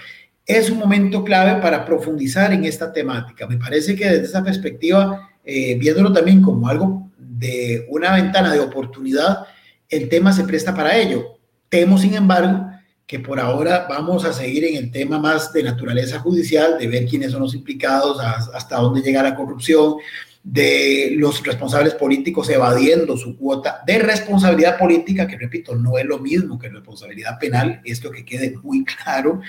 es 0.46 0.70
un 0.70 0.78
momento 0.78 1.24
clave 1.24 1.60
para 1.60 1.84
profundizar 1.84 2.52
en 2.52 2.64
esta 2.64 2.92
temática. 2.92 3.48
Me 3.48 3.56
parece 3.56 3.96
que 3.96 4.04
desde 4.04 4.26
esa 4.26 4.44
perspectiva, 4.44 5.30
eh, 5.44 5.76
viéndolo 5.76 6.12
también 6.12 6.40
como 6.40 6.68
algo 6.68 7.09
de 7.40 7.86
una 7.88 8.14
ventana 8.14 8.52
de 8.52 8.60
oportunidad, 8.60 9.46
el 9.88 10.08
tema 10.08 10.32
se 10.32 10.44
presta 10.44 10.74
para 10.74 10.96
ello. 10.96 11.38
Temo, 11.68 11.98
sin 11.98 12.14
embargo, 12.14 12.66
que 13.06 13.18
por 13.18 13.40
ahora 13.40 13.86
vamos 13.88 14.24
a 14.24 14.32
seguir 14.32 14.64
en 14.64 14.76
el 14.76 14.90
tema 14.92 15.18
más 15.18 15.52
de 15.52 15.62
naturaleza 15.62 16.20
judicial, 16.20 16.78
de 16.78 16.86
ver 16.86 17.06
quiénes 17.06 17.32
son 17.32 17.40
los 17.40 17.54
implicados, 17.54 18.20
hasta 18.20 18.76
dónde 18.76 19.02
llega 19.02 19.22
la 19.22 19.34
corrupción, 19.34 19.94
de 20.42 21.14
los 21.16 21.42
responsables 21.44 21.94
políticos 21.94 22.48
evadiendo 22.48 23.16
su 23.16 23.36
cuota 23.36 23.82
de 23.86 23.98
responsabilidad 23.98 24.78
política, 24.78 25.26
que 25.26 25.36
repito, 25.36 25.74
no 25.74 25.98
es 25.98 26.06
lo 26.06 26.18
mismo 26.18 26.58
que 26.58 26.68
responsabilidad 26.68 27.38
penal, 27.38 27.80
esto 27.84 28.10
que 28.10 28.24
quede 28.24 28.56
muy 28.62 28.84
claro. 29.04 29.40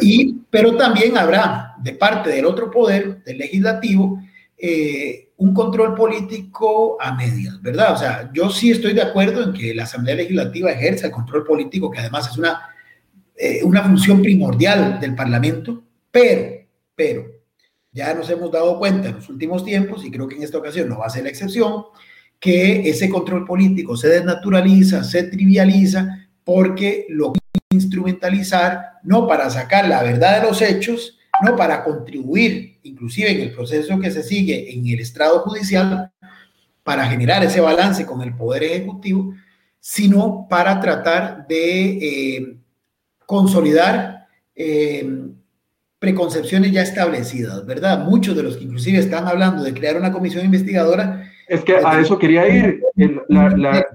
Y, 0.00 0.36
pero 0.50 0.76
también 0.76 1.16
habrá 1.16 1.74
de 1.78 1.92
parte 1.94 2.30
del 2.30 2.46
otro 2.46 2.70
poder, 2.70 3.22
del 3.24 3.38
legislativo, 3.38 4.20
eh, 4.56 5.30
un 5.42 5.52
control 5.52 5.96
político 5.96 6.96
a 7.00 7.14
medias, 7.14 7.60
¿verdad? 7.60 7.94
O 7.94 7.96
sea, 7.96 8.30
yo 8.32 8.48
sí 8.48 8.70
estoy 8.70 8.92
de 8.92 9.02
acuerdo 9.02 9.42
en 9.42 9.52
que 9.52 9.74
la 9.74 9.82
Asamblea 9.82 10.14
Legislativa 10.14 10.70
ejerza 10.70 11.06
el 11.06 11.12
control 11.12 11.44
político, 11.44 11.90
que 11.90 11.98
además 11.98 12.30
es 12.30 12.38
una, 12.38 12.60
eh, 13.36 13.60
una 13.64 13.82
función 13.82 14.22
primordial 14.22 15.00
del 15.00 15.16
Parlamento, 15.16 15.82
pero, 16.12 16.64
pero, 16.94 17.26
ya 17.90 18.14
nos 18.14 18.30
hemos 18.30 18.52
dado 18.52 18.78
cuenta 18.78 19.08
en 19.08 19.16
los 19.16 19.28
últimos 19.28 19.64
tiempos, 19.64 20.04
y 20.04 20.12
creo 20.12 20.28
que 20.28 20.36
en 20.36 20.44
esta 20.44 20.58
ocasión 20.58 20.88
no 20.88 21.00
va 21.00 21.06
a 21.06 21.10
ser 21.10 21.24
la 21.24 21.30
excepción, 21.30 21.86
que 22.38 22.88
ese 22.88 23.10
control 23.10 23.44
político 23.44 23.96
se 23.96 24.08
desnaturaliza, 24.08 25.02
se 25.02 25.24
trivializa, 25.24 26.28
porque 26.44 27.06
lo 27.08 27.32
instrumentalizar 27.70 29.00
no 29.02 29.26
para 29.26 29.50
sacar 29.50 29.88
la 29.88 30.04
verdad 30.04 30.40
de 30.40 30.48
los 30.48 30.62
hechos, 30.62 31.18
no 31.42 31.56
para 31.56 31.84
contribuir, 31.84 32.78
inclusive 32.82 33.30
en 33.30 33.40
el 33.40 33.52
proceso 33.52 33.98
que 33.98 34.10
se 34.10 34.22
sigue 34.22 34.72
en 34.72 34.86
el 34.86 35.00
estrado 35.00 35.40
judicial, 35.40 36.10
para 36.82 37.06
generar 37.06 37.44
ese 37.44 37.60
balance 37.60 38.04
con 38.06 38.22
el 38.22 38.34
Poder 38.34 38.64
Ejecutivo, 38.64 39.34
sino 39.78 40.46
para 40.48 40.80
tratar 40.80 41.46
de 41.46 42.36
eh, 42.36 42.56
consolidar 43.26 44.26
eh, 44.54 45.08
preconcepciones 45.98 46.72
ya 46.72 46.82
establecidas, 46.82 47.64
¿verdad? 47.64 48.04
Muchos 48.04 48.36
de 48.36 48.42
los 48.42 48.56
que 48.56 48.64
inclusive 48.64 48.98
están 48.98 49.26
hablando 49.28 49.62
de 49.62 49.72
crear 49.72 49.96
una 49.96 50.12
comisión 50.12 50.44
investigadora. 50.44 51.31
Es 51.52 51.62
que 51.64 51.76
a 51.76 52.00
eso 52.00 52.18
quería 52.18 52.48
ir. 52.48 52.82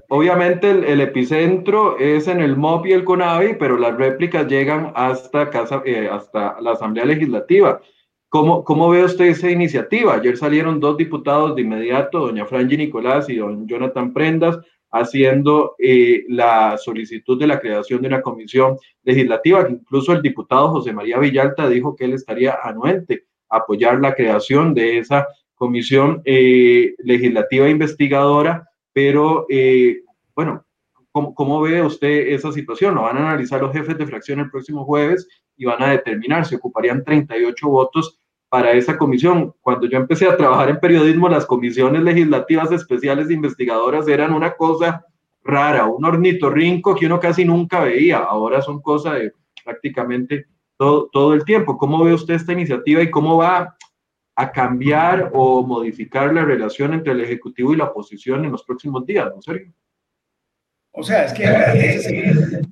obviamente 0.08 0.70
el, 0.70 1.00
epicentro 1.00 1.98
es 1.98 2.28
en 2.28 2.40
el 2.40 2.56
MOP 2.56 2.86
y 2.86 2.92
el 2.92 3.02
CONAVI, 3.02 3.56
pero 3.58 3.76
las 3.76 3.96
réplicas 3.96 4.46
llegan 4.46 4.92
hasta, 4.94 5.50
casa, 5.50 5.82
eh, 5.84 6.08
hasta 6.08 6.60
la 6.60 6.72
Asamblea 6.74 7.04
Legislativa. 7.04 7.80
¿Cómo, 8.28 8.62
¿Cómo 8.62 8.90
ve 8.90 9.02
usted 9.02 9.24
esa 9.24 9.50
iniciativa? 9.50 10.14
Ayer 10.14 10.36
salieron 10.36 10.78
dos 10.78 10.96
diputados 10.96 11.56
de 11.56 11.62
inmediato, 11.62 12.20
doña 12.20 12.46
Franji 12.46 12.76
Nicolás 12.76 13.28
y 13.28 13.38
don 13.38 13.66
Jonathan 13.66 14.12
Prendas, 14.12 14.60
haciendo 14.92 15.74
eh, 15.80 16.26
la 16.28 16.78
solicitud 16.78 17.40
de 17.40 17.48
la 17.48 17.58
creación 17.58 18.02
de 18.02 18.06
una 18.06 18.22
comisión 18.22 18.76
legislativa, 19.02 19.66
incluso 19.68 20.12
el 20.12 20.22
diputado 20.22 20.68
José 20.68 20.92
María 20.92 21.18
Villalta 21.18 21.68
dijo 21.68 21.96
que 21.96 22.04
él 22.04 22.12
estaría 22.12 22.56
anuente 22.62 23.24
a 23.48 23.56
apoyar 23.56 23.98
la 23.98 24.14
creación 24.14 24.74
de 24.74 24.98
esa 24.98 25.26
comisión 25.58 26.22
eh, 26.24 26.94
legislativa 26.98 27.68
investigadora, 27.68 28.68
pero 28.92 29.44
eh, 29.50 30.02
bueno, 30.34 30.64
¿cómo, 31.12 31.34
¿cómo, 31.34 31.60
ve 31.60 31.82
usted 31.82 32.28
esa 32.28 32.52
situación? 32.52 32.94
Lo 32.94 33.02
van 33.02 33.18
a 33.18 33.28
analizar 33.28 33.60
los 33.60 33.72
jefes 33.72 33.98
de 33.98 34.06
fracción 34.06 34.38
el 34.40 34.50
próximo 34.50 34.84
jueves 34.84 35.28
y 35.56 35.64
van 35.64 35.82
a 35.82 35.90
determinar, 35.90 36.46
se 36.46 36.56
ocuparían 36.56 37.04
38 37.04 37.68
votos 37.68 38.20
para 38.48 38.72
esa 38.72 38.96
comisión. 38.96 39.52
Cuando 39.60 39.88
yo 39.88 39.98
empecé 39.98 40.26
a 40.26 40.36
trabajar 40.36 40.70
en 40.70 40.80
periodismo, 40.80 41.28
las 41.28 41.44
comisiones 41.44 42.02
legislativas 42.02 42.70
especiales 42.72 43.28
de 43.28 43.34
investigadoras 43.34 44.08
eran 44.08 44.32
una 44.32 44.52
cosa 44.52 45.04
rara, 45.42 45.86
un 45.86 46.04
ornitorrinco 46.04 46.94
que 46.94 47.06
uno 47.06 47.18
casi 47.18 47.44
nunca 47.44 47.80
veía. 47.80 48.18
Ahora 48.18 48.62
son 48.62 48.80
cosas 48.80 49.14
de 49.14 49.32
prácticamente 49.64 50.46
todo, 50.76 51.08
todo 51.12 51.34
el 51.34 51.44
tiempo. 51.44 51.76
¿Cómo 51.76 52.04
ve 52.04 52.14
usted 52.14 52.34
esta 52.34 52.52
iniciativa 52.52 53.02
y 53.02 53.10
cómo 53.10 53.36
va 53.36 53.76
a 54.40 54.52
cambiar 54.52 55.32
o 55.34 55.66
modificar 55.66 56.32
la 56.32 56.44
relación 56.44 56.94
entre 56.94 57.12
el 57.12 57.22
Ejecutivo 57.22 57.74
y 57.74 57.76
la 57.76 57.86
oposición 57.86 58.44
en 58.44 58.52
los 58.52 58.62
próximos 58.62 59.04
días, 59.04 59.26
¿no, 59.34 59.42
Sergio? 59.42 59.72
O 60.92 61.02
sea, 61.02 61.24
es 61.24 61.32
que, 61.32 62.62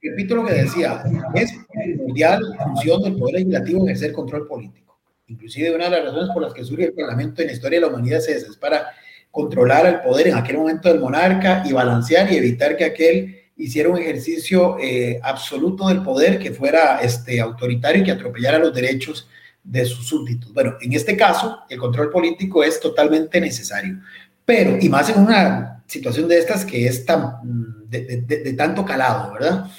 repito 0.00 0.36
lo 0.36 0.46
que 0.46 0.54
decía, 0.54 1.02
es 1.34 1.52
mundial 1.96 2.40
función 2.62 3.02
del 3.02 3.16
Poder 3.16 3.34
Legislativo 3.34 3.84
ejercer 3.84 4.12
control 4.12 4.46
político. 4.46 5.00
Inclusive 5.26 5.74
una 5.74 5.86
de 5.86 5.90
las 5.90 6.04
razones 6.04 6.30
por 6.32 6.40
las 6.40 6.54
que 6.54 6.62
surge 6.62 6.84
el 6.84 6.94
Parlamento 6.94 7.42
en 7.42 7.48
la 7.48 7.52
historia 7.52 7.80
de 7.80 7.86
la 7.86 7.92
humanidad 7.92 8.20
es, 8.20 8.28
es 8.28 8.56
para 8.56 8.86
controlar 9.32 9.86
el 9.86 10.00
poder 10.02 10.28
en 10.28 10.36
aquel 10.36 10.58
momento 10.58 10.88
del 10.88 11.00
monarca 11.00 11.64
y 11.66 11.72
balancear 11.72 12.32
y 12.32 12.36
evitar 12.36 12.76
que 12.76 12.84
aquel 12.84 13.40
hiciera 13.56 13.88
un 13.88 13.98
ejercicio 13.98 14.76
eh, 14.78 15.18
absoluto 15.20 15.88
del 15.88 16.04
poder 16.04 16.38
que 16.38 16.52
fuera 16.52 17.00
este, 17.00 17.40
autoritario 17.40 18.02
y 18.02 18.04
que 18.04 18.12
atropellara 18.12 18.60
los 18.60 18.72
derechos 18.72 19.28
de 19.68 19.84
sus 19.84 20.06
súbditos. 20.06 20.52
Bueno, 20.52 20.74
en 20.80 20.92
este 20.92 21.16
caso, 21.16 21.60
el 21.68 21.78
control 21.78 22.10
político 22.10 22.64
es 22.64 22.80
totalmente 22.80 23.40
necesario, 23.40 24.00
pero, 24.44 24.78
y 24.80 24.88
más 24.88 25.10
en 25.10 25.20
una 25.20 25.82
situación 25.86 26.28
de 26.28 26.38
estas 26.38 26.64
que 26.64 26.86
es 26.86 27.04
tan, 27.04 27.88
de, 27.88 28.22
de 28.22 28.52
tanto 28.54 28.84
calado, 28.84 29.32
¿verdad? 29.34 29.70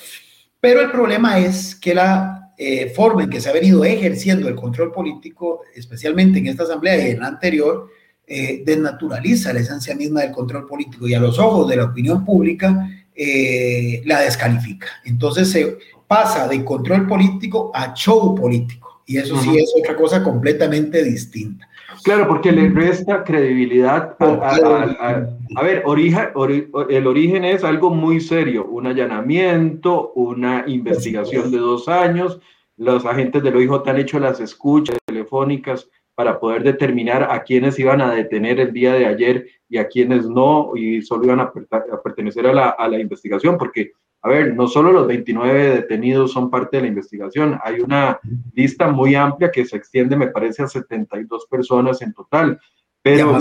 Pero 0.60 0.82
el 0.82 0.92
problema 0.92 1.40
es 1.40 1.76
que 1.76 1.94
la 1.96 2.40
eh, 2.62 2.92
forma 2.94 3.24
en 3.24 3.30
que 3.30 3.40
se 3.40 3.48
ha 3.48 3.54
venido 3.54 3.86
ejerciendo 3.86 4.50
el 4.50 4.56
control 4.56 4.92
político, 4.92 5.62
especialmente 5.74 6.40
en 6.40 6.48
esta 6.48 6.64
asamblea 6.64 7.08
y 7.08 7.12
en 7.12 7.22
la 7.22 7.28
anterior, 7.28 7.88
eh, 8.28 8.64
desnaturaliza 8.66 9.54
la 9.54 9.62
esencia 9.62 9.96
misma 9.96 10.22
del 10.22 10.34
control 10.34 10.68
político 10.68 11.08
y 11.08 11.14
a 11.14 11.22
los 11.22 11.40
ojos 11.40 11.70
de 11.70 11.78
la 11.78 11.86
opinión 11.86 12.26
pública 12.26 12.90
eh, 13.16 14.02
la 14.06 14.20
descalifica. 14.20 14.88
Entonces 15.06 15.50
se 15.50 15.78
pasa 16.06 16.50
de 16.50 16.66
control 16.66 17.08
político 17.08 17.72
a 17.74 17.94
show 17.94 18.36
político 18.36 18.89
y 19.10 19.18
eso 19.18 19.36
sí 19.38 19.58
es 19.58 19.74
otra 19.76 19.96
cosa 19.96 20.24
completamente 20.24 21.04
distinta. 21.04 21.68
Claro, 22.04 22.28
porque 22.28 22.52
le 22.52 22.70
resta 22.70 23.24
credibilidad 23.24 24.16
a, 24.20 25.26
a, 25.56 25.64
ver, 25.64 25.84
el 26.90 27.08
origen 27.08 27.44
es 27.44 27.64
algo 27.64 27.90
muy 27.90 28.22
serio, 28.22 28.68
un 28.68 28.86
allanamiento, 28.86 30.12
una 30.14 30.64
investigación 30.68 31.50
de 31.50 31.58
dos 31.58 31.88
años, 31.90 32.40
los 32.78 33.04
agentes 33.04 33.42
del 33.42 33.56
OIJ 33.56 33.82
han 33.88 33.98
hecho 33.98 34.20
las 34.20 34.40
escuchas 34.40 35.00
telefónicas 35.04 35.90
para 36.14 36.40
poder 36.40 36.62
determinar 36.62 37.30
a 37.32 37.42
quienes 37.42 37.80
iban 37.80 38.02
a 38.02 38.14
detener 38.14 38.60
el 38.60 38.72
día 38.72 38.94
de 38.94 39.08
ayer 39.08 39.48
y 39.68 39.80
a 39.80 39.88
quienes 39.88 40.28
no, 40.28 40.74
y 40.76 41.02
solo 41.02 41.26
iban 41.26 41.40
a, 41.40 41.52
pertenecer 42.04 42.46
a 42.46 42.54
la, 42.54 42.70
a 42.70 42.88
la 42.88 43.00
investigación, 43.00 43.58
porque 43.58 43.94
a 44.22 44.30
ver, 44.30 44.54
no 44.54 44.68
solo 44.68 44.92
los 44.92 45.08
29 45.08 45.76
detenidos 45.76 46.34
son 46.34 46.50
parte 46.50 46.78
de 46.78 46.84
la 46.84 46.90
investigación, 46.90 47.58
hay 47.64 47.80
una 47.80 48.20
lista 48.54 48.90
muy 48.90 49.16
amplia 49.16 49.50
que 49.52 49.66
se 49.66 49.78
extiende, 49.78 50.18
me 50.18 50.28
parece, 50.28 50.64
a 50.64 50.68
72 50.68 51.48
personas 51.50 52.02
en 52.02 52.14
total. 52.14 52.60
Pero 53.02 53.38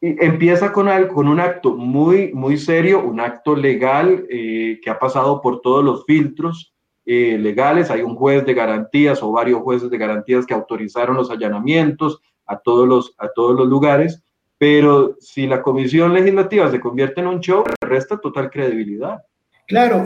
empieza 0.00 0.72
con, 0.72 0.88
con 1.08 1.26
un 1.26 1.40
acto 1.40 1.74
muy, 1.74 2.32
muy 2.34 2.58
serio, 2.58 3.02
un 3.02 3.18
acto 3.18 3.56
legal 3.56 4.26
eh, 4.28 4.78
que 4.82 4.90
ha 4.90 4.98
pasado 4.98 5.40
por 5.40 5.62
todos 5.62 5.82
los 5.82 6.04
filtros 6.04 6.74
eh, 7.06 7.38
legales. 7.38 7.90
Hay 7.90 8.02
un 8.02 8.14
juez 8.14 8.44
de 8.44 8.52
garantías 8.52 9.22
o 9.22 9.32
varios 9.32 9.62
jueces 9.62 9.90
de 9.90 9.98
garantías 9.98 10.44
que 10.44 10.54
autorizaron 10.54 11.16
los 11.16 11.30
allanamientos 11.30 12.20
a 12.44 12.58
todos 12.58 12.86
los, 12.86 13.14
a 13.16 13.28
todos 13.28 13.56
los 13.56 13.66
lugares. 13.68 14.22
Pero 14.58 15.16
si 15.18 15.46
la 15.46 15.62
comisión 15.62 16.12
legislativa 16.12 16.70
se 16.70 16.80
convierte 16.80 17.20
en 17.20 17.26
un 17.26 17.40
show, 17.40 17.64
resta 17.80 18.18
total 18.18 18.50
credibilidad. 18.50 19.22
Claro, 19.66 20.04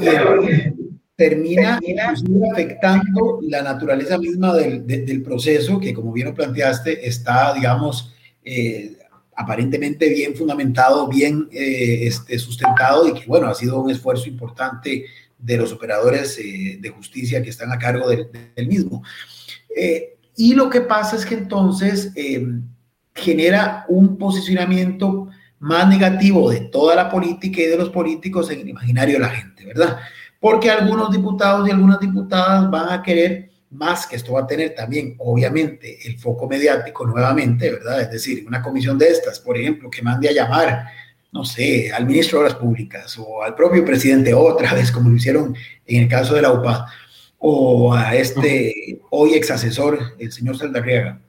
termina, 1.21 1.79
afectando 2.51 3.41
la 3.43 3.63
naturaleza 3.63 4.17
misma 4.17 4.55
del, 4.55 5.23
proceso, 5.23 5.79
que 5.79 5.93
como 5.93 6.13
bien 6.13 6.29
lo 6.29 6.35
planteaste, 6.35 7.07
está, 7.07 7.53
digamos, 7.53 8.15
eh, 8.43 8.97
aparentemente 9.37 10.09
bien 10.09 10.35
fundamentado, 10.35 11.09
bien 11.09 11.47
eh, 11.53 12.07
este, 12.07 12.39
sustentado 12.39 13.07
y 13.07 13.13
que, 13.13 13.27
bueno, 13.27 13.49
ha 13.49 13.55
sido 13.55 13.83
un 13.83 13.91
esfuerzo 13.91 14.29
importante 14.31 15.05
de 15.39 15.57
los 15.59 15.73
operadores 15.73 16.39
eh, 16.39 16.79
de 16.81 16.89
justicia 16.89 17.43
que 17.43 17.51
están 17.51 17.71
a 17.71 17.79
cargo 17.79 18.09
del, 18.09 18.29
mismo. 18.67 19.03
y 20.37 20.55
lo 20.55 20.71
que 20.71 20.81
pasa 20.81 21.17
es 21.17 21.27
que 21.27 21.35
entonces 21.35 22.13
genera 23.15 23.85
un 23.89 24.17
posicionamiento 24.17 25.29
más 25.61 25.89
negativo 25.89 26.51
de 26.51 26.61
toda 26.61 26.95
la 26.95 27.09
política 27.09 27.61
y 27.61 27.67
de 27.67 27.77
los 27.77 27.91
políticos 27.91 28.51
en 28.51 28.61
el 28.61 28.69
imaginario 28.69 29.15
de 29.15 29.21
la 29.21 29.29
gente, 29.29 29.65
¿verdad? 29.67 29.99
Porque 30.41 30.71
algunos 30.71 31.13
diputados 31.13 31.69
y 31.69 31.71
algunas 31.71 32.01
diputadas 32.01 32.71
van 32.71 32.89
a 32.91 33.03
querer 33.03 33.51
más, 33.71 34.07
que 34.07 34.17
esto 34.17 34.33
va 34.33 34.41
a 34.41 34.47
tener 34.47 34.75
también, 34.75 35.15
obviamente, 35.19 35.99
el 36.09 36.19
foco 36.19 36.49
mediático 36.49 37.07
nuevamente, 37.07 37.71
¿verdad? 37.71 38.01
Es 38.01 38.11
decir, 38.11 38.45
una 38.47 38.63
comisión 38.63 38.99
de 38.99 39.09
estas, 39.09 39.39
por 39.39 39.57
ejemplo, 39.57 39.91
que 39.91 40.03
mande 40.03 40.29
a 40.29 40.33
llamar, 40.33 40.87
no 41.31 41.45
sé, 41.45 41.93
al 41.93 42.07
ministro 42.07 42.39
de 42.39 42.47
Obras 42.47 42.59
Públicas 42.59 43.17
o 43.19 43.43
al 43.43 43.55
propio 43.55 43.85
presidente 43.85 44.35
otra 44.35 44.75
vez, 44.75 44.91
como 44.91 45.11
lo 45.11 45.17
hicieron 45.17 45.55
en 45.87 46.03
el 46.03 46.09
caso 46.09 46.35
de 46.35 46.43
la 46.43 46.53
UPA, 46.53 46.87
o 47.39 47.95
a 47.95 48.15
este 48.17 49.01
hoy 49.11 49.35
ex 49.35 49.51
asesor, 49.51 49.99
el 50.19 50.33
señor 50.33 50.57
Saldarriaga, 50.57 51.21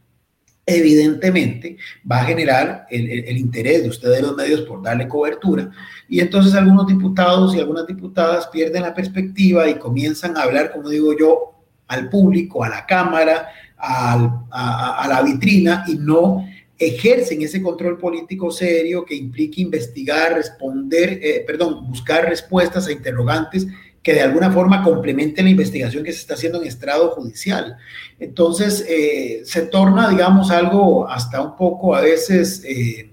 evidentemente 0.65 1.77
va 2.09 2.21
a 2.21 2.25
generar 2.25 2.87
el, 2.89 3.37
interés 3.37 3.83
de 3.83 3.89
ustedes 3.89 4.21
los 4.21 4.35
medios 4.35 4.61
por 4.61 4.81
darle 4.81 5.07
cobertura. 5.07 5.71
Y 6.07 6.19
entonces 6.19 6.53
algunos 6.53 6.87
diputados 6.87 7.55
y 7.55 7.59
algunas 7.59 7.87
diputadas 7.87 8.47
pierden 8.47 8.83
la 8.83 8.93
perspectiva 8.93 9.67
y 9.69 9.75
comienzan 9.75 10.37
a 10.37 10.43
hablar, 10.43 10.71
como 10.71 10.89
digo 10.89 11.17
yo, 11.17 11.55
al 11.87 12.09
público, 12.09 12.63
a 12.63 12.69
la 12.69 12.85
cámara, 12.85 13.49
a, 13.77 15.05
la 15.09 15.21
vitrina 15.23 15.83
y 15.87 15.95
no 15.95 16.45
ejercen 16.77 17.41
ese 17.41 17.61
control 17.61 17.97
político 17.97 18.51
serio 18.51 19.05
que 19.05 19.15
implica 19.15 19.61
investigar, 19.61 20.33
responder, 20.33 21.19
eh, 21.21 21.43
perdón, 21.45 21.87
buscar 21.87 22.27
respuestas 22.27 22.87
a 22.87 22.91
interrogantes 22.91 23.67
que 24.03 24.13
de 24.13 24.21
alguna 24.21 24.51
forma 24.51 24.83
complementen 24.83 25.45
la 25.45 25.51
investigación 25.51 26.03
que 26.03 26.11
se 26.11 26.19
está 26.19 26.33
haciendo 26.33 26.61
en 26.61 26.67
estrado 26.67 27.11
judicial. 27.11 27.77
Entonces, 28.19 28.85
eh, 28.89 29.41
se 29.45 29.63
torna, 29.63 30.09
digamos, 30.09 30.49
algo 30.49 31.07
hasta 31.07 31.41
un 31.41 31.55
poco 31.55 31.95
a 31.95 32.01
veces 32.01 32.63
eh, 32.65 33.11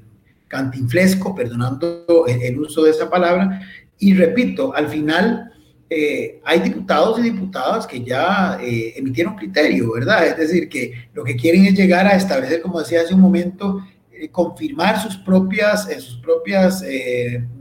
cantinflesco, 0.49 1.35
perdonando 1.35 2.25
el, 2.27 2.59
uso 2.59 2.85
de 2.85 2.93
esa 2.93 3.11
palabra. 3.11 3.61
Y 3.99 4.15
repito, 4.15 4.75
al 4.75 4.89
final 4.89 5.53
eh, 5.91 6.41
hay 6.43 6.61
diputados 6.61 7.19
y 7.19 7.23
diputadas 7.23 7.87
que 7.87 8.03
ya 8.03 8.59
emitieron 8.63 9.37
criterio, 9.37 9.93
¿verdad? 9.93 10.27
Es 10.27 10.39
decir, 10.39 10.71
que 10.71 11.09
lo 11.13 11.23
que 11.23 11.37
quieren 11.37 11.67
es 11.67 11.75
llegar 11.75 12.07
a 12.07 12.17
establecer, 12.17 12.63
como 12.63 12.79
decía 12.79 13.03
hace 13.03 13.13
un 13.13 13.21
momento, 13.21 13.85
confirmar 14.33 15.01
sus 15.01 15.17
propias, 15.19 15.87
sus 16.01 16.17
propias 16.17 16.83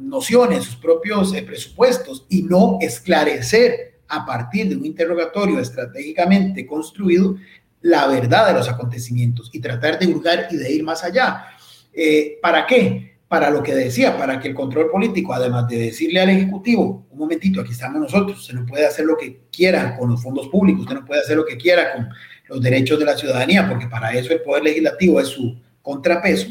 nociones, 0.07 0.63
sus 0.63 0.75
propios 0.75 1.33
eh, 1.33 1.43
presupuestos 1.43 2.25
y 2.29 2.43
no 2.43 2.77
esclarecer 2.81 3.99
a 4.07 4.25
partir 4.25 4.69
de 4.69 4.77
un 4.77 4.85
interrogatorio 4.85 5.59
estratégicamente 5.59 6.65
construido 6.65 7.37
la 7.81 8.07
verdad 8.07 8.47
de 8.47 8.53
los 8.53 8.69
acontecimientos 8.69 9.49
y 9.53 9.59
tratar 9.59 9.99
de 9.99 10.07
hurgar 10.07 10.47
y 10.51 10.57
de 10.57 10.71
ir 10.71 10.83
más 10.83 11.03
allá. 11.03 11.45
Eh, 11.93 12.37
¿Para 12.41 12.65
qué? 12.65 13.17
Para 13.27 13.49
lo 13.49 13.61
que 13.61 13.75
decía, 13.75 14.17
para 14.17 14.39
que 14.39 14.47
el 14.47 14.55
control 14.55 14.89
político, 14.89 15.33
además 15.33 15.67
de 15.67 15.77
decirle 15.77 16.21
al 16.21 16.29
Ejecutivo, 16.29 17.05
un 17.09 17.19
momentito, 17.19 17.59
aquí 17.59 17.71
estamos 17.71 17.99
nosotros, 17.99 18.39
usted 18.39 18.53
no 18.53 18.65
puede 18.65 18.85
hacer 18.85 19.05
lo 19.05 19.17
que 19.17 19.41
quiera 19.51 19.97
con 19.97 20.09
los 20.09 20.23
fondos 20.23 20.47
públicos, 20.47 20.83
usted 20.83 20.95
no 20.95 21.05
puede 21.05 21.21
hacer 21.21 21.35
lo 21.35 21.45
que 21.45 21.57
quiera 21.57 21.93
con 21.93 22.09
los 22.47 22.61
derechos 22.61 22.97
de 22.97 23.05
la 23.05 23.17
ciudadanía, 23.17 23.67
porque 23.67 23.87
para 23.87 24.13
eso 24.13 24.31
el 24.31 24.41
Poder 24.41 24.63
Legislativo 24.63 25.19
es 25.19 25.27
su 25.27 25.59
contrapeso. 25.81 26.47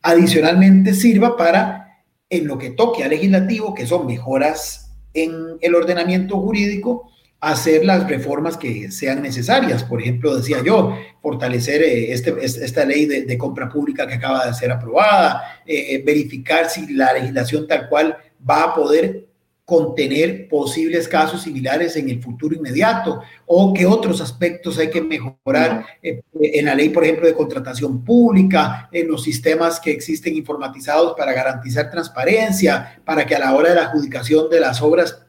Adicionalmente 0.00 0.94
sirva 0.94 1.36
para 1.36 1.87
en 2.30 2.46
lo 2.46 2.58
que 2.58 2.70
toque 2.70 3.04
al 3.04 3.10
legislativo, 3.10 3.74
que 3.74 3.86
son 3.86 4.06
mejoras 4.06 4.90
en 5.14 5.58
el 5.60 5.74
ordenamiento 5.74 6.38
jurídico, 6.38 7.10
hacer 7.40 7.84
las 7.84 8.08
reformas 8.08 8.56
que 8.56 8.90
sean 8.90 9.22
necesarias. 9.22 9.84
Por 9.84 10.00
ejemplo, 10.00 10.36
decía 10.36 10.62
yo, 10.64 10.96
fortalecer 11.22 11.82
eh, 11.82 12.12
este, 12.12 12.34
esta 12.42 12.84
ley 12.84 13.06
de, 13.06 13.38
compra 13.38 13.68
pública 13.68 14.06
que 14.06 14.14
acaba 14.14 14.46
de 14.46 14.54
ser 14.54 14.72
aprobada, 14.72 15.62
eh, 15.64 15.94
eh, 15.94 16.02
verificar 16.04 16.68
si 16.68 16.92
la 16.94 17.12
legislación 17.12 17.66
tal 17.66 17.88
cual 17.88 18.16
va 18.48 18.64
a 18.64 18.74
poder 18.74 19.27
contener 19.68 20.48
posibles 20.48 21.06
casos 21.06 21.42
similares 21.42 21.94
en 21.96 22.08
el 22.08 22.22
futuro 22.22 22.56
inmediato 22.56 23.20
o 23.44 23.74
qué 23.74 23.84
otros 23.84 24.22
aspectos 24.22 24.78
hay 24.78 24.88
que 24.88 25.02
mejorar 25.02 25.84
eh, 26.02 26.22
en 26.40 26.64
la 26.64 26.74
ley, 26.74 26.88
por 26.88 27.04
ejemplo, 27.04 27.26
de 27.26 27.34
contratación 27.34 28.02
pública, 28.02 28.88
en 28.90 29.08
los 29.08 29.22
sistemas 29.22 29.78
que 29.78 29.90
existen 29.90 30.34
informatizados 30.36 31.14
para 31.18 31.34
garantizar 31.34 31.90
transparencia, 31.90 32.98
para 33.04 33.26
que 33.26 33.34
a 33.34 33.40
la 33.40 33.54
hora 33.54 33.68
de 33.68 33.74
la 33.74 33.82
adjudicación 33.82 34.48
de 34.48 34.58
las 34.58 34.80
obras 34.80 35.26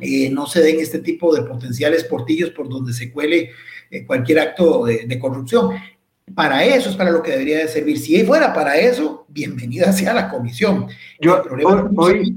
eh, 0.00 0.30
no 0.30 0.48
se 0.48 0.62
den 0.62 0.80
este 0.80 0.98
tipo 0.98 1.32
de 1.32 1.42
potenciales 1.42 2.02
portillos 2.02 2.50
por 2.50 2.68
donde 2.68 2.92
se 2.92 3.12
cuele 3.12 3.50
eh, 3.92 4.04
cualquier 4.04 4.40
acto 4.40 4.84
de, 4.84 5.16
corrupción. 5.20 5.76
Para 6.34 6.64
eso 6.64 6.90
es 6.90 6.96
para 6.96 7.12
lo 7.12 7.22
que 7.22 7.30
debería 7.30 7.58
de 7.58 7.68
servir. 7.68 8.00
Si 8.00 8.20
fuera 8.24 8.52
para 8.52 8.76
eso, 8.76 9.26
bienvenida 9.28 9.92
sea 9.92 10.12
la 10.12 10.28
comisión. 10.28 10.88
Yo, 11.20 11.40
hoy, 11.96 12.36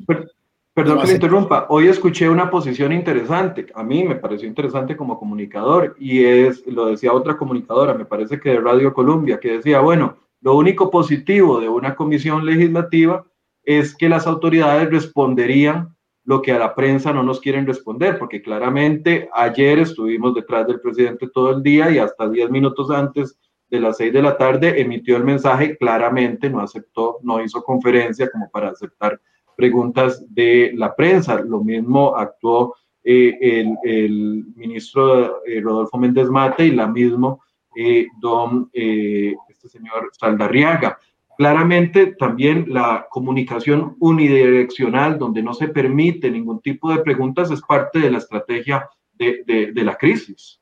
Perdón 0.79 1.01
que 1.01 1.07
me 1.07 1.13
interrumpa. 1.13 1.65
Hoy 1.67 1.87
escuché 1.87 2.29
una 2.29 2.49
posición 2.49 2.93
interesante. 2.93 3.67
A 3.75 3.83
mí 3.83 4.05
me 4.05 4.15
pareció 4.15 4.47
interesante 4.47 4.95
como 4.95 5.19
comunicador 5.19 5.93
y 5.99 6.23
es, 6.23 6.65
lo 6.67 6.85
decía 6.85 7.11
otra 7.11 7.37
comunicadora, 7.37 7.93
me 7.93 8.05
parece 8.05 8.39
que 8.39 8.51
de 8.51 8.61
Radio 8.61 8.93
Colombia, 8.93 9.41
que 9.41 9.57
decía, 9.57 9.81
bueno, 9.81 10.17
lo 10.39 10.55
único 10.55 10.89
positivo 10.89 11.59
de 11.59 11.67
una 11.67 11.95
comisión 11.95 12.45
legislativa 12.45 13.25
es 13.61 13.93
que 13.93 14.07
las 14.07 14.25
autoridades 14.25 14.89
responderían 14.89 15.97
lo 16.23 16.41
que 16.41 16.53
a 16.53 16.59
la 16.59 16.73
prensa 16.73 17.11
no 17.11 17.23
nos 17.23 17.41
quieren 17.41 17.67
responder, 17.67 18.17
porque 18.17 18.41
claramente 18.41 19.29
ayer 19.33 19.79
estuvimos 19.79 20.33
detrás 20.33 20.65
del 20.65 20.79
presidente 20.79 21.27
todo 21.27 21.51
el 21.51 21.61
día 21.61 21.91
y 21.91 21.97
hasta 21.97 22.29
10 22.29 22.51
minutos 22.51 22.89
antes 22.89 23.37
de 23.69 23.81
las 23.81 23.97
6 23.97 24.13
de 24.13 24.21
la 24.21 24.37
tarde 24.37 24.79
emitió 24.79 25.17
el 25.17 25.25
mensaje 25.25 25.77
claramente, 25.77 26.49
no 26.49 26.61
aceptó, 26.61 27.17
no 27.21 27.43
hizo 27.43 27.61
conferencia 27.63 28.29
como 28.31 28.49
para 28.49 28.69
aceptar 28.69 29.19
preguntas 29.59 30.23
de 30.33 30.71
la 30.73 30.95
prensa. 30.95 31.41
Lo 31.41 31.61
mismo 31.61 32.15
actuó 32.15 32.75
eh, 33.03 33.65
el, 33.83 34.45
ministro 34.55 35.45
eh, 35.45 35.59
Rodolfo 35.59 35.97
Méndez 35.97 36.29
Mate 36.29 36.65
y 36.65 36.71
la 36.71 36.87
mismo 36.87 37.43
eh, 37.75 38.07
don, 38.21 38.69
este 38.73 39.67
señor 39.67 40.11
Saldarriaga. 40.17 40.97
Claramente 41.37 42.15
también 42.17 42.67
la 42.69 43.07
comunicación 43.09 43.97
unidireccional, 43.99 45.19
donde 45.19 45.43
no 45.43 45.53
se 45.53 45.67
permite 45.67 46.31
ningún 46.31 46.61
tipo 46.61 46.89
de 46.91 47.01
preguntas, 47.01 47.51
es 47.51 47.61
parte 47.61 47.99
de 47.99 48.11
la 48.11 48.17
estrategia 48.19 48.89
de, 49.13 49.43
de, 49.73 49.83
la 49.83 49.95
crisis. 49.95 50.61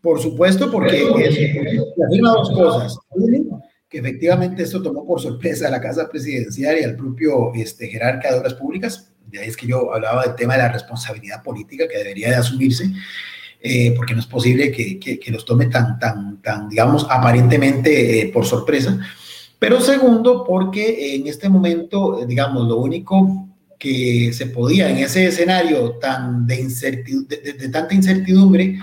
Por 0.00 0.20
supuesto, 0.20 0.70
porque 0.70 1.04
afirma 2.06 2.30
dos 2.30 2.50
cosas 2.50 2.98
que 3.92 3.98
efectivamente 3.98 4.62
esto 4.62 4.82
tomó 4.82 5.06
por 5.06 5.20
sorpresa 5.20 5.68
a 5.68 5.70
la 5.70 5.78
Casa 5.78 6.08
Presidencial 6.08 6.78
y 6.80 6.84
al 6.84 6.96
propio 6.96 7.52
este, 7.54 7.88
jerarca 7.88 8.32
de 8.32 8.38
Obras 8.38 8.54
Públicas. 8.54 9.12
De 9.26 9.38
ahí 9.38 9.48
es 9.48 9.56
que 9.56 9.66
yo 9.66 9.92
hablaba 9.92 10.24
del 10.24 10.34
tema 10.34 10.54
de 10.54 10.60
la 10.60 10.72
responsabilidad 10.72 11.42
política 11.42 11.86
que 11.86 11.98
debería 11.98 12.30
de 12.30 12.36
asumirse, 12.36 12.90
eh, 13.60 13.92
porque 13.94 14.14
no 14.14 14.20
es 14.20 14.26
posible 14.26 14.72
que, 14.72 14.98
que, 14.98 15.30
los 15.30 15.44
tome 15.44 15.66
tan, 15.66 15.98
tan, 15.98 16.40
tan 16.40 16.70
digamos, 16.70 17.06
aparentemente 17.10 18.22
eh, 18.22 18.30
por 18.32 18.46
sorpresa. 18.46 18.98
Pero 19.58 19.78
segundo, 19.82 20.42
porque 20.42 21.14
en 21.14 21.26
este 21.26 21.50
momento, 21.50 22.24
digamos, 22.26 22.66
lo 22.66 22.78
único 22.78 23.46
que 23.78 24.32
se 24.32 24.46
podía 24.46 24.88
en 24.88 24.98
ese 24.98 25.26
escenario 25.26 25.98
tan 25.98 26.46
de, 26.46 26.66
de, 27.28 27.52
de 27.52 27.68
tanta 27.68 27.94
incertidumbre 27.94 28.78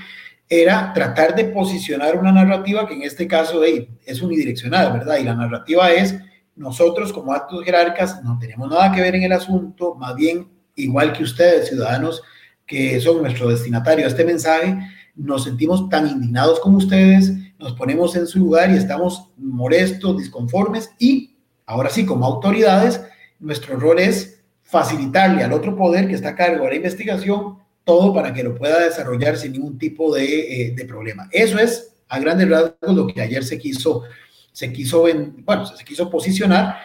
era 0.50 0.92
tratar 0.94 1.36
de 1.36 1.46
posicionar 1.46 2.18
una 2.18 2.32
narrativa 2.32 2.88
que 2.88 2.96
en 2.96 3.04
este 3.04 3.28
caso 3.28 3.62
es 3.64 4.22
unidireccional, 4.22 4.92
¿verdad? 4.94 5.18
Y 5.20 5.24
la 5.24 5.36
narrativa 5.36 5.92
es, 5.92 6.16
nosotros 6.56 7.14
como 7.14 7.34
actos 7.34 7.64
jerarcas 7.64 8.24
no 8.24 8.40
tenemos 8.40 8.68
nada 8.68 8.92
que 8.92 9.02
ver 9.02 9.16
en 9.16 9.24
el 9.24 9.32
asunto, 9.32 9.94
más 9.94 10.16
bien, 10.16 10.50
igual 10.76 11.14
que 11.14 11.24
ustedes, 11.24 11.70
ciudadanos 11.70 12.24
que 12.66 13.00
son 13.00 13.22
nuestro 13.22 13.50
destinatario 13.50 14.06
a 14.06 14.10
este 14.10 14.26
mensaje, 14.26 14.78
nos 15.16 15.44
sentimos 15.44 15.88
tan 15.90 16.08
indignados 16.08 16.60
como 16.60 16.78
ustedes, 16.78 17.32
nos 17.60 17.74
ponemos 17.74 18.16
en 18.16 18.26
su 18.26 18.40
lugar 18.40 18.72
y 18.72 18.78
estamos 18.78 19.30
molestos, 19.38 20.18
disconformes 20.18 20.92
y 20.98 21.36
ahora 21.66 21.90
sí, 21.90 22.06
como 22.06 22.26
autoridades, 22.26 23.02
nuestro 23.40 23.78
rol 23.78 24.00
es 24.00 24.42
facilitarle 24.64 25.44
al 25.44 25.54
otro 25.54 25.76
poder 25.76 26.08
que 26.08 26.16
está 26.16 26.30
a 26.30 26.36
cargo 26.36 26.64
de 26.64 26.72
la 26.72 26.76
investigación 26.76 27.58
todo 27.90 28.14
para 28.14 28.32
que 28.32 28.44
lo 28.44 28.54
pueda 28.54 28.86
desarrollar 28.86 29.36
sin 29.36 29.54
ningún 29.54 29.80
tipo 29.80 30.14
de, 30.14 30.28
eh, 30.68 30.72
de 30.76 30.86
problema. 30.86 31.28
Eso 31.32 31.58
es 31.58 31.92
a 32.08 32.20
grandes 32.20 32.48
rasgos 32.48 32.96
lo 32.96 33.08
que 33.08 33.20
ayer 33.20 33.44
se 33.44 33.58
quiso, 33.58 34.04
se 34.52 34.72
quiso, 34.72 35.08
bueno, 35.44 35.66
se 35.66 35.84
quiso 35.84 36.08
posicionar 36.08 36.76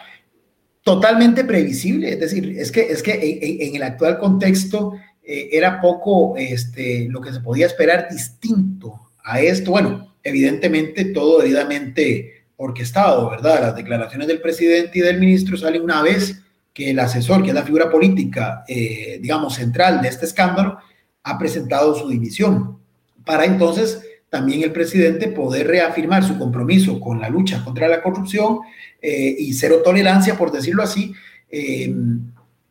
totalmente 0.81 1.43
previsible. 1.43 2.09
Es 2.13 2.19
decir, 2.19 2.57
es 2.57 2.71
que, 2.71 2.81
es 2.91 3.03
que 3.03 3.37
en, 3.61 3.75
el 3.75 3.83
actual 3.83 4.17
contexto 4.17 4.93
eh, 5.21 5.49
era 5.51 5.79
poco 5.79 6.35
este, 6.37 7.07
lo 7.07 7.21
que 7.21 7.31
se 7.31 7.39
podía 7.39 7.67
esperar 7.67 8.07
distinto 8.09 9.11
a 9.23 9.41
esto. 9.41 9.69
Bueno, 9.69 10.15
evidentemente 10.23 11.05
todo 11.05 11.39
debidamente 11.39 12.45
orquestado, 12.55 13.29
¿verdad? 13.29 13.61
Las 13.61 13.75
declaraciones 13.75 14.27
del 14.27 14.41
presidente 14.41 14.97
y 14.97 15.01
del 15.01 15.19
ministro 15.19 15.55
salen 15.55 15.83
una 15.83 16.01
vez 16.01 16.41
que 16.73 16.89
el 16.89 16.97
asesor, 16.97 17.43
que 17.43 17.49
es 17.49 17.55
la 17.55 17.63
figura 17.63 17.91
política, 17.91 18.63
eh, 18.67 19.19
digamos, 19.21 19.53
central 19.53 20.01
de 20.01 20.07
este 20.07 20.25
escándalo, 20.25 20.79
ha 21.25 21.37
presentado 21.37 21.95
su 21.95 22.07
dimisión, 22.07 22.77
para 23.25 23.45
entonces 23.45 24.01
también 24.29 24.61
el 24.61 24.71
presidente 24.71 25.27
poder 25.29 25.67
reafirmar 25.67 26.23
su 26.23 26.37
compromiso 26.37 26.99
con 26.99 27.19
la 27.19 27.29
lucha 27.29 27.63
contra 27.63 27.87
la 27.87 28.03
corrupción 28.03 28.59
eh, 29.01 29.35
y 29.37 29.53
cero 29.53 29.81
tolerancia, 29.83 30.37
por 30.37 30.51
decirlo 30.51 30.83
así, 30.83 31.13
eh, 31.49 31.93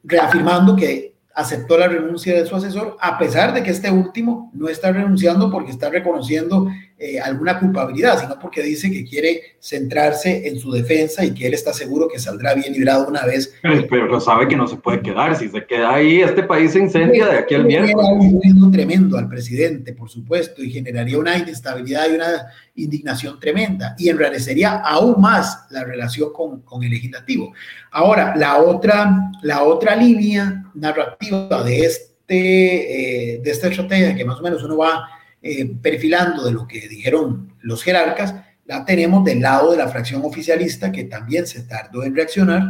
reafirmando 0.04 0.76
que 0.76 1.14
aceptó 1.34 1.76
la 1.76 1.88
renuncia 1.88 2.34
de 2.34 2.46
su 2.46 2.54
asesor, 2.54 2.96
a 3.00 3.18
pesar 3.18 3.52
de 3.52 3.64
que 3.64 3.72
este 3.72 3.90
último 3.90 4.52
no 4.54 4.68
está 4.68 4.92
renunciando 4.92 5.50
porque 5.50 5.72
está 5.72 5.90
reconociendo 5.90 6.68
eh, 6.96 7.18
alguna 7.18 7.58
culpabilidad, 7.58 8.20
sino 8.20 8.38
porque 8.38 8.62
dice 8.62 8.88
que 8.88 9.04
quiere 9.04 9.56
centrarse 9.58 10.46
en 10.46 10.60
su 10.60 10.70
defensa 10.70 11.24
y 11.24 11.34
que 11.34 11.48
él 11.48 11.52
está 11.52 11.72
seguro 11.72 12.06
que 12.06 12.20
saldrá 12.20 12.54
bien 12.54 12.72
librado 12.72 13.08
una 13.08 13.26
vez. 13.26 13.52
Pero, 13.62 14.20
sabe 14.20 14.46
que 14.46 14.54
no 14.54 14.68
se 14.68 14.76
puede 14.76 15.02
quedar, 15.02 15.36
si 15.36 15.48
se 15.48 15.66
queda 15.66 15.92
ahí, 15.92 16.20
este 16.20 16.44
país 16.44 16.70
se 16.70 16.78
incendia 16.78 17.26
de 17.26 17.38
aquí 17.38 17.56
al 17.56 17.64
miércoles. 17.64 18.06
un 18.12 18.40
ruido 18.40 18.70
tremendo 18.70 19.18
al 19.18 19.28
presidente, 19.28 19.92
por 19.92 20.08
supuesto, 20.08 20.62
y 20.62 20.70
generaría 20.70 21.18
una 21.18 21.36
inestabilidad 21.36 22.08
y 22.08 22.14
una 22.14 22.46
indignación 22.76 23.40
tremenda, 23.40 23.96
y 23.98 24.08
enrarecería 24.08 24.76
aún 24.76 25.20
más 25.20 25.66
la 25.70 25.82
relación 25.82 26.32
con, 26.32 26.60
con 26.60 26.84
el 26.84 26.90
legislativo. 26.90 27.52
Ahora, 27.90 28.36
la 28.36 28.58
otra, 28.58 29.32
la 29.42 29.64
otra 29.64 29.96
línea 29.96 30.70
narrativa 30.74 31.64
de, 31.64 31.80
este, 31.80 33.34
eh, 33.34 33.40
de 33.42 33.50
esta 33.50 33.66
estrategia, 33.66 34.14
que 34.14 34.24
más 34.24 34.38
o 34.38 34.42
menos 34.42 34.62
uno 34.62 34.76
va 34.76 35.08
eh, 35.46 35.76
perfilando 35.82 36.42
de 36.42 36.52
lo 36.52 36.66
que 36.66 36.88
dijeron 36.88 37.52
los 37.60 37.82
jerarcas, 37.82 38.34
la 38.64 38.82
tenemos 38.86 39.22
del 39.24 39.42
lado 39.42 39.72
de 39.72 39.76
la 39.76 39.88
fracción 39.88 40.22
oficialista 40.24 40.90
que 40.90 41.04
también 41.04 41.46
se 41.46 41.64
tardó 41.64 42.02
en 42.02 42.16
reaccionar, 42.16 42.62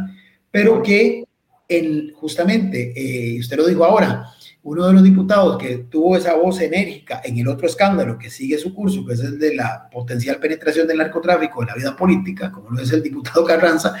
pero 0.51 0.83
que 0.83 1.23
el, 1.69 2.13
justamente, 2.17 2.91
eh, 2.93 3.39
usted 3.39 3.55
lo 3.55 3.67
dijo 3.67 3.85
ahora, 3.85 4.25
uno 4.63 4.87
de 4.87 4.91
los 4.91 5.03
diputados 5.03 5.57
que 5.57 5.85
tuvo 5.89 6.17
esa 6.17 6.35
voz 6.35 6.59
enérgica 6.59 7.21
en 7.23 7.37
el 7.37 7.47
otro 7.47 7.65
escándalo 7.65 8.17
que 8.17 8.29
sigue 8.29 8.57
su 8.57 8.73
curso, 8.73 9.05
que 9.05 9.13
es 9.13 9.21
el 9.21 9.39
de 9.39 9.55
la 9.55 9.89
potencial 9.89 10.37
penetración 10.37 10.85
del 10.85 10.97
narcotráfico 10.97 11.61
en 11.61 11.69
la 11.69 11.75
vida 11.75 11.95
política, 11.95 12.51
como 12.51 12.71
lo 12.71 12.81
es 12.81 12.91
el 12.91 13.01
diputado 13.01 13.45
Carranza, 13.45 13.95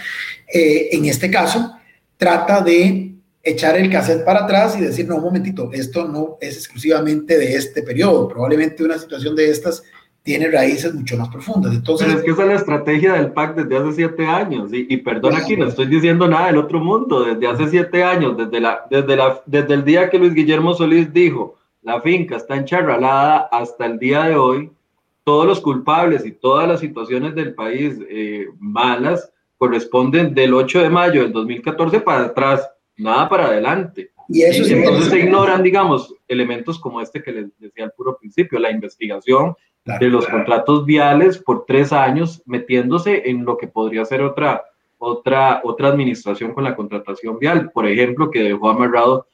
eh, 0.53 0.89
en 0.91 1.05
este 1.05 1.31
caso 1.31 1.77
trata 2.17 2.59
de 2.59 3.14
echar 3.45 3.77
el 3.77 3.91
cassette 3.91 4.25
para 4.25 4.43
atrás 4.43 4.75
y 4.77 4.81
decir, 4.81 5.07
no, 5.07 5.17
un 5.17 5.23
momentito, 5.23 5.69
esto 5.71 6.07
no 6.07 6.37
es 6.41 6.57
exclusivamente 6.57 7.37
de 7.37 7.55
este 7.55 7.83
periodo, 7.83 8.27
probablemente 8.27 8.83
una 8.83 8.97
situación 8.97 9.35
de 9.35 9.51
estas 9.51 9.83
tiene 10.23 10.49
raíces 10.49 10.91
mucho 10.95 11.15
más 11.17 11.29
profundas. 11.29 11.75
Entonces, 11.75 12.11
es 12.11 12.23
que 12.23 12.31
esa 12.31 12.41
es 12.41 12.47
la 12.47 12.55
estrategia 12.55 13.13
del 13.13 13.31
PAC 13.31 13.55
desde 13.57 13.77
hace 13.77 13.93
siete 13.93 14.25
años, 14.25 14.73
y, 14.73 14.87
y 14.89 14.97
perdón 14.97 15.35
aquí, 15.35 15.55
no 15.55 15.67
estoy 15.67 15.85
diciendo 15.85 16.27
nada 16.27 16.47
del 16.47 16.57
otro 16.57 16.79
mundo, 16.79 17.23
desde 17.23 17.47
hace 17.47 17.67
siete 17.67 18.03
años, 18.03 18.35
desde, 18.35 18.59
la, 18.59 18.87
desde, 18.89 19.15
la, 19.15 19.39
desde 19.45 19.73
el 19.75 19.85
día 19.85 20.09
que 20.09 20.17
Luis 20.17 20.33
Guillermo 20.33 20.73
Solís 20.73 21.13
dijo, 21.13 21.57
la 21.83 22.01
finca 22.01 22.37
está 22.37 22.55
encharralada 22.55 23.47
hasta 23.51 23.85
el 23.85 23.99
día 23.99 24.23
de 24.23 24.35
hoy, 24.35 24.71
todos 25.23 25.45
los 25.45 25.59
culpables 25.59 26.25
y 26.25 26.31
todas 26.31 26.67
las 26.67 26.79
situaciones 26.79 27.35
del 27.35 27.53
país 27.53 27.99
eh, 28.09 28.47
malas 28.57 29.31
corresponden 29.57 30.33
del 30.33 30.55
8 30.55 30.79
de 30.79 30.89
mayo 30.89 31.21
del 31.21 31.33
2014 31.33 31.99
para 31.99 32.25
atrás 32.25 32.67
nada 32.97 33.29
para 33.29 33.47
adelante. 33.47 34.11
Y, 34.27 34.41
eso 34.41 34.63
entonces 34.73 35.09
se 35.11 35.19
ignoran, 35.19 35.61
digamos, 35.61 36.13
elementos 36.27 36.79
como 36.79 36.99
este 37.01 37.21
que 37.21 37.31
les 37.31 37.59
decía 37.59 37.85
al 37.85 37.91
puro 37.91 38.17
principio, 38.17 38.59
la 38.59 38.71
investigación 38.71 39.55
de 39.85 40.09
los 40.09 40.25
contratos 40.27 40.83
viales 40.85 41.37
por 41.37 41.65
tres 41.65 41.93
años, 41.93 42.41
metiéndose 42.45 43.29
en 43.29 43.45
lo 43.45 43.55
que 43.55 43.67
podría 43.67 44.03
ser 44.03 44.23
otra, 44.23 44.63
otra, 44.97 45.61
otra 45.63 45.89
administración 45.89 46.53
con 46.53 46.63
la 46.63 46.75
contratación 46.75 47.37
vial, 47.37 47.71
por 47.71 47.87
ejemplo, 47.87 48.31
que 48.31 48.41
dejó 48.41 48.69
amarrado 48.69 49.27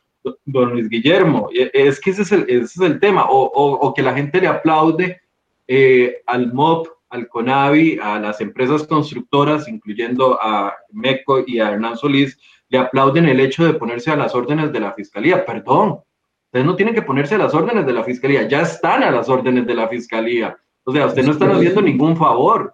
don 0.46 0.72
Luis 0.72 0.90
Guillermo. 0.90 1.50
Es 1.74 2.00
que 2.02 2.12
ese 2.12 2.24
es 2.24 2.32
el, 2.34 2.42
ese 2.50 2.64
es 2.64 2.80
el 2.82 3.00
tema, 3.00 3.26
o, 3.30 3.44
o, 3.44 3.94
que 3.94 4.02
la 4.02 4.14
gente 4.14 4.42
le 4.42 4.48
aplaude 4.48 5.22
eh, 5.68 6.22
al 6.26 6.54
MOP, 6.54 6.88
al 7.10 7.28
CONAVI, 7.28 8.00
a 8.02 8.20
las 8.20 8.42
empresas 8.42 8.86
constructoras, 8.86 9.68
incluyendo 9.68 10.38
a 10.42 10.76
MECO 10.92 11.44
y 11.46 11.60
a 11.60 11.72
Hernán 11.72 11.98
Solís, 11.98 12.38
le 12.72 12.78
aplauden 12.78 13.26
el 13.26 13.42
hecho 13.42 13.66
de 13.66 13.74
ponerse 13.74 14.12
a 14.12 14.16
las 14.16 14.34
órdenes 14.34 14.72
de 14.72 14.80
la 14.80 14.94
fiscalía. 14.94 15.46
Perdón, 15.46 16.00
ustedes 16.46 16.66
no 16.66 16.76
tienen 16.78 16.96
que 16.96 17.02
ponerse 17.02 17.36
a 17.36 17.38
las 17.38 17.54
órdenes 17.54 17.86
de 17.86 17.92
la 17.92 18.04
fiscalía, 18.04 18.48
ya 18.48 18.62
están 18.62 19.04
a 19.04 19.12
las 19.12 19.28
órdenes 19.28 19.68
de 19.68 19.76
la 19.76 19.90
fiscalía. 19.90 20.58
O 20.86 20.94
sea, 20.94 21.08
ustedes 21.08 21.28
no 21.28 21.34
están 21.34 21.52
haciendo 21.52 21.82
ningún 21.82 22.16
favor. 22.16 22.74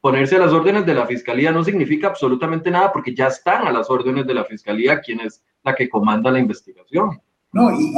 Ponerse 0.00 0.36
a 0.36 0.38
las 0.38 0.52
órdenes 0.52 0.86
de 0.86 0.94
la 0.94 1.06
fiscalía 1.06 1.52
no 1.52 1.62
significa 1.62 2.08
absolutamente 2.08 2.70
nada 2.70 2.90
porque 2.90 3.14
ya 3.14 3.26
están 3.26 3.66
a 3.66 3.72
las 3.72 3.90
órdenes 3.90 4.26
de 4.26 4.34
la 4.34 4.44
fiscalía, 4.44 5.00
quien 5.00 5.20
es 5.20 5.42
la 5.62 5.74
que 5.74 5.90
comanda 5.90 6.30
la 6.30 6.38
investigación. 6.38 7.20
No, 7.52 7.70
y, 7.78 7.92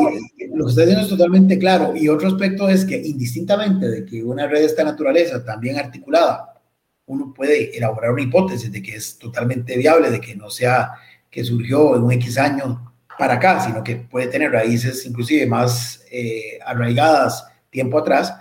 lo 0.53 0.65
que 0.65 0.71
está 0.71 0.83
diciendo 0.83 1.05
es 1.05 1.09
totalmente 1.09 1.59
claro. 1.61 1.95
Y 1.95 2.09
otro 2.09 2.27
aspecto 2.27 2.69
es 2.69 2.85
que 2.85 2.97
indistintamente 2.97 3.89
de 3.89 4.05
que 4.05 4.23
una 4.23 4.49
red 4.49 4.61
de 4.61 4.67
esta 4.67 4.83
naturaleza, 4.83 5.45
también 5.45 5.79
articulada, 5.79 6.61
uno 7.07 7.33
puede 7.33 7.77
elaborar 7.77 8.11
una 8.11 8.23
hipótesis 8.23 8.71
de 8.71 8.83
que 8.83 8.97
es 8.97 9.17
totalmente 9.17 9.77
viable, 9.77 10.11
de 10.11 10.21
que 10.21 10.35
no 10.35 10.51
sea 10.51 10.91
que 11.37 11.45
surgió 11.45 11.95
en 11.95 12.03
un 12.03 12.13
X 12.13 12.39
año 12.39 12.95
para 13.19 13.35
acá, 13.35 13.61
sino 13.61 13.85
que 13.85 13.97
puede 13.97 14.29
tener 14.29 14.51
raíces 14.53 15.05
inclusive 15.05 15.47
más 15.47 16.03
eh, 16.11 16.59
arraigadas 16.65 17.47
tiempo 17.69 17.99
atrás, 17.99 18.33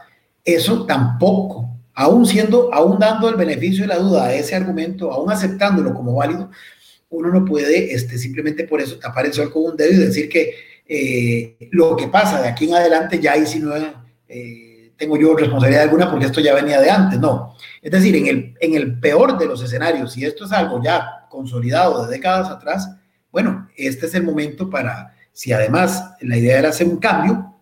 eso 0.45 0.85
tampoco, 0.85 1.69
aún 1.93 2.25
siendo, 2.25 2.73
aún 2.73 2.97
dando 2.97 3.27
el 3.27 3.35
beneficio 3.35 3.81
de 3.81 3.89
la 3.89 3.97
duda 3.97 4.27
a 4.27 4.33
ese 4.33 4.55
argumento, 4.55 5.11
aún 5.11 5.29
aceptándolo 5.29 5.93
como 5.93 6.15
válido, 6.15 6.49
uno 7.09 7.27
no 7.31 7.43
puede 7.43 7.93
este, 7.93 8.17
simplemente 8.17 8.63
por 8.63 8.79
eso 8.79 8.97
tapar 8.97 9.25
el 9.25 9.33
sol 9.33 9.51
con 9.51 9.65
un 9.65 9.75
dedo 9.75 9.91
y 9.91 10.05
decir 10.05 10.29
que 10.29 10.53
eh, 10.87 11.67
lo 11.71 11.97
que 11.97 12.07
pasa 12.07 12.41
de 12.41 12.47
aquí 12.47 12.63
en 12.63 12.75
adelante 12.75 13.19
ya 13.19 13.33
ahí 13.33 13.45
si 13.45 13.59
no 13.59 13.75
eh, 14.29 14.74
tengo 14.97 15.17
yo 15.17 15.35
responsabilidad 15.35 15.83
alguna 15.83 16.09
porque 16.09 16.25
esto 16.25 16.41
ya 16.41 16.53
venía 16.53 16.79
de 16.79 16.89
antes, 16.89 17.19
no. 17.19 17.55
Es 17.81 17.91
decir, 17.91 18.15
en 18.15 18.27
el, 18.27 18.55
en 18.59 18.75
el 18.75 18.99
peor 18.99 19.37
de 19.37 19.45
los 19.45 19.61
escenarios, 19.61 20.13
si 20.13 20.25
esto 20.25 20.45
es 20.45 20.51
algo 20.51 20.81
ya 20.83 21.25
consolidado 21.29 22.05
de 22.05 22.11
décadas 22.11 22.49
atrás, 22.49 22.89
bueno, 23.31 23.67
este 23.75 24.05
es 24.05 24.15
el 24.15 24.23
momento 24.23 24.69
para, 24.69 25.13
si 25.33 25.51
además 25.51 26.15
la 26.21 26.37
idea 26.37 26.59
era 26.59 26.69
hacer 26.69 26.87
un 26.87 26.97
cambio, 26.97 27.53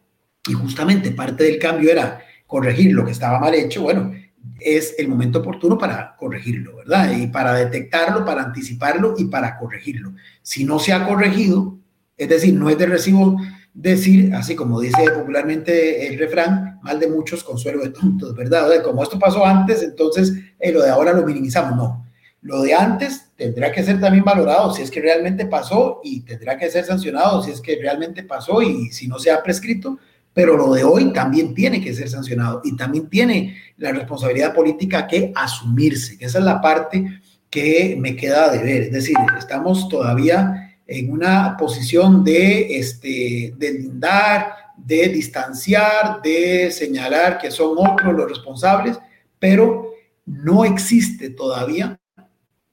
y 0.48 0.54
justamente 0.54 1.12
parte 1.12 1.46
del 1.46 1.58
cambio 1.58 1.92
era 1.92 2.20
corregir 2.46 2.94
lo 2.94 3.06
que 3.06 3.12
estaba 3.12 3.40
mal 3.40 3.54
hecho, 3.56 3.82
bueno, 3.82 4.14
es 4.60 4.96
el 4.98 5.08
momento 5.08 5.40
oportuno 5.40 5.78
para 5.78 6.16
corregirlo, 6.18 6.76
¿verdad? 6.78 7.12
Y 7.18 7.28
para 7.28 7.54
detectarlo, 7.54 8.26
para 8.26 8.44
anticiparlo 8.44 9.16
y 9.18 9.26
para 9.26 9.58
corregirlo. 9.58 10.14
Si 10.42 10.66
no 10.66 10.80
se 10.80 10.94
ha 10.94 11.08
corregido, 11.08 11.78
es 12.18 12.30
decir, 12.30 12.54
no 12.54 12.70
es 12.70 12.78
de 12.78 12.86
recibo 12.86 13.38
decir, 13.74 14.34
así 14.36 14.56
como 14.56 14.80
dice 14.80 15.10
popularmente 15.12 16.08
el 16.08 16.20
refrán, 16.20 16.80
mal 16.84 17.00
de 17.00 17.08
muchos, 17.08 17.44
consuelo 17.44 17.82
de 17.82 17.90
tontos, 17.90 18.36
¿verdad? 18.36 18.84
como 18.84 19.02
esto 19.02 19.18
pasó 19.18 19.46
antes, 19.46 19.82
entonces 19.82 20.34
eh, 20.60 20.72
lo 20.72 20.84
de 20.84 20.90
ahora 20.90 21.14
lo 21.14 21.26
minimizamos. 21.26 21.76
No, 21.76 22.06
lo 22.42 22.62
de 22.62 22.74
antes 22.74 23.32
tendrá 23.36 23.72
que 23.72 23.84
ser 23.84 24.00
también 24.00 24.24
valorado 24.24 24.74
si 24.74 24.84
es 24.84 24.92
que 24.92 25.02
realmente 25.02 25.46
pasó 25.46 26.02
y 26.04 26.22
tendrá 26.22 26.58
que 26.58 26.70
ser 26.70 26.86
sancionado 26.86 27.42
si 27.42 27.52
es 27.52 27.62
que 27.62 27.78
realmente 27.82 28.24
pasó 28.24 28.62
y 28.62 28.92
si 28.92 29.08
no 29.08 29.18
se 29.18 29.32
ha 29.32 29.42
prescrito, 29.42 29.98
pero 30.34 30.58
lo 30.58 30.74
de 30.74 30.84
hoy 30.84 31.14
también 31.14 31.54
tiene 31.54 31.82
que 31.82 31.94
ser 31.94 32.10
sancionado 32.10 32.62
y 32.64 32.76
también 32.76 33.10
tiene 33.10 33.58
la 33.78 33.92
responsabilidad 33.92 34.54
política 34.54 35.08
que 35.08 35.32
asumirse, 35.36 36.18
que 36.18 36.26
esa 36.26 36.40
es 36.40 36.46
la 36.46 36.62
parte 36.62 37.22
que 37.50 37.96
me 38.00 38.16
queda 38.16 38.52
de 38.52 38.58
ver. 38.58 38.82
Es 38.84 38.92
decir, 38.92 39.16
estamos 39.38 39.88
todavía 39.88 40.63
en 41.00 41.12
una 41.12 41.58
posición 41.58 42.24
de, 42.24 42.78
este, 42.78 43.54
de 43.58 43.74
lindar, 43.74 44.54
de 44.78 45.10
distanciar, 45.10 46.22
de 46.22 46.72
señalar 46.72 47.40
que 47.40 47.52
son 47.52 47.76
otros 47.78 48.14
los 48.14 48.30
responsables, 48.30 49.00
pero 49.40 49.94
no 50.26 50.66
existe 50.66 51.30
todavía 51.30 52.00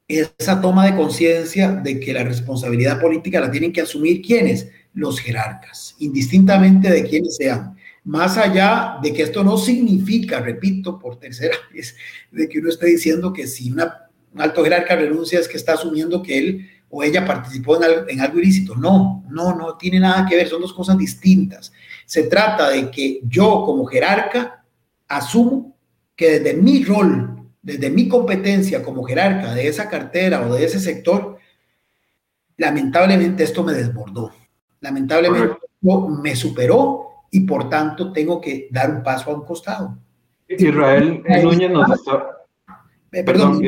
esa 0.07 0.61
toma 0.61 0.87
de 0.87 0.97
conciencia 0.97 1.71
de 1.71 2.01
que 2.01 2.13
la 2.13 2.25
responsabilidad 2.25 3.01
política 3.01 3.41
la 3.41 3.51
tienen 3.51 3.73
que 3.73 3.81
asumir 3.81 4.23
quienes, 4.23 4.69
los 4.93 5.21
jerarcas, 5.21 5.95
indistintamente 6.01 6.91
de 6.91 7.05
quienes 7.05 7.37
sean. 7.37 7.77
Más 8.03 8.37
allá 8.37 8.97
de 9.03 9.13
que 9.13 9.23
esto 9.23 9.45
no 9.45 9.57
significa, 9.57 10.41
repito 10.41 10.99
por 10.99 11.21
tercera 11.21 11.57
vez, 11.73 11.95
de 12.33 12.49
que 12.49 12.59
uno 12.59 12.71
esté 12.71 12.87
diciendo 12.87 13.33
que 13.33 13.47
si 13.47 13.71
una, 13.71 14.09
un 14.35 14.41
alto 14.41 14.65
jerarca 14.65 14.97
renuncia 14.97 15.39
es 15.39 15.47
que 15.47 15.57
está 15.57 15.75
asumiendo 15.75 16.23
que 16.23 16.39
él 16.39 16.71
o 16.91 17.03
ella 17.03 17.25
participó 17.25 17.77
en 17.77 17.85
algo, 17.85 18.09
en 18.09 18.21
algo 18.21 18.39
ilícito. 18.39 18.75
No, 18.77 19.25
no, 19.31 19.55
no 19.55 19.77
tiene 19.77 20.01
nada 20.01 20.27
que 20.27 20.37
ver, 20.37 20.49
son 20.49 20.61
dos 20.61 20.75
cosas 20.75 20.99
distintas. 20.99 21.73
Se 22.05 22.25
trata 22.25 22.71
de 22.71 22.91
que 22.91 23.21
yo 23.25 23.63
como 23.65 23.87
jerarca 23.87 24.65
asumo 25.09 25.77
que 26.15 26.41
desde 26.41 26.55
mi 26.55 26.85
rol 26.85 27.41
desde 27.63 27.91
mi 27.91 28.09
competencia 28.09 28.83
como 28.83 29.05
jerarca 29.05 29.55
de 29.55 29.69
esa 29.69 29.89
cartera 29.89 30.47
o 30.47 30.55
de 30.55 30.65
ese 30.65 30.81
sector, 30.81 31.39
lamentablemente 32.57 33.45
esto 33.45 33.63
me 33.63 33.73
desbordó. 33.73 34.33
Lamentablemente 34.81 35.59
esto 35.63 36.09
me 36.09 36.35
superó 36.35 37.07
y 37.31 37.41
por 37.41 37.69
tanto 37.69 38.13
tengo 38.13 38.41
que 38.41 38.69
dar 38.71 38.91
un 38.91 39.03
paso 39.03 39.31
a 39.31 39.35
un 39.35 39.45
costado. 39.45 39.99
Israel 40.49 41.23
Núñez 41.43 41.71
nos 41.71 41.91
está... 41.91 42.39
Eh, 43.13 43.25
perdón, 43.25 43.61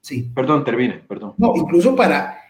sí. 0.00 0.30
perdón, 0.34 0.64
termine, 0.64 1.04
perdón. 1.08 1.34
No, 1.38 1.54
incluso 1.56 1.94
para 1.94 2.41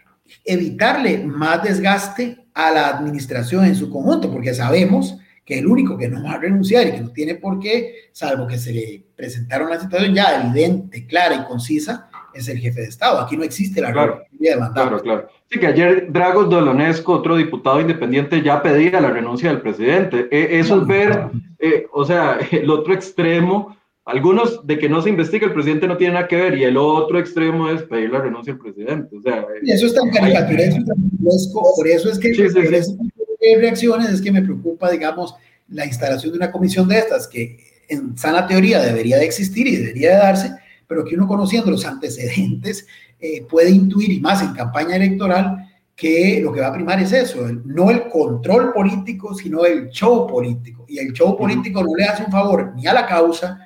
evitarle 0.45 1.19
más 1.19 1.63
desgaste 1.63 2.47
a 2.53 2.71
la 2.71 2.89
administración 2.89 3.65
en 3.65 3.75
su 3.75 3.89
conjunto, 3.89 4.31
porque 4.31 4.53
sabemos 4.53 5.17
que 5.45 5.59
el 5.59 5.67
único 5.67 5.97
que 5.97 6.07
no 6.07 6.23
va 6.23 6.33
a 6.33 6.37
renunciar 6.37 6.87
y 6.87 6.91
que 6.91 7.01
no 7.01 7.11
tiene 7.11 7.35
por 7.35 7.59
qué, 7.59 8.09
salvo 8.11 8.47
que 8.47 8.57
se 8.57 8.71
le 8.71 9.03
presentaron 9.15 9.69
la 9.69 9.79
situación 9.79 10.13
ya 10.13 10.41
evidente, 10.41 11.05
clara 11.05 11.35
y 11.35 11.45
concisa, 11.45 12.09
es 12.33 12.47
el 12.47 12.59
jefe 12.59 12.81
de 12.81 12.87
Estado. 12.87 13.19
Aquí 13.19 13.37
no 13.37 13.43
existe 13.43 13.81
la 13.81 13.91
claro, 13.91 14.23
de 14.31 14.55
mandar. 14.55 14.87
Claro, 14.87 15.03
claro. 15.03 15.27
Sí, 15.49 15.59
que 15.59 15.67
ayer 15.67 16.11
Dragos 16.11 16.49
Dolonesco, 16.49 17.13
otro 17.13 17.35
diputado 17.35 17.79
independiente, 17.81 18.41
ya 18.41 18.61
pedía 18.61 18.99
la 19.01 19.11
renuncia 19.11 19.49
del 19.49 19.61
presidente. 19.61 20.27
E, 20.31 20.59
eso 20.59 20.81
es 20.81 20.87
ver, 20.87 21.29
eh, 21.59 21.87
o 21.91 22.05
sea, 22.05 22.39
el 22.51 22.69
otro 22.69 22.93
extremo 22.93 23.77
algunos 24.05 24.65
de 24.67 24.77
que 24.77 24.89
no 24.89 25.01
se 25.01 25.09
investigue 25.09 25.45
el 25.45 25.53
presidente 25.53 25.87
no 25.87 25.97
tiene 25.97 26.15
nada 26.15 26.27
que 26.27 26.35
ver 26.35 26.57
y 26.57 26.65
el 26.65 26.75
otro 26.75 27.19
extremo 27.19 27.69
es 27.69 27.83
pedir 27.83 28.11
la 28.11 28.19
renuncia 28.19 28.53
al 28.53 28.59
presidente. 28.59 29.15
O 29.15 29.21
sea, 29.21 29.45
eso 29.63 29.85
es 29.85 29.93
tan 29.93 30.09
caricaturesco, 30.09 31.73
por 31.75 31.87
eso 31.87 32.09
es 32.09 32.19
que 32.19 32.33
sí, 32.33 33.55
reacciones 33.57 34.09
es 34.09 34.21
que 34.21 34.31
me 34.31 34.41
preocupa, 34.41 34.91
digamos, 34.91 35.35
la 35.69 35.85
instalación 35.85 36.31
de 36.33 36.37
una 36.37 36.51
comisión 36.51 36.87
de 36.87 36.99
estas 36.99 37.27
que 37.27 37.57
en 37.87 38.17
sana 38.17 38.47
teoría 38.47 38.81
debería 38.81 39.17
de 39.17 39.25
existir 39.25 39.67
y 39.67 39.77
debería 39.77 40.11
de 40.11 40.17
darse, 40.17 40.51
pero 40.87 41.03
que 41.03 41.15
uno 41.15 41.27
conociendo 41.27 41.71
los 41.71 41.85
antecedentes 41.85 42.87
eh, 43.19 43.45
puede 43.49 43.71
intuir, 43.71 44.11
y 44.11 44.19
más 44.19 44.41
en 44.41 44.53
campaña 44.53 44.95
electoral, 44.95 45.69
que 45.95 46.41
lo 46.41 46.51
que 46.51 46.61
va 46.61 46.67
a 46.67 46.73
primar 46.73 47.01
es 47.01 47.11
eso, 47.11 47.47
no 47.65 47.91
el 47.91 48.09
control 48.09 48.73
político, 48.73 49.33
sino 49.35 49.63
el 49.63 49.89
show 49.89 50.27
político. 50.27 50.85
Y 50.87 50.97
el 50.97 51.13
show 51.13 51.37
político 51.37 51.83
no 51.83 51.95
le 51.95 52.05
hace 52.05 52.23
un 52.23 52.31
favor 52.31 52.73
ni 52.75 52.87
a 52.87 52.93
la 52.93 53.05
causa, 53.05 53.62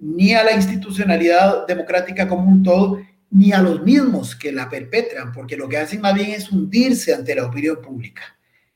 ni 0.00 0.32
a 0.34 0.42
la 0.42 0.52
institucionalidad 0.52 1.66
democrática 1.66 2.26
como 2.26 2.48
un 2.48 2.62
todo, 2.62 3.00
ni 3.30 3.52
a 3.52 3.62
los 3.62 3.82
mismos 3.82 4.34
que 4.34 4.50
la 4.50 4.68
perpetran, 4.68 5.32
porque 5.32 5.56
lo 5.56 5.68
que 5.68 5.76
hacen 5.76 6.00
más 6.00 6.14
bien 6.14 6.30
es 6.30 6.50
hundirse 6.50 7.14
ante 7.14 7.34
la 7.34 7.46
opinión 7.46 7.80
pública. 7.80 8.22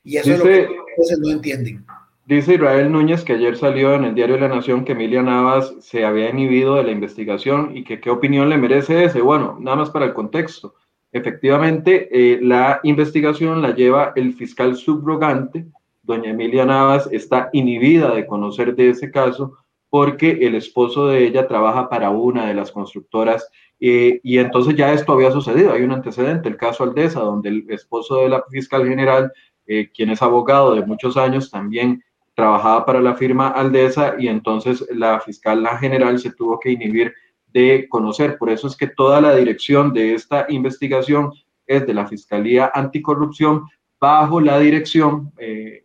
Y 0.05 0.19
eso 0.19 0.33
es 0.33 0.39
lo 0.39 0.45
que 0.45 0.67
a 0.67 1.17
no 1.19 1.31
entienden. 1.31 1.85
Dice 2.27 2.55
Israel 2.55 2.91
Núñez 2.91 3.23
que 3.23 3.35
ayer 3.35 3.57
salió 3.57 3.95
en 3.95 4.05
el 4.05 4.15
diario 4.15 4.37
de 4.37 4.43
la 4.43 4.49
Nación 4.49 4.85
que 4.85 4.93
Emilia 4.93 5.23
Navas 5.23 5.75
se 5.81 6.05
había 6.05 6.31
inhibido 6.31 6.77
de 6.77 6.85
la 6.85 6.91
investigación 6.91 7.77
y 7.77 7.85
que 7.85 8.01
qué 8.01 8.11
opinión 8.11 8.49
le 8.49 8.57
merece 8.57 9.05
ese. 9.05 9.21
Bueno, 9.21 9.59
nada 9.61 9.79
más 9.79 9.91
para 9.91 10.07
el 10.07 10.15
contexto. 10.15 10.75
Efectivamente, 11.13 12.09
eh, 12.11 12.39
la 12.41 12.81
investigación 12.83 13.61
la 13.61 13.75
lleva 13.75 14.13
el 14.17 14.35
fiscal 14.35 14.77
subrogante. 14.77 15.67
Doña 16.03 16.31
Emilia 16.31 16.65
Navas 16.65 17.09
está 17.13 17.51
inhibida 17.53 18.15
de 18.15 18.27
conocer 18.27 18.75
de 18.75 18.91
ese 18.91 19.11
caso 19.11 19.59
porque 19.95 20.39
el 20.41 20.57
esposo 20.57 21.07
de 21.07 21.25
ella 21.25 21.47
trabaja 21.47 21.89
para 21.89 22.11
una 22.11 22.49
de 22.49 22.55
las 22.55 22.73
constructoras 22.73 23.49
eh, 23.79 24.19
y 24.25 24.39
entonces 24.39 24.75
ya 24.75 24.93
esto 24.93 25.13
había 25.13 25.31
sucedido. 25.31 25.73
Hay 25.73 25.83
un 25.83 25.93
antecedente, 25.93 26.49
el 26.49 26.57
caso 26.57 26.83
Aldesa, 26.83 27.21
donde 27.21 27.51
el 27.51 27.65
esposo 27.71 28.17
de 28.17 28.29
la 28.29 28.43
fiscal 28.51 28.89
general, 28.89 29.33
eh, 29.69 29.93
quien 29.95 30.11
es 30.11 30.21
abogado 30.21 30.75
de 30.75 30.85
muchos 30.85 31.17
años, 31.17 31.49
también 31.49 32.03
trabajaba 32.35 32.85
para 32.85 33.01
la 33.01 33.15
firma 33.15 33.51
Aldesa 33.51 34.17
y 34.19 34.27
entonces 34.27 34.85
la 34.91 35.21
fiscal 35.21 35.65
general 35.79 36.19
se 36.19 36.33
tuvo 36.33 36.59
que 36.59 36.73
inhibir 36.73 37.15
de 37.53 37.87
conocer. 37.89 38.37
Por 38.37 38.51
eso 38.51 38.67
es 38.67 38.77
que 38.77 38.89
toda 38.89 39.21
la 39.21 39.33
dirección 39.37 39.93
de 39.93 40.15
esta 40.15 40.47
investigación 40.49 41.31
es 41.69 41.87
de 41.87 41.95
la 41.95 42.09
Fiscalía 42.09 42.69
Anticorrupción 42.75 43.69
bajo 44.01 44.41
la 44.41 44.59
dirección 44.59 45.31
eh, 45.39 45.85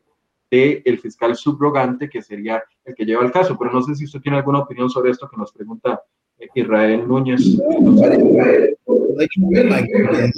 del 0.49 0.97
fiscal 0.97 1.35
subrogante, 1.35 2.09
que 2.09 2.23
sería 2.23 2.63
el 2.89 2.95
que 2.95 3.05
lleva 3.05 3.23
el 3.23 3.31
caso. 3.31 3.57
Pero 3.57 3.71
no 3.71 3.81
sé 3.81 3.95
si 3.95 4.05
usted 4.05 4.19
tiene 4.19 4.37
alguna 4.37 4.59
opinión 4.59 4.89
sobre 4.89 5.11
esto 5.11 5.29
que 5.29 5.37
nos 5.37 5.51
pregunta 5.51 6.01
eh, 6.37 6.47
Israel 6.53 7.07
Núñez. 7.07 7.41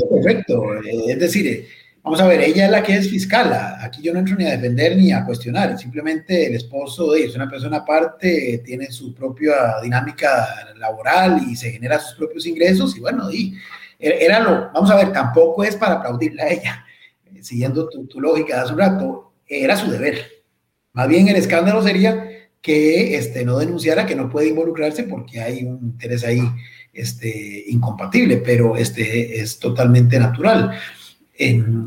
Perfecto. 0.10 0.74
Es 0.84 1.20
decir, 1.20 1.66
Vamos 2.04 2.20
a 2.20 2.26
ver, 2.26 2.41
ella 2.41 2.66
es 2.66 2.72
la 2.72 2.82
que 2.82 2.95
es 2.95 3.10
fiscal. 3.10 3.54
Aquí 3.80 4.02
yo 4.02 4.12
no 4.12 4.20
entro 4.20 4.36
ni 4.36 4.45
a 4.45 4.58
defender 4.58 4.97
ni 4.97 5.12
a 5.12 5.24
cuestionar. 5.24 5.78
Simplemente 5.78 6.47
el 6.47 6.56
esposo 6.56 7.12
de 7.12 7.20
ella 7.20 7.30
es 7.30 7.36
una 7.36 7.49
persona 7.49 7.78
aparte, 7.78 8.64
tiene 8.66 8.91
su 8.91 9.14
propia 9.14 9.80
dinámica 9.84 10.47
laboral 10.78 11.43
y 11.47 11.56
se 11.56 11.72
genera 11.72 11.99
sus 11.99 12.16
propios 12.16 12.47
ingresos. 12.47 12.97
Y 12.97 13.02
bueno, 13.02 13.32
y 13.32 13.56
era 13.99 14.39
lo, 14.39 14.72
vamos 14.74 14.89
a 14.89 14.95
ver, 14.95 15.14
tampoco 15.14 15.64
es 15.64 15.76
para 15.76 15.95
aplaudirle 15.95 16.41
a 16.41 16.49
ella. 16.49 16.86
Siguiendo 17.39 17.88
tu, 17.88 18.08
tu 18.08 18.20
lógica 18.20 18.56
de 18.56 18.62
hace 18.62 18.74
un 18.74 18.80
rato, 18.80 19.34
era 19.47 19.78
su 19.78 19.91
deber. 19.91 20.26
Más 20.93 21.08
bien 21.08 21.28
el 21.28 21.36
escándalo 21.36 21.84
sería 21.84 22.30
que 22.62 23.16
este, 23.16 23.43
no 23.43 23.57
denunciara 23.57 24.05
que 24.05 24.16
no 24.16 24.30
puede 24.30 24.49
involucrarse 24.49 25.03
porque 25.03 25.41
hay 25.41 25.64
un 25.64 25.80
interés 25.84 26.24
ahí 26.24 26.41
este, 26.93 27.66
incompatible, 27.68 28.38
pero 28.38 28.78
este, 28.78 29.39
es 29.39 29.57
totalmente 29.59 30.20
natural 30.20 30.72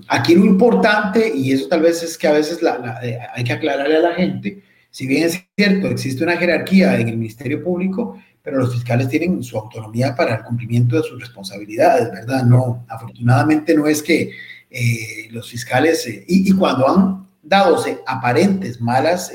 aquí 0.09 0.35
lo 0.35 0.45
importante, 0.45 1.33
y 1.35 1.53
eso 1.53 1.68
tal 1.68 1.83
vez 1.83 2.03
es 2.03 2.18
que 2.18 2.27
a 2.27 2.33
veces 2.33 2.59
eh, 3.03 3.18
hay 3.35 3.45
que 3.45 3.53
aclararle 3.53 3.97
a 3.97 4.01
la 4.01 4.14
gente, 4.14 4.62
si 4.91 5.07
bien 5.07 5.25
es 5.25 5.45
cierto, 5.57 5.89
existe 5.89 6.22
una 6.22 6.37
jerarquía 6.37 6.99
en 6.99 7.09
el 7.09 7.16
Ministerio 7.16 7.62
Público, 7.62 8.18
pero 8.43 8.59
los 8.59 8.75
fiscales 8.75 9.09
tienen 9.09 9.43
su 9.43 9.59
autonomía 9.59 10.14
para 10.14 10.37
el 10.37 10.43
cumplimiento 10.45 10.97
de 10.97 11.03
sus 11.03 11.20
responsabilidades, 11.20 12.11
¿verdad? 12.12 12.45
No, 12.45 12.85
afortunadamente 12.89 13.75
no 13.75 13.87
es 13.87 14.03
que 14.03 14.31
eh, 14.70 15.29
los 15.31 15.51
fiscales, 15.51 16.07
eh, 16.07 16.25
y, 16.29 16.53
cuando 16.53 16.89
han 16.89 17.29
dado 17.43 17.83
aparentes 18.07 18.81
malas 18.81 19.33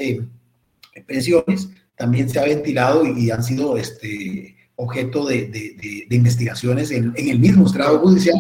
presiones, 1.10 1.70
también 1.96 2.30
se 2.30 2.40
ha 2.40 2.44
ventilado 2.44 3.06
y, 3.06 3.30
han 3.32 3.44
sido 3.44 3.76
este, 3.76 4.56
objeto 4.76 5.26
de, 5.26 6.08
investigaciones 6.10 6.92
en, 6.92 7.14
en, 7.18 7.28
el 7.28 7.40
mismo 7.40 7.66
estrado 7.66 8.00
judicial 8.00 8.38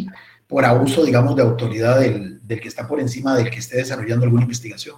por 0.47 0.63
abuso, 0.63 1.03
digamos, 1.03 1.36
de 1.36 1.41
autoridad 1.41 1.99
del, 1.99 2.39
del, 2.47 2.61
que 2.61 2.70
está 2.70 2.88
por 2.88 2.99
encima 2.99 3.36
del 3.36 3.49
que 3.49 3.59
esté 3.59 3.78
desarrollando 3.78 4.24
alguna 4.24 4.43
investigación. 4.43 4.95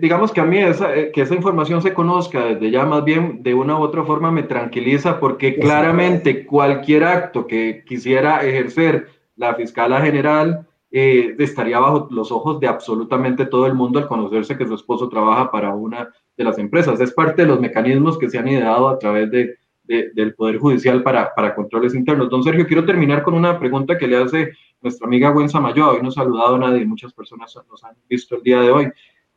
digamos 0.00 0.30
que 0.30 0.40
a 0.40 0.44
mí 0.44 0.58
esa, 0.58 0.94
eh, 0.94 1.10
que 1.12 1.22
esa 1.22 1.34
información 1.34 1.82
se 1.82 1.92
conozca 1.92 2.44
desde 2.44 2.70
ya 2.70 2.84
más 2.84 3.04
bien 3.04 3.42
de 3.42 3.54
una 3.54 3.78
u 3.78 3.82
otra 3.82 4.04
forma 4.04 4.30
me 4.30 4.44
tranquiliza 4.44 5.18
porque 5.18 5.58
claramente 5.58 6.46
cualquier 6.46 7.04
acto 7.04 7.46
que 7.46 7.82
quisiera 7.86 8.44
ejercer 8.44 9.08
la 9.36 9.54
fiscala 9.54 10.00
general 10.00 10.68
eh, 10.90 11.36
estaría 11.38 11.78
bajo 11.78 12.08
los 12.10 12.32
ojos 12.32 12.58
de 12.58 12.66
absolutamente 12.66 13.46
todo 13.46 13.66
el 13.66 13.74
mundo 13.74 13.98
al 13.98 14.08
conocerse 14.08 14.58
que 14.58 14.66
su 14.66 14.74
esposo 14.74 15.08
trabaja 15.08 15.50
para 15.50 15.74
una 15.74 16.10
de 16.36 16.44
las 16.44 16.58
empresas. 16.58 17.00
Es 17.00 17.12
parte 17.12 17.42
de 17.42 17.48
los 17.48 17.60
mecanismos 17.60 18.18
que 18.18 18.28
se 18.28 18.38
han 18.38 18.48
ideado 18.48 18.88
a 18.88 18.98
través 18.98 19.30
de, 19.30 19.56
del 19.84 20.34
Poder 20.34 20.58
Judicial 20.58 21.02
para, 21.02 21.34
para 21.34 21.54
controles 21.54 21.94
internos. 21.94 22.30
Don 22.30 22.42
Sergio, 22.42 22.66
quiero 22.66 22.84
terminar 22.84 23.22
con 23.22 23.34
una 23.34 23.58
pregunta 23.58 23.98
que 23.98 24.06
le 24.06 24.16
hace 24.16 24.52
nuestra 24.80 25.06
amiga 25.06 25.30
Gwen 25.30 25.48
Samayoa, 25.48 25.92
hoy 25.92 26.02
no 26.02 26.08
ha 26.08 26.12
saludado 26.12 26.54
a 26.54 26.58
nadie, 26.58 26.84
muchas 26.86 27.12
personas 27.12 27.56
nos 27.68 27.84
han 27.84 27.94
visto 28.08 28.36
el 28.36 28.42
día 28.42 28.60
de 28.60 28.70
hoy. 28.70 28.88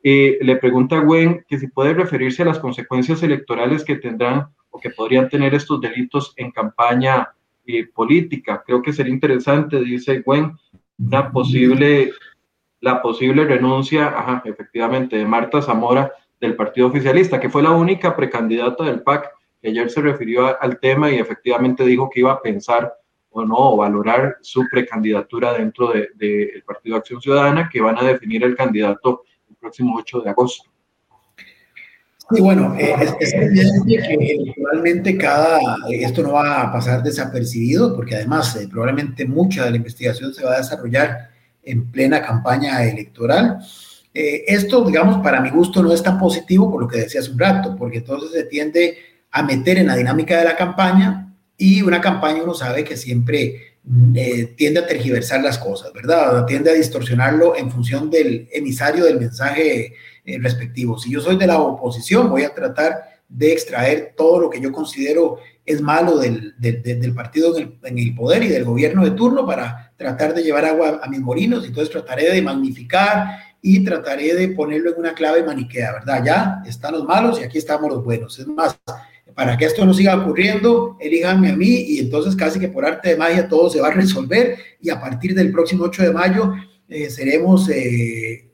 Eh, 0.02 0.38
le 0.42 0.56
pregunta 0.56 0.96
a 0.96 1.00
Gwen 1.00 1.44
que 1.48 1.58
si 1.58 1.68
puede 1.68 1.94
referirse 1.94 2.42
a 2.42 2.46
las 2.46 2.58
consecuencias 2.58 3.22
electorales 3.22 3.84
que 3.84 3.96
tendrán 3.96 4.48
o 4.70 4.78
que 4.78 4.90
podrían 4.90 5.28
tener 5.28 5.54
estos 5.54 5.80
delitos 5.80 6.34
en 6.36 6.50
campaña 6.50 7.28
eh, 7.66 7.86
política. 7.86 8.62
Creo 8.66 8.82
que 8.82 8.92
sería 8.92 9.14
interesante, 9.14 9.80
dice 9.80 10.20
Gwen, 10.20 10.52
una 10.98 11.30
posible, 11.30 12.12
la 12.80 13.02
posible 13.02 13.44
renuncia, 13.44 14.42
efectivamente, 14.44 15.16
de 15.16 15.26
Marta 15.26 15.62
Zamora 15.62 16.12
del 16.40 16.56
Partido 16.56 16.88
Oficialista, 16.88 17.40
que 17.40 17.50
fue 17.50 17.62
la 17.62 17.70
única 17.70 18.14
precandidata 18.14 18.84
del 18.84 19.02
PAC 19.02 19.30
que 19.60 19.68
ayer 19.68 19.90
se 19.90 20.02
refirió 20.02 20.60
al 20.60 20.78
tema 20.78 21.10
y 21.10 21.16
efectivamente 21.16 21.84
dijo 21.84 22.10
que 22.10 22.20
iba 22.20 22.32
a 22.32 22.42
pensar 22.42 22.92
o 23.30 23.44
no, 23.44 23.76
valorar 23.76 24.36
su 24.42 24.64
precandidatura 24.70 25.54
dentro 25.54 25.88
del 25.88 26.10
de, 26.14 26.62
Partido 26.64 26.96
Acción 26.96 27.20
Ciudadana, 27.20 27.68
que 27.70 27.80
van 27.80 27.98
a 27.98 28.02
definir 28.02 28.44
el 28.44 28.54
candidato 28.54 29.22
el 29.50 29.56
próximo 29.56 29.96
8 29.96 30.20
de 30.20 30.30
agosto. 30.30 30.70
Sí, 32.30 32.40
bueno, 32.40 32.74
eh, 32.78 32.94
es, 33.20 33.34
evidente 33.34 33.96
que 33.98 34.14
electoralmente 34.14 35.18
cada, 35.18 35.60
esto 35.90 36.22
no 36.22 36.32
va 36.32 36.62
a 36.62 36.72
pasar 36.72 37.02
desapercibido, 37.02 37.94
porque 37.94 38.16
además 38.16 38.56
eh, 38.56 38.66
probablemente 38.70 39.26
mucha 39.26 39.64
de 39.64 39.72
la 39.72 39.76
investigación 39.76 40.32
se 40.32 40.44
va 40.44 40.54
a 40.54 40.58
desarrollar 40.58 41.30
en 41.62 41.90
plena 41.90 42.22
campaña 42.22 42.82
electoral. 42.84 43.58
Eh, 44.14 44.44
esto, 44.46 44.84
digamos, 44.84 45.22
para 45.22 45.40
mi 45.40 45.50
gusto 45.50 45.82
no 45.82 45.92
es 45.92 46.02
tan 46.02 46.18
positivo 46.18 46.70
por 46.70 46.82
lo 46.82 46.88
que 46.88 47.00
decía 47.00 47.20
hace 47.20 47.30
un 47.30 47.38
rato, 47.38 47.76
porque 47.76 47.98
entonces 47.98 48.30
se 48.30 48.44
tiende 48.44 48.96
a 49.30 49.42
meter 49.42 49.78
en 49.78 49.88
la 49.88 49.96
dinámica 49.96 50.38
de 50.38 50.44
la 50.44 50.56
campaña 50.56 51.34
y 51.58 51.82
una 51.82 52.00
campaña 52.00 52.42
uno 52.42 52.54
sabe 52.54 52.84
que 52.84 52.96
siempre 52.96 53.74
eh, 54.14 54.54
tiende 54.56 54.80
a 54.80 54.86
tergiversar 54.86 55.42
las 55.42 55.58
cosas, 55.58 55.92
¿verdad? 55.92 56.46
Tiende 56.46 56.70
a 56.70 56.74
distorsionarlo 56.74 57.56
en 57.56 57.70
función 57.70 58.10
del 58.10 58.48
emisario 58.52 59.04
del 59.04 59.20
mensaje 59.20 59.94
eh, 60.24 60.38
respectivo. 60.40 60.98
Si 60.98 61.10
yo 61.10 61.20
soy 61.20 61.36
de 61.36 61.46
la 61.46 61.58
oposición, 61.58 62.30
voy 62.30 62.42
a 62.42 62.54
tratar 62.54 63.14
de 63.28 63.52
extraer 63.52 64.14
todo 64.16 64.40
lo 64.40 64.50
que 64.50 64.60
yo 64.60 64.70
considero 64.72 65.38
es 65.66 65.80
malo 65.80 66.18
del, 66.18 66.54
del, 66.58 67.14
partido 67.14 67.56
en 67.58 67.98
el, 67.98 68.14
poder 68.14 68.42
y 68.42 68.48
del 68.48 68.64
gobierno 68.64 69.04
de 69.04 69.12
turno 69.12 69.46
para 69.46 69.92
tratar 69.96 70.34
de 70.34 70.42
llevar 70.42 70.64
agua 70.66 71.00
a 71.02 71.08
mis 71.08 71.20
molinos. 71.20 71.66
Entonces 71.66 71.90
trataré 71.90 72.30
de 72.30 72.42
magnificar 72.42 73.38
y 73.62 73.82
trataré 73.82 74.34
de 74.34 74.48
ponerlo 74.48 74.92
en 74.92 74.98
una 74.98 75.14
clave 75.14 75.42
maniquea, 75.42 75.92
¿verdad? 75.92 76.22
Ya 76.24 76.62
están 76.66 76.92
los 76.92 77.04
malos 77.04 77.40
y 77.40 77.44
aquí 77.44 77.58
estamos 77.58 77.90
los 77.90 78.04
buenos. 78.04 78.38
Es 78.38 78.46
más, 78.46 78.78
para 79.34 79.56
que 79.56 79.64
esto 79.64 79.84
no 79.84 79.94
siga 79.94 80.16
ocurriendo, 80.16 80.96
elíjanme 81.00 81.50
a 81.50 81.56
mí 81.56 81.80
y 81.88 81.98
entonces 81.98 82.36
casi 82.36 82.60
que 82.60 82.68
por 82.68 82.84
arte 82.84 83.10
de 83.10 83.16
magia 83.16 83.48
todo 83.48 83.70
se 83.70 83.80
va 83.80 83.88
a 83.88 83.92
resolver 83.92 84.58
y 84.80 84.90
a 84.90 85.00
partir 85.00 85.34
del 85.34 85.50
próximo 85.50 85.84
8 85.84 86.02
de 86.02 86.12
mayo 86.12 86.52
eh, 86.88 87.08
seremos 87.08 87.68
eh, 87.70 88.53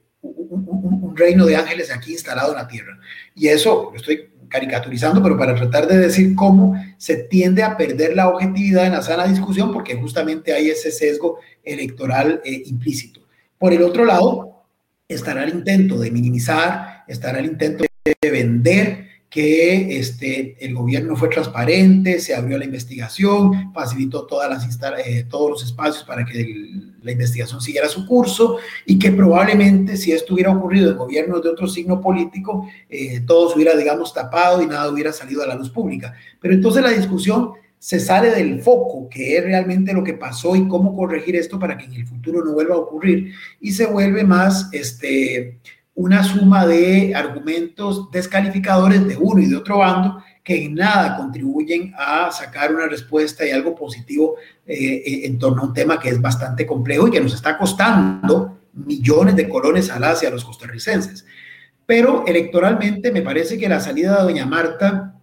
reino 1.21 1.47
de 1.47 1.57
ángeles 1.57 1.93
aquí 1.93 2.13
instalado 2.13 2.51
en 2.51 2.59
la 2.59 2.67
tierra. 2.67 2.99
Y 3.35 3.49
eso 3.49 3.91
lo 3.93 3.97
estoy 3.97 4.31
caricaturizando, 4.49 5.23
pero 5.23 5.39
para 5.39 5.55
tratar 5.55 5.87
de 5.87 5.97
decir 5.97 6.35
cómo 6.35 6.75
se 6.99 7.17
tiende 7.17 7.63
a 7.63 7.77
perder 7.77 8.17
la 8.17 8.29
objetividad 8.29 8.87
en 8.87 8.93
la 8.93 9.03
sana 9.03 9.27
discusión 9.27 9.73
porque 9.73 9.95
justamente 9.95 10.53
hay 10.53 10.71
ese 10.71 10.91
sesgo 10.91 11.39
electoral 11.63 12.41
eh, 12.45 12.63
implícito. 12.67 13.21
Por 13.57 13.73
el 13.73 13.83
otro 13.83 14.05
lado, 14.05 14.65
estará 15.07 15.45
el 15.45 15.51
intento 15.51 15.99
de 15.99 16.11
minimizar, 16.11 17.05
estará 17.07 17.39
el 17.39 17.47
intento 17.47 17.85
de 18.05 18.31
vender 18.31 19.10
que 19.31 19.97
este, 19.97 20.57
el 20.59 20.75
gobierno 20.75 21.15
fue 21.15 21.29
transparente, 21.29 22.19
se 22.19 22.35
abrió 22.35 22.59
la 22.59 22.65
investigación, 22.65 23.73
facilitó 23.73 24.27
todas 24.27 24.51
las 24.51 24.69
eh, 25.07 25.25
todos 25.31 25.51
los 25.51 25.65
espacios 25.65 26.03
para 26.03 26.25
que 26.25 26.73
la 27.01 27.13
investigación 27.13 27.61
siguiera 27.61 27.89
su 27.89 28.07
curso 28.07 28.59
y 28.85 28.99
que 28.99 29.13
probablemente 29.13 29.97
si 29.97 30.11
esto 30.11 30.35
hubiera 30.35 30.51
ocurrido 30.51 30.91
en 30.91 30.99
gobiernos 30.99 31.43
de 31.45 31.49
otro 31.49 31.69
signo 31.69 32.01
político, 32.01 32.69
eh, 32.89 33.21
todo 33.25 33.49
se 33.49 33.55
hubiera, 33.55 33.77
digamos, 33.77 34.13
tapado 34.13 34.63
y 34.63 34.67
nada 34.67 34.91
hubiera 34.91 35.13
salido 35.13 35.45
a 35.45 35.47
la 35.47 35.55
luz 35.55 35.71
pública. 35.71 36.13
Pero 36.41 36.53
entonces 36.53 36.83
la 36.83 36.91
discusión 36.91 37.53
se 37.79 38.01
sale 38.01 38.31
del 38.31 38.61
foco, 38.61 39.09
que 39.09 39.39
es 39.39 39.45
realmente 39.45 39.95
lo 39.95 40.03
que 40.03 40.15
pasó 40.15 40.57
y 40.57 40.67
cómo 40.67 40.95
corregir 40.95 41.37
esto 41.37 41.59
para 41.59 41.79
que 41.79 41.87
en 41.87 41.95
el 41.95 42.07
futuro 42.07 42.45
no 42.45 42.53
vuelva 42.53 42.75
a 42.75 42.79
ocurrir, 42.79 43.33
y 43.61 43.73
se 43.73 43.87
vuelve 43.87 44.23
más, 44.25 44.69
este, 44.73 45.59
una 46.01 46.25
suma 46.25 46.67
de 46.67 47.15
argumentos 47.15 48.11
descalificadores 48.11 49.07
de 49.07 49.19
uno 49.19 49.43
y 49.43 49.47
de 49.47 49.57
otro 49.57 49.79
bando 49.79 50.23
que 50.43 50.65
en 50.65 50.75
nada 50.75 51.19
contribuyen 51.19 51.93
a 51.95 52.31
sacar 52.33 52.75
una 52.75 52.87
respuesta 52.87 53.47
y 53.47 53.51
algo 53.51 53.75
positivo 53.75 54.37
eh, 54.67 55.21
en 55.25 55.39
torno 55.39 55.61
a 55.61 55.67
un 55.67 55.75
tema 55.75 56.01
que 56.01 56.09
es 56.09 56.19
bastante 56.19 56.67
complejo 56.67 57.07
y 57.07 57.11
que 57.11 57.21
nos 57.21 57.35
está 57.35 57.59
costando 57.59 58.61
millones 58.73 59.37
de 59.37 59.47
colones 59.47 59.91
al 59.91 60.05
hacia 60.05 60.31
los 60.31 60.43
costarricenses. 60.43 61.27
Pero 61.85 62.25
electoralmente 62.27 63.13
me 63.13 63.21
parece 63.21 63.59
que 63.59 63.69
la 63.69 63.81
salida 63.81 64.17
de 64.17 64.23
doña 64.23 64.47
Marta, 64.47 65.21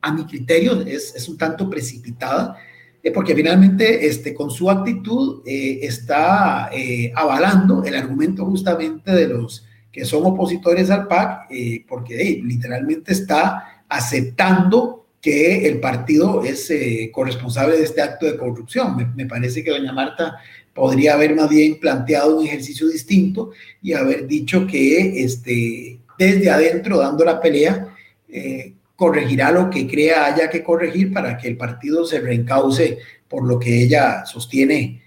a 0.00 0.12
mi 0.12 0.24
criterio, 0.24 0.80
es, 0.80 1.14
es 1.14 1.28
un 1.28 1.36
tanto 1.36 1.68
precipitada, 1.68 2.56
eh, 3.02 3.10
porque 3.10 3.34
finalmente 3.34 4.06
este, 4.06 4.32
con 4.32 4.50
su 4.50 4.70
actitud 4.70 5.42
eh, 5.44 5.80
está 5.82 6.70
avalando 7.14 7.84
el 7.84 7.94
argumento 7.94 8.46
justamente 8.46 9.12
de 9.12 9.28
los 9.28 9.65
que 9.96 10.04
son 10.04 10.26
opositores 10.26 10.90
al 10.90 11.08
PAC, 11.08 11.46
eh, 11.50 11.82
porque 11.88 12.38
literalmente 12.44 13.12
está 13.12 13.82
aceptando 13.88 15.06
que 15.22 15.66
el 15.66 15.80
partido 15.80 16.44
es 16.44 16.70
eh, 16.70 17.10
corresponsable 17.10 17.78
de 17.78 17.84
este 17.84 18.02
acto 18.02 18.26
de 18.26 18.36
corrupción. 18.36 19.14
Me, 19.16 19.24
parece 19.24 19.64
que 19.64 19.70
doña 19.70 19.94
Marta 19.94 20.36
podría 20.74 21.14
haber 21.14 21.34
más 21.34 21.48
bien 21.48 21.80
planteado 21.80 22.36
un 22.36 22.46
ejercicio 22.46 22.88
distinto 22.88 23.52
y 23.80 23.94
haber 23.94 24.26
dicho 24.26 24.66
que 24.66 25.24
este, 25.24 25.98
desde 26.18 26.50
adentro, 26.50 26.98
dando 26.98 27.24
la 27.24 27.40
pelea, 27.40 27.88
eh, 28.28 28.74
corregirá 28.96 29.50
lo 29.50 29.70
que 29.70 29.86
crea 29.86 30.26
haya 30.26 30.50
que 30.50 30.62
corregir 30.62 31.10
para 31.10 31.38
que 31.38 31.48
el 31.48 31.56
partido 31.56 32.04
se 32.04 32.20
reencauce 32.20 32.98
por 33.26 33.44
lo 33.48 33.58
que 33.58 33.82
ella 33.82 34.26
sostiene 34.26 35.05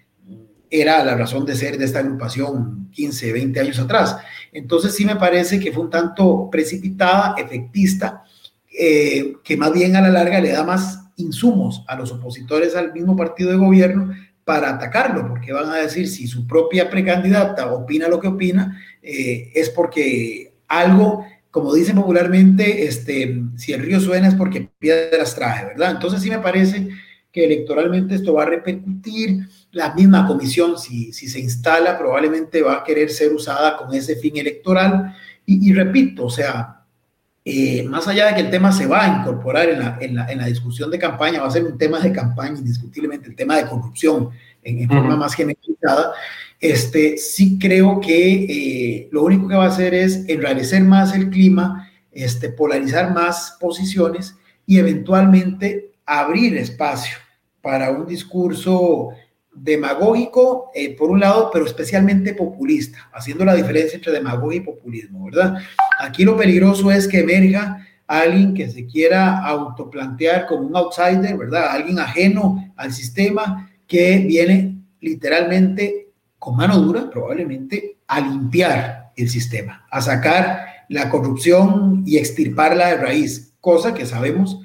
era 0.70 1.04
la 1.04 1.16
razón 1.16 1.46
de 1.46 1.56
ser 1.56 1.78
de 1.78 1.86
esta 1.86 2.00
agrupación 2.00 2.90
15, 2.92 3.34
20 3.34 3.60
años 3.60 3.80
atrás. 3.80 4.18
Entonces 4.52 4.96
sí 4.96 5.06
me 5.06 5.16
parece 5.16 5.60
que 5.60 5.72
fue 5.72 5.84
un 5.84 5.90
tanto 5.90 6.50
precipitada, 6.52 7.36
efectista, 7.38 8.24
eh, 8.78 9.36
que 9.44 9.58
más 9.58 9.74
bien 9.74 9.96
a 9.96 10.02
la 10.02 10.10
larga 10.10 10.40
le 10.40 10.52
da 10.52 10.64
más 10.64 11.00
insumos 11.16 11.84
a 11.88 11.96
los 11.96 12.12
opositores 12.12 12.76
al 12.76 12.94
mismo 12.94 13.16
partido 13.16 13.52
de 13.52 13.58
gobierno 13.58 14.14
para 14.46 14.70
atacarlo, 14.72 15.28
porque 15.28 15.54
van 15.54 15.70
a 15.70 15.76
decir 15.76 16.08
si 16.08 16.28
su 16.28 16.48
propia 16.48 16.90
precandidata 16.90 17.72
opina 17.72 18.08
lo 18.08 18.20
que 18.20 18.28
opina, 18.28 18.82
eh, 19.02 19.52
es 19.54 19.70
porque 19.70 20.56
algo, 20.68 21.26
como 21.52 21.74
dicen 21.74 21.96
popularmente, 21.96 22.86
este, 22.86 23.44
si 23.58 23.74
el 23.74 23.82
río 23.82 24.00
suena 24.00 24.28
es 24.28 24.36
porque 24.36 24.70
piedras 24.80 25.36
trae, 25.36 25.66
¿verdad? 25.66 25.92
Entonces 25.92 26.22
sí 26.22 26.30
me 26.30 26.40
parece 26.40 26.88
que 27.32 27.46
electoralmente 27.46 28.16
esto 28.16 28.34
va 28.34 28.44
a 28.44 28.48
repercutir 28.48 29.48
la 29.72 29.94
misma 29.94 30.26
comisión, 30.26 30.78
si, 30.78 31.14
si 31.14 31.28
se 31.28 31.40
instala, 31.40 31.98
probablemente 31.98 32.62
va 32.62 32.78
a 32.78 32.84
querer 32.84 33.10
ser 33.10 33.34
usada 33.34 33.78
con 33.78 33.94
ese 33.94 34.16
fin 34.16 34.38
electoral. 34.38 35.16
Y, 35.46 35.74
repito, 35.74 36.26
o 36.26 36.30
sea, 36.30 36.84
eh, 37.44 37.84
más 37.84 38.08
allá 38.08 38.28
de 38.28 38.36
que 38.36 38.42
el 38.42 38.52
tema 38.52 38.72
se 38.72 38.86
va 38.86 39.04
a 39.04 39.20
incorporar 39.20 39.70
en 39.70 39.80
la, 39.80 39.98
en, 40.00 40.16
la, 40.16 40.32
en 40.32 40.38
la, 40.38 40.46
discusión 40.46 40.92
de 40.92 41.00
campaña, 41.00 41.42
va 41.42 41.48
a 41.48 41.52
ser 41.52 41.64
un 41.64 41.78
tema 41.78 42.00
de 42.00 42.12
campaña, 42.12 42.60
indiscutiblemente, 42.60 43.30
el 43.30 43.36
tema 43.36 43.58
de 43.58 43.66
corrupción 43.66 44.30
en, 44.62 44.88
forma 44.88 45.16
más 45.16 45.34
generalizada, 45.34 46.14
este, 46.60 47.18
sí 47.18 47.58
creo 47.58 48.00
que 48.00 48.44
eh, 48.44 49.10
lo 49.12 49.24
único 49.24 49.48
que 49.48 49.56
va 49.56 49.66
a 49.66 49.70
hacer 49.70 49.94
es 49.94 50.28
enrarecer 50.28 50.84
más 50.84 51.16
el 51.16 51.30
clima, 51.30 51.90
este, 52.12 52.50
polarizar 52.50 53.14
más 53.14 53.58
posiciones 53.60 54.36
y 54.66 54.78
eventualmente 54.78 55.94
abrir 56.06 56.58
espacio 56.58 57.18
para 57.62 57.92
un 57.92 58.06
discurso 58.06 59.10
demagógico, 59.54 60.72
eh, 60.74 60.96
por 60.96 61.10
un 61.10 61.20
lado, 61.20 61.50
pero 61.52 61.66
especialmente 61.66 62.34
populista, 62.34 63.10
haciendo 63.14 63.46
la 63.46 63.56
diferencia 63.56 63.96
entre 63.96 64.12
demagogia 64.12 64.58
y 64.58 64.64
populismo, 64.64 65.26
¿verdad? 65.26 65.56
Aquí 66.00 66.24
lo 66.24 66.38
peligroso 66.38 66.92
es 66.92 67.08
que 67.08 67.20
emerja 67.20 67.86
alguien 68.08 68.54
que 68.54 68.70
se 68.70 68.86
quiera 68.86 69.40
autoplantear 69.46 70.48
como 70.48 70.68
un 70.68 70.76
outsider, 70.76 71.38
¿verdad? 71.38 71.72
Alguien 71.72 72.00
ajeno 72.00 72.74
al 72.76 72.92
sistema 72.94 73.70
que 73.88 74.20
viene 74.20 74.78
literalmente 75.02 76.10
con 76.38 76.56
mano 76.56 76.80
dura, 76.80 77.10
probablemente, 77.10 77.98
a 78.08 78.22
limpiar 78.22 79.12
el 79.16 79.30
sistema, 79.30 79.86
a 79.92 80.02
sacar 80.02 80.66
la 80.88 81.10
corrupción 81.10 82.04
y 82.06 82.18
extirparla 82.18 82.88
de 82.88 82.98
raíz, 82.98 83.54
cosa 83.60 83.94
que 83.94 84.06
sabemos, 84.06 84.60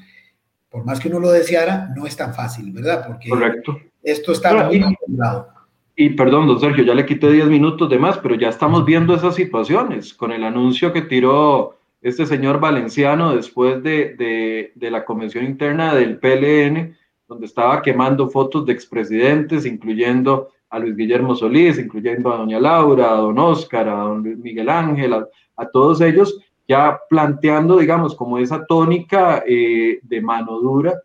por 0.70 0.84
más 0.84 1.00
que 1.00 1.08
uno 1.08 1.20
lo 1.20 1.32
deseara, 1.32 1.90
no 1.96 2.06
es 2.06 2.16
tan 2.16 2.34
fácil, 2.34 2.72
¿verdad? 2.72 3.04
Porque 3.06 3.28
Correcto 3.28 3.78
esto 4.04 4.32
está 4.32 4.66
muy 4.66 4.76
y, 4.76 6.06
y 6.06 6.10
perdón, 6.10 6.46
don 6.46 6.60
Sergio, 6.60 6.84
ya 6.84 6.94
le 6.94 7.06
quité 7.06 7.30
10 7.32 7.46
minutos 7.48 7.88
de 7.88 7.98
más, 7.98 8.18
pero 8.18 8.34
ya 8.34 8.48
estamos 8.48 8.84
viendo 8.84 9.14
esas 9.14 9.34
situaciones 9.34 10.12
con 10.12 10.32
el 10.32 10.44
anuncio 10.44 10.92
que 10.92 11.02
tiró 11.02 11.78
este 12.02 12.26
señor 12.26 12.60
valenciano 12.60 13.34
después 13.34 13.82
de, 13.82 14.14
de, 14.16 14.72
de 14.74 14.90
la 14.90 15.04
convención 15.04 15.44
interna 15.44 15.94
del 15.94 16.18
PLN, 16.18 16.96
donde 17.26 17.46
estaba 17.46 17.80
quemando 17.80 18.28
fotos 18.28 18.66
de 18.66 18.72
expresidentes, 18.72 19.64
incluyendo 19.64 20.50
a 20.68 20.78
Luis 20.78 20.96
Guillermo 20.96 21.34
Solís, 21.34 21.78
incluyendo 21.78 22.32
a 22.32 22.36
doña 22.36 22.60
Laura, 22.60 23.12
a 23.12 23.16
don 23.16 23.38
Oscar, 23.38 23.88
a 23.88 23.94
don 23.94 24.22
Miguel 24.42 24.68
Ángel, 24.68 25.14
a, 25.14 25.66
todos 25.72 26.00
ellos, 26.00 26.38
ya 26.68 26.98
planteando, 27.08 27.78
digamos, 27.78 28.14
como 28.14 28.38
esa 28.38 28.66
tónica 28.66 29.42
eh, 29.46 30.00
de 30.02 30.20
mano 30.20 30.60
dura 30.60 31.00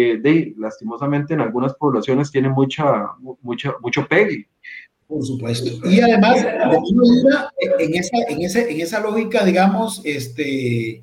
de, 0.00 0.54
lastimosamente 0.56 1.34
en 1.34 1.40
algunas 1.40 1.74
poblaciones 1.74 2.30
tiene 2.30 2.48
mucha, 2.48 3.08
mucha, 3.42 3.74
mucho 3.80 4.06
pegue. 4.06 4.48
Por 5.06 5.24
supuesto. 5.24 5.88
Y 5.88 6.00
además, 6.00 6.46
en 7.78 7.94
esa, 7.94 8.16
en, 8.28 8.42
ese, 8.42 8.70
en 8.70 8.80
esa 8.80 9.00
lógica, 9.00 9.44
digamos, 9.44 10.02
este, 10.04 11.02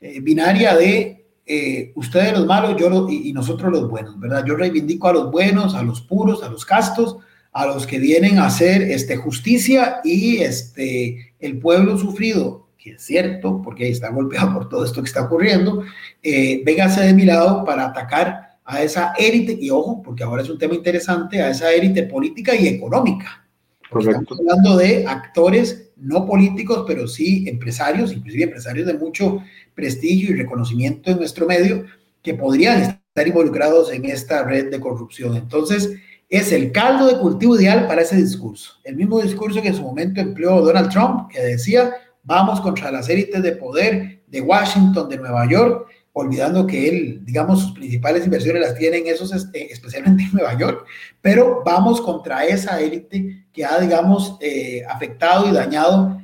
eh, 0.00 0.20
binaria 0.20 0.74
de 0.74 1.22
eh, 1.44 1.92
ustedes 1.96 2.32
los 2.32 2.46
malos 2.46 2.76
yo 2.78 3.08
y, 3.10 3.32
nosotros 3.32 3.70
los 3.70 3.90
buenos, 3.90 4.18
¿verdad? 4.18 4.44
Yo 4.46 4.56
reivindico 4.56 5.08
a 5.08 5.12
los 5.12 5.30
buenos, 5.30 5.74
a 5.74 5.82
los 5.82 6.00
puros, 6.00 6.42
a 6.42 6.48
los 6.48 6.64
castos, 6.64 7.18
a 7.52 7.66
los 7.66 7.86
que 7.86 7.98
vienen 7.98 8.38
a 8.38 8.46
hacer 8.46 8.82
este, 8.82 9.16
justicia 9.16 10.00
y 10.02 10.38
este, 10.38 11.34
el 11.38 11.58
pueblo 11.58 11.98
sufrido, 11.98 12.61
que 12.82 12.92
es 12.92 13.02
cierto, 13.02 13.62
porque 13.62 13.88
está 13.88 14.10
golpeado 14.10 14.54
por 14.54 14.68
todo 14.68 14.84
esto 14.84 15.02
que 15.02 15.06
está 15.06 15.22
ocurriendo, 15.22 15.84
eh, 16.22 16.62
véngase 16.64 17.02
de 17.02 17.14
mi 17.14 17.24
lado 17.24 17.64
para 17.64 17.86
atacar 17.86 18.58
a 18.64 18.82
esa 18.82 19.12
élite, 19.18 19.56
y 19.60 19.70
ojo, 19.70 20.02
porque 20.02 20.24
ahora 20.24 20.42
es 20.42 20.50
un 20.50 20.58
tema 20.58 20.74
interesante, 20.74 21.40
a 21.40 21.50
esa 21.50 21.72
élite 21.72 22.02
política 22.04 22.54
y 22.56 22.66
económica. 22.66 23.46
Estamos 23.84 24.38
hablando 24.38 24.76
de 24.78 25.06
actores 25.06 25.90
no 25.96 26.26
políticos, 26.26 26.84
pero 26.86 27.06
sí 27.06 27.44
empresarios, 27.48 28.12
inclusive 28.12 28.44
empresarios 28.44 28.86
de 28.86 28.94
mucho 28.94 29.42
prestigio 29.74 30.30
y 30.30 30.38
reconocimiento 30.38 31.10
en 31.10 31.18
nuestro 31.18 31.46
medio, 31.46 31.84
que 32.22 32.34
podrían 32.34 32.82
estar 32.82 33.28
involucrados 33.28 33.92
en 33.92 34.06
esta 34.06 34.42
red 34.44 34.70
de 34.70 34.80
corrupción. 34.80 35.36
Entonces, 35.36 35.90
es 36.28 36.50
el 36.50 36.72
caldo 36.72 37.06
de 37.06 37.18
cultivo 37.18 37.56
ideal 37.56 37.86
para 37.86 38.02
ese 38.02 38.16
discurso. 38.16 38.72
El 38.84 38.96
mismo 38.96 39.20
discurso 39.20 39.60
que 39.60 39.68
en 39.68 39.74
su 39.74 39.82
momento 39.82 40.20
empleó 40.20 40.62
Donald 40.62 40.90
Trump, 40.90 41.28
que 41.30 41.40
decía, 41.40 41.92
vamos 42.22 42.60
contra 42.60 42.90
las 42.90 43.08
élites 43.08 43.42
de 43.42 43.52
poder 43.52 44.22
de 44.26 44.40
Washington, 44.40 45.08
de 45.08 45.18
Nueva 45.18 45.48
York, 45.48 45.88
olvidando 46.12 46.66
que 46.66 46.88
él, 46.88 47.20
digamos, 47.24 47.62
sus 47.62 47.72
principales 47.72 48.24
inversiones 48.24 48.62
las 48.62 48.74
tiene 48.74 48.98
en 48.98 49.06
esos, 49.06 49.32
este, 49.32 49.72
especialmente 49.72 50.24
en 50.24 50.32
Nueva 50.32 50.56
York, 50.58 50.86
pero 51.20 51.62
vamos 51.64 52.00
contra 52.00 52.44
esa 52.44 52.80
élite 52.80 53.46
que 53.52 53.64
ha, 53.64 53.78
digamos, 53.78 54.36
eh, 54.40 54.84
afectado 54.88 55.48
y 55.48 55.52
dañado 55.52 56.20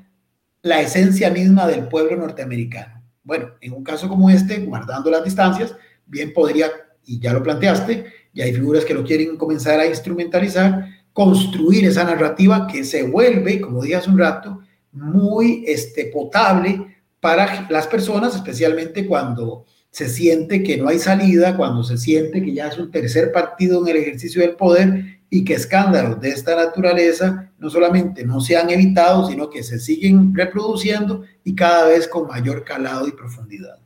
la 0.63 0.81
esencia 0.81 1.31
misma 1.31 1.67
del 1.67 1.89
pueblo 1.89 2.17
norteamericano. 2.17 3.03
Bueno, 3.23 3.51
en 3.61 3.73
un 3.73 3.85
caso 3.85 4.09
como 4.09 4.29
este, 4.31 4.59
guardando 4.59 5.11
las 5.11 5.25
distancias, 5.25 5.75
bien 6.07 6.33
podría, 6.33 6.71
y 7.05 7.19
ya 7.19 7.33
lo 7.33 7.43
planteaste, 7.43 8.07
y 8.33 8.43
hay 8.43 8.53
figuras 8.53 8.85
que 8.85 8.95
lo 8.95 9.05
quieren 9.05 9.37
comenzar 9.37 9.81
a 9.81 9.87
instrumentalizar, 9.87 10.87
construir 11.13 11.87
esa 11.87 12.05
narrativa 12.05 12.67
que 12.67 12.85
se 12.85 13.03
vuelve, 13.03 13.61
como 13.61 13.83
dije 13.83 13.99
un 14.09 14.19
rato, 14.19 14.61
muy 14.93 15.65
este, 15.67 16.07
potable 16.07 16.99
para 17.21 17.67
las 17.71 17.87
personas, 17.87 18.35
especialmente 18.35 19.07
cuando 19.07 19.65
se 19.91 20.09
siente 20.09 20.63
que 20.63 20.77
no 20.77 20.89
hay 20.89 20.99
salida, 20.99 21.57
cuando 21.57 21.83
se 21.83 21.99
siente 21.99 22.43
que 22.43 22.53
ya 22.53 22.69
es 22.69 22.79
un 22.79 22.91
tercer 22.91 23.33
partido 23.33 23.81
en 23.83 23.89
el 23.89 24.03
ejercicio 24.03 24.43
del 24.43 24.55
poder 24.55 25.19
y 25.31 25.45
que 25.45 25.55
escándalos 25.55 26.21
de 26.21 26.31
esta 26.31 26.57
naturaleza 26.57 27.53
no 27.59 27.69
solamente 27.71 28.25
no 28.25 28.41
se 28.41 28.57
han 28.57 28.71
evitado, 28.71 29.27
sino 29.27 29.51
que 29.51 29.63
se 29.63 29.79
siguen 29.79 30.35
reproduciendo 30.35 31.25
y 31.45 31.55
cada 31.55 31.89
vez 31.89 32.09
con 32.09 32.29
mayor 32.29 32.65
calado 32.65 33.09
y 33.09 33.13
profundidad. 33.13 33.79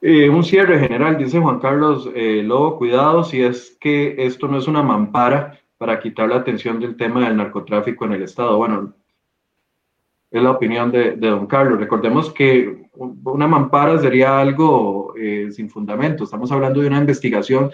Eh, 0.00 0.28
un 0.28 0.44
cierre 0.44 0.78
general, 0.78 1.16
dice 1.16 1.38
Juan 1.38 1.60
Carlos 1.60 2.08
eh, 2.14 2.42
Lobo, 2.42 2.76
cuidado 2.76 3.24
si 3.24 3.42
es 3.42 3.76
que 3.80 4.14
esto 4.18 4.48
no 4.48 4.58
es 4.58 4.66
una 4.66 4.82
mampara 4.82 5.58
para 5.78 6.00
quitar 6.00 6.28
la 6.28 6.36
atención 6.36 6.78
del 6.80 6.96
tema 6.96 7.26
del 7.26 7.36
narcotráfico 7.36 8.04
en 8.04 8.12
el 8.12 8.22
Estado. 8.22 8.58
Bueno, 8.58 8.94
es 10.38 10.42
la 10.42 10.50
opinión 10.50 10.90
de, 10.90 11.16
don 11.16 11.46
Carlos. 11.46 11.78
Recordemos 11.78 12.32
que 12.32 12.88
una 12.96 13.46
mampara 13.46 13.98
sería 13.98 14.40
algo 14.40 15.14
eh, 15.16 15.48
sin 15.52 15.70
fundamento. 15.70 16.24
Estamos 16.24 16.50
hablando 16.50 16.80
de 16.80 16.88
una 16.88 16.98
investigación 16.98 17.70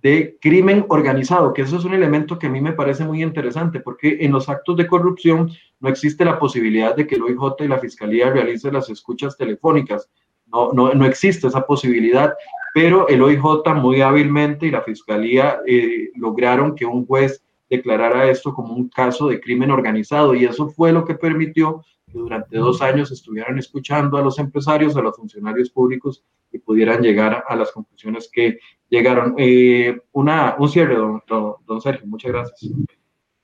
de 0.00 0.36
crimen 0.40 0.84
organizado, 0.88 1.52
que 1.52 1.62
eso 1.62 1.78
es 1.78 1.84
un 1.84 1.94
elemento 1.94 2.38
que 2.38 2.46
a 2.46 2.50
mí 2.50 2.60
me 2.60 2.72
parece 2.72 3.04
muy 3.04 3.22
interesante, 3.22 3.80
porque 3.80 4.18
en 4.20 4.32
los 4.32 4.48
actos 4.48 4.76
de 4.76 4.86
corrupción 4.86 5.50
no 5.80 5.88
existe 5.88 6.24
la 6.24 6.38
posibilidad 6.38 6.94
de 6.94 7.06
que 7.06 7.14
el 7.14 7.22
OIJ 7.22 7.64
y 7.64 7.68
la 7.68 7.78
Fiscalía 7.78 8.30
realicen 8.30 8.74
las 8.74 8.90
escuchas 8.90 9.36
telefónicas 9.36 10.08
no, 10.46 10.72
no, 10.72 10.94
no 10.94 11.04
existe 11.04 11.48
esa 11.48 11.66
posibilidad, 11.66 12.34
pero 12.72 13.08
el 13.08 13.22
OIJ 13.22 13.74
muy 13.74 14.02
hábilmente 14.02 14.66
y 14.66 14.70
la 14.70 14.82
Fiscalía 14.82 15.58
eh, 15.66 16.10
lograron 16.14 16.74
que 16.74 16.86
un 16.86 17.06
juez 17.06 17.42
declarara 17.68 18.30
esto 18.30 18.54
como 18.54 18.74
un 18.74 18.88
caso 18.88 19.28
de 19.28 19.40
crimen 19.40 19.70
organizado 19.70 20.34
y 20.34 20.44
eso 20.44 20.68
fue 20.68 20.92
lo 20.92 21.04
que 21.04 21.14
permitió 21.14 21.84
que 22.14 22.20
durante 22.20 22.56
dos 22.56 22.80
años 22.80 23.10
estuvieran 23.10 23.58
escuchando 23.58 24.16
a 24.16 24.22
los 24.22 24.38
empresarios, 24.38 24.96
a 24.96 25.02
los 25.02 25.16
funcionarios 25.16 25.68
públicos 25.70 26.22
y 26.52 26.58
pudieran 26.58 27.02
llegar 27.02 27.42
a 27.46 27.56
las 27.56 27.72
conclusiones 27.72 28.30
que 28.32 28.58
llegaron. 28.88 29.34
Eh, 29.36 29.98
una, 30.12 30.54
un 30.56 30.68
cierre, 30.68 30.94
don, 30.94 31.20
don, 31.26 31.80
Sergio, 31.80 32.06
muchas 32.06 32.30
gracias. 32.30 32.70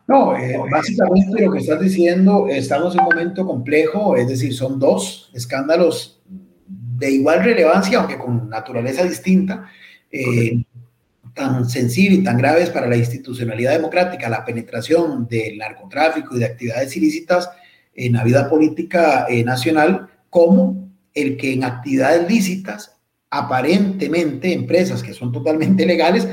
No, 0.06 0.36
eh, 0.36 0.56
básicamente 0.70 1.44
lo 1.44 1.52
que 1.52 1.58
estás 1.58 1.80
diciendo, 1.80 2.46
estamos 2.48 2.94
en 2.94 3.00
un 3.00 3.06
momento 3.06 3.44
complejo, 3.44 4.14
es 4.16 4.28
decir, 4.28 4.54
son 4.54 4.78
dos 4.78 5.32
escándalos 5.34 6.22
de 6.28 7.10
igual 7.10 7.42
relevancia, 7.42 7.98
aunque 7.98 8.18
con 8.18 8.48
naturaleza 8.48 9.02
distinta, 9.02 9.68
eh, 10.12 10.62
tan 11.34 11.68
sensible 11.68 12.18
y 12.18 12.24
tan 12.24 12.38
graves 12.38 12.70
para 12.70 12.86
la 12.86 12.96
institucionalidad 12.96 13.72
democrática, 13.72 14.28
la 14.28 14.44
penetración 14.44 15.26
del 15.26 15.58
narcotráfico 15.58 16.36
y 16.36 16.40
de 16.40 16.44
actividades 16.44 16.96
ilícitas 16.96 17.50
en 18.06 18.14
la 18.14 18.24
vida 18.24 18.48
política 18.48 19.26
eh, 19.28 19.44
nacional, 19.44 20.08
como 20.30 20.90
el 21.12 21.36
que 21.36 21.52
en 21.52 21.64
actividades 21.64 22.30
lícitas, 22.30 22.96
aparentemente 23.28 24.52
empresas 24.52 25.02
que 25.02 25.12
son 25.12 25.30
totalmente 25.30 25.84
legales, 25.92 26.26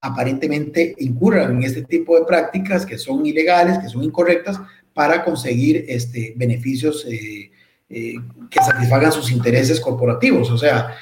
aparentemente 0.00 0.96
incurran 0.98 1.56
en 1.56 1.62
este 1.62 1.82
tipo 1.82 2.18
de 2.18 2.24
prácticas 2.24 2.84
que 2.84 2.98
son 2.98 3.24
ilegales, 3.24 3.78
que 3.78 3.88
son 3.88 4.02
incorrectas, 4.02 4.60
para 4.94 5.24
conseguir 5.24 5.84
este, 5.88 6.34
beneficios 6.36 7.06
eh, 7.08 7.50
eh, 7.88 8.14
que 8.50 8.60
satisfagan 8.60 9.12
sus 9.12 9.30
intereses 9.30 9.80
corporativos. 9.80 10.50
O 10.50 10.58
sea, 10.58 10.96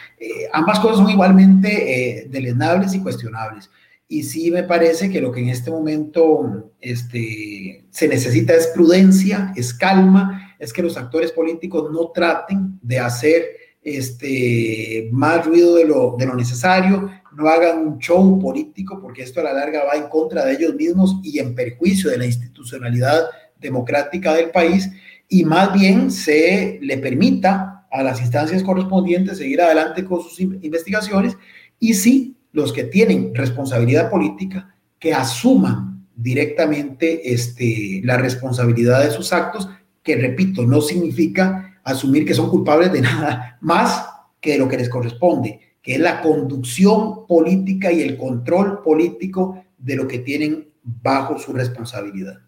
ambas 0.53 0.79
cosas 0.81 0.99
son 0.99 1.11
igualmente 1.11 2.27
deleznables 2.29 2.95
y 2.95 3.01
cuestionables. 3.01 3.71
Y 4.13 4.25
sí 4.25 4.51
me 4.51 4.65
parece 4.65 5.09
que 5.09 5.21
lo 5.21 5.31
que 5.31 5.39
en 5.39 5.51
este 5.51 5.71
momento 5.71 6.73
este, 6.81 7.85
se 7.91 8.09
necesita 8.09 8.53
es 8.55 8.67
prudencia, 8.67 9.53
es 9.55 9.73
calma, 9.73 10.57
es 10.59 10.73
que 10.73 10.83
los 10.83 10.97
actores 10.97 11.31
políticos 11.31 11.93
no 11.93 12.11
traten 12.11 12.77
de 12.83 12.99
hacer 12.99 13.45
este, 13.81 15.09
más 15.13 15.47
ruido 15.47 15.77
de 15.77 15.85
lo, 15.85 16.17
de 16.19 16.27
lo 16.27 16.35
necesario, 16.35 17.09
no 17.37 17.49
hagan 17.49 17.87
un 17.87 17.99
show 18.01 18.37
político, 18.41 18.99
porque 19.01 19.23
esto 19.23 19.39
a 19.39 19.45
la 19.45 19.53
larga 19.53 19.85
va 19.85 19.95
en 19.95 20.09
contra 20.09 20.45
de 20.45 20.55
ellos 20.55 20.75
mismos 20.75 21.21
y 21.23 21.39
en 21.39 21.55
perjuicio 21.55 22.11
de 22.11 22.19
la 22.19 22.27
institucionalidad 22.27 23.27
democrática 23.61 24.35
del 24.35 24.51
país 24.51 24.91
y 25.29 25.45
más 25.45 25.73
bien 25.73 26.11
se 26.11 26.81
le 26.83 26.99
permita 26.99 27.87
a 27.93 28.03
las 28.03 28.21
instancias 28.21 28.65
correspondientes 28.65 29.39
seguir 29.39 29.61
adelante 29.61 30.05
con 30.05 30.21
sus 30.21 30.41
investigaciones 30.41 31.37
y 31.79 31.95
sí, 31.95 32.37
los 32.53 32.73
que 32.73 32.85
tienen 32.85 33.35
responsabilidad 33.35 34.11
política, 34.11 34.75
que 34.99 35.15
asuman 35.15 36.07
directamente 36.15 37.33
este, 37.33 38.01
la 38.05 38.19
responsabilidad 38.19 39.03
de 39.03 39.11
sus 39.11 39.33
actos, 39.33 39.69
que 40.03 40.17
repito, 40.17 40.65
no 40.67 40.81
significa 40.81 41.81
asumir 41.85 42.27
que 42.27 42.35
son 42.35 42.51
culpables 42.51 42.93
de 42.93 43.01
nada 43.03 43.59
más 43.61 44.09
que 44.41 44.53
de 44.53 44.59
lo 44.59 44.69
que 44.69 44.77
les 44.77 44.89
corresponde, 44.89 45.61
que 45.83 45.95
es 45.95 46.01
la 46.01 46.21
conducción 46.21 47.27
política 47.27 47.91
y 47.91 48.03
el 48.03 48.17
control 48.17 48.83
político 48.83 49.65
de 49.79 49.97
lo 49.97 50.07
que 50.07 50.19
tienen 50.19 50.69
bajo 50.83 51.39
su 51.39 51.53
responsabilidad. 51.53 52.41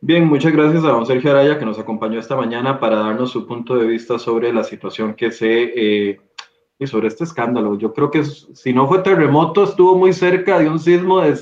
Bien, 0.00 0.26
muchas 0.26 0.52
gracias 0.52 0.84
a 0.84 0.88
don 0.88 1.06
Sergio 1.06 1.30
Araya 1.30 1.58
que 1.58 1.64
nos 1.64 1.78
acompañó 1.78 2.20
esta 2.20 2.36
mañana 2.36 2.78
para 2.78 2.96
darnos 2.96 3.30
su 3.30 3.46
punto 3.46 3.76
de 3.76 3.86
vista 3.86 4.18
sobre 4.18 4.52
la 4.52 4.62
situación 4.62 5.14
que 5.14 5.32
se 5.32 5.72
eh, 5.74 6.20
y 6.78 6.86
sobre 6.86 7.08
este 7.08 7.24
escándalo. 7.24 7.78
Yo 7.78 7.92
creo 7.92 8.10
que 8.10 8.24
si 8.24 8.72
no 8.72 8.86
fue 8.86 9.00
terremoto, 9.00 9.64
estuvo 9.64 9.96
muy 9.96 10.12
cerca 10.12 10.58
de 10.58 10.68
un 10.68 10.78
sismo 10.78 11.20
de, 11.20 11.38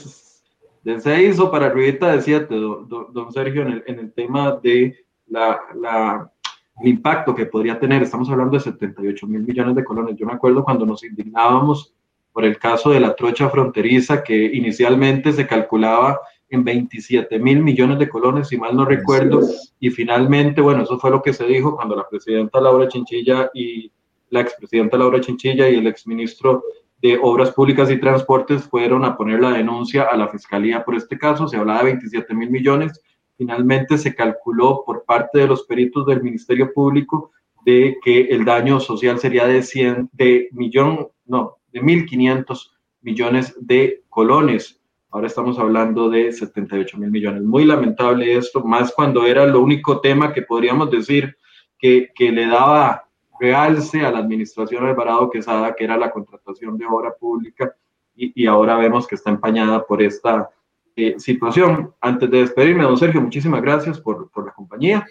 de 0.82 1.00
6 1.00 1.40
o 1.40 1.50
para 1.50 1.66
arribita 1.66 2.12
de 2.12 2.22
7, 2.22 2.54
don, 2.54 3.32
Sergio, 3.32 3.62
en 3.62 3.68
el, 3.68 3.84
en 3.86 3.98
el, 3.98 4.12
tema 4.12 4.58
de 4.62 4.96
la, 5.26 5.58
la, 5.74 6.32
el 6.80 6.88
impacto 6.88 7.34
que 7.34 7.46
podría 7.46 7.78
tener. 7.78 8.02
Estamos 8.02 8.30
hablando 8.30 8.56
de 8.56 8.62
78 8.62 9.26
mil 9.26 9.42
millones 9.42 9.74
de 9.74 9.84
colones. 9.84 10.16
Yo 10.16 10.26
me 10.26 10.34
acuerdo 10.34 10.64
cuando 10.64 10.86
nos 10.86 11.02
indignábamos 11.02 11.94
por 12.32 12.44
el 12.44 12.58
caso 12.58 12.90
de 12.90 12.98
la 12.98 13.14
trocha 13.14 13.48
fronteriza, 13.48 14.24
que 14.24 14.34
inicialmente 14.34 15.32
se 15.32 15.46
calculaba 15.46 16.20
en 16.48 16.64
27 16.64 17.38
mil 17.38 17.62
millones 17.62 17.98
de 17.98 18.08
colones, 18.08 18.48
si 18.48 18.56
mal 18.56 18.76
no 18.76 18.84
recuerdo, 18.84 19.40
y 19.78 19.90
finalmente, 19.90 20.60
bueno, 20.60 20.82
eso 20.82 20.98
fue 20.98 21.10
lo 21.10 21.22
que 21.22 21.32
se 21.32 21.44
dijo 21.44 21.76
cuando 21.76 21.94
la 21.94 22.08
presidenta 22.08 22.60
Laura 22.60 22.88
Chinchilla 22.88 23.50
y 23.54 23.90
la 24.34 24.40
expresidenta 24.40 24.98
Laura 24.98 25.20
Chinchilla 25.20 25.68
y 25.68 25.76
el 25.76 25.86
exministro 25.86 26.64
de 27.00 27.18
Obras 27.22 27.52
Públicas 27.52 27.88
y 27.90 28.00
Transportes 28.00 28.64
fueron 28.64 29.04
a 29.04 29.16
poner 29.16 29.40
la 29.40 29.52
denuncia 29.52 30.02
a 30.10 30.16
la 30.16 30.26
Fiscalía 30.28 30.84
por 30.84 30.96
este 30.96 31.16
caso, 31.16 31.46
se 31.46 31.56
hablaba 31.56 31.78
de 31.78 31.92
27 31.92 32.34
mil 32.34 32.50
millones, 32.50 33.00
finalmente 33.36 33.96
se 33.96 34.12
calculó 34.14 34.82
por 34.84 35.04
parte 35.04 35.38
de 35.38 35.46
los 35.46 35.62
peritos 35.64 36.04
del 36.06 36.20
Ministerio 36.20 36.72
Público 36.72 37.30
de 37.64 37.96
que 38.02 38.22
el 38.22 38.44
daño 38.44 38.80
social 38.80 39.20
sería 39.20 39.46
de 39.46 39.62
100, 39.62 40.10
de 40.12 40.48
millón, 40.50 41.08
no, 41.24 41.58
de 41.72 41.80
1.500 41.80 42.70
millones 43.02 43.54
de 43.60 44.02
colones. 44.08 44.80
Ahora 45.10 45.28
estamos 45.28 45.60
hablando 45.60 46.10
de 46.10 46.32
78 46.32 46.98
mil 46.98 47.10
millones. 47.12 47.42
Muy 47.42 47.64
lamentable 47.64 48.36
esto, 48.36 48.64
más 48.64 48.92
cuando 48.92 49.26
era 49.26 49.46
lo 49.46 49.60
único 49.60 50.00
tema 50.00 50.32
que 50.32 50.42
podríamos 50.42 50.90
decir 50.90 51.36
que, 51.78 52.10
que 52.14 52.32
le 52.32 52.46
daba 52.46 53.04
realce 53.40 54.04
a 54.04 54.10
la 54.10 54.18
administración 54.18 54.86
Alvarado 54.86 55.30
Quesada, 55.30 55.74
que 55.74 55.84
era 55.84 55.96
la 55.96 56.10
contratación 56.10 56.78
de 56.78 56.86
obra 56.86 57.14
pública, 57.14 57.74
y, 58.16 58.42
y 58.42 58.46
ahora 58.46 58.76
vemos 58.76 59.06
que 59.06 59.16
está 59.16 59.30
empañada 59.30 59.84
por 59.84 60.02
esta 60.02 60.48
eh, 60.96 61.16
situación. 61.18 61.92
Antes 62.00 62.30
de 62.30 62.38
despedirme, 62.38 62.84
don 62.84 62.96
Sergio, 62.96 63.20
muchísimas 63.20 63.60
gracias 63.60 64.00
por, 64.00 64.30
por 64.30 64.46
la 64.46 64.52
compañía. 64.52 65.04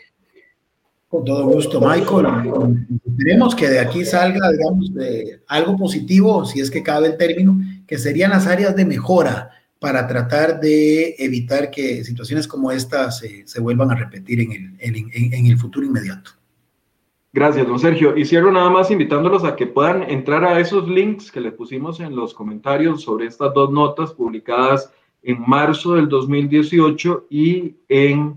Con 1.09 1.25
todo 1.25 1.45
gusto, 1.45 1.79
Michael. 1.79 2.87
Esperemos 3.05 3.53
que 3.53 3.67
de 3.69 3.79
aquí 3.79 4.03
salga, 4.03 4.51
digamos, 4.51 4.91
algo 5.47 5.77
positivo, 5.77 6.43
si 6.43 6.59
es 6.59 6.71
que 6.71 6.81
cabe 6.81 7.07
el 7.07 7.17
término, 7.17 7.59
que 7.85 7.99
serían 7.99 8.31
las 8.31 8.47
áreas 8.47 8.75
de 8.75 8.83
mejora 8.85 9.51
para 9.77 10.07
tratar 10.07 10.59
de 10.59 11.13
evitar 11.19 11.69
que 11.69 12.03
situaciones 12.03 12.47
como 12.47 12.71
estas 12.71 13.21
se 13.45 13.61
vuelvan 13.61 13.91
a 13.91 13.95
repetir 13.95 14.39
en 14.39 14.51
el, 14.53 14.75
en, 14.79 15.33
en 15.33 15.45
el 15.45 15.57
futuro 15.57 15.85
inmediato. 15.85 16.31
Gracias, 17.35 17.67
don 17.67 17.79
Sergio. 17.79 18.15
Y 18.15 18.25
cierro 18.25 18.51
nada 18.51 18.69
más 18.69 18.91
invitándolos 18.91 19.43
a 19.43 19.55
que 19.55 19.65
puedan 19.65 20.03
entrar 20.03 20.43
a 20.43 20.59
esos 20.59 20.87
links 20.87 21.31
que 21.31 21.41
les 21.41 21.51
pusimos 21.53 21.99
en 21.99 22.15
los 22.15 22.31
comentarios 22.31 23.01
sobre 23.01 23.25
estas 23.25 23.51
dos 23.55 23.71
notas 23.71 24.13
publicadas 24.13 24.93
en 25.23 25.41
marzo 25.41 25.95
del 25.95 26.07
2018 26.07 27.25
y 27.31 27.73
en, 27.89 28.35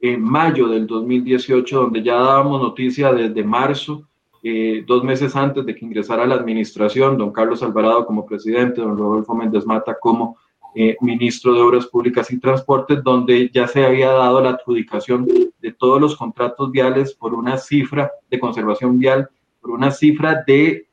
en 0.00 0.22
mayo 0.22 0.66
del 0.66 0.86
2018, 0.86 1.78
donde 1.78 2.02
ya 2.02 2.14
dábamos 2.14 2.62
noticia 2.62 3.12
desde 3.12 3.44
marzo, 3.44 4.08
eh, 4.42 4.82
dos 4.86 5.04
meses 5.04 5.36
antes 5.36 5.66
de 5.66 5.74
que 5.74 5.84
ingresara 5.84 6.26
la 6.26 6.36
administración, 6.36 7.18
don 7.18 7.32
Carlos 7.32 7.62
Alvarado 7.62 8.06
como 8.06 8.24
presidente, 8.24 8.80
don 8.80 8.96
Rodolfo 8.96 9.34
Méndez 9.34 9.66
Mata 9.66 9.98
como 10.00 10.38
eh, 10.74 10.96
ministro 11.00 11.54
de 11.54 11.60
Obras 11.60 11.86
Públicas 11.86 12.30
y 12.30 12.38
Transportes, 12.38 13.02
donde 13.02 13.50
ya 13.52 13.66
se 13.66 13.84
había 13.84 14.10
dado 14.10 14.40
la 14.40 14.50
adjudicación 14.50 15.26
de 15.26 15.72
todos 15.72 16.00
los 16.00 16.16
contratos 16.16 16.70
viales 16.70 17.14
por 17.14 17.34
una 17.34 17.58
cifra 17.58 18.10
de 18.30 18.38
conservación 18.38 18.98
vial, 18.98 19.28
por 19.60 19.70
una 19.70 19.90
cifra 19.90 20.44
de 20.46 20.88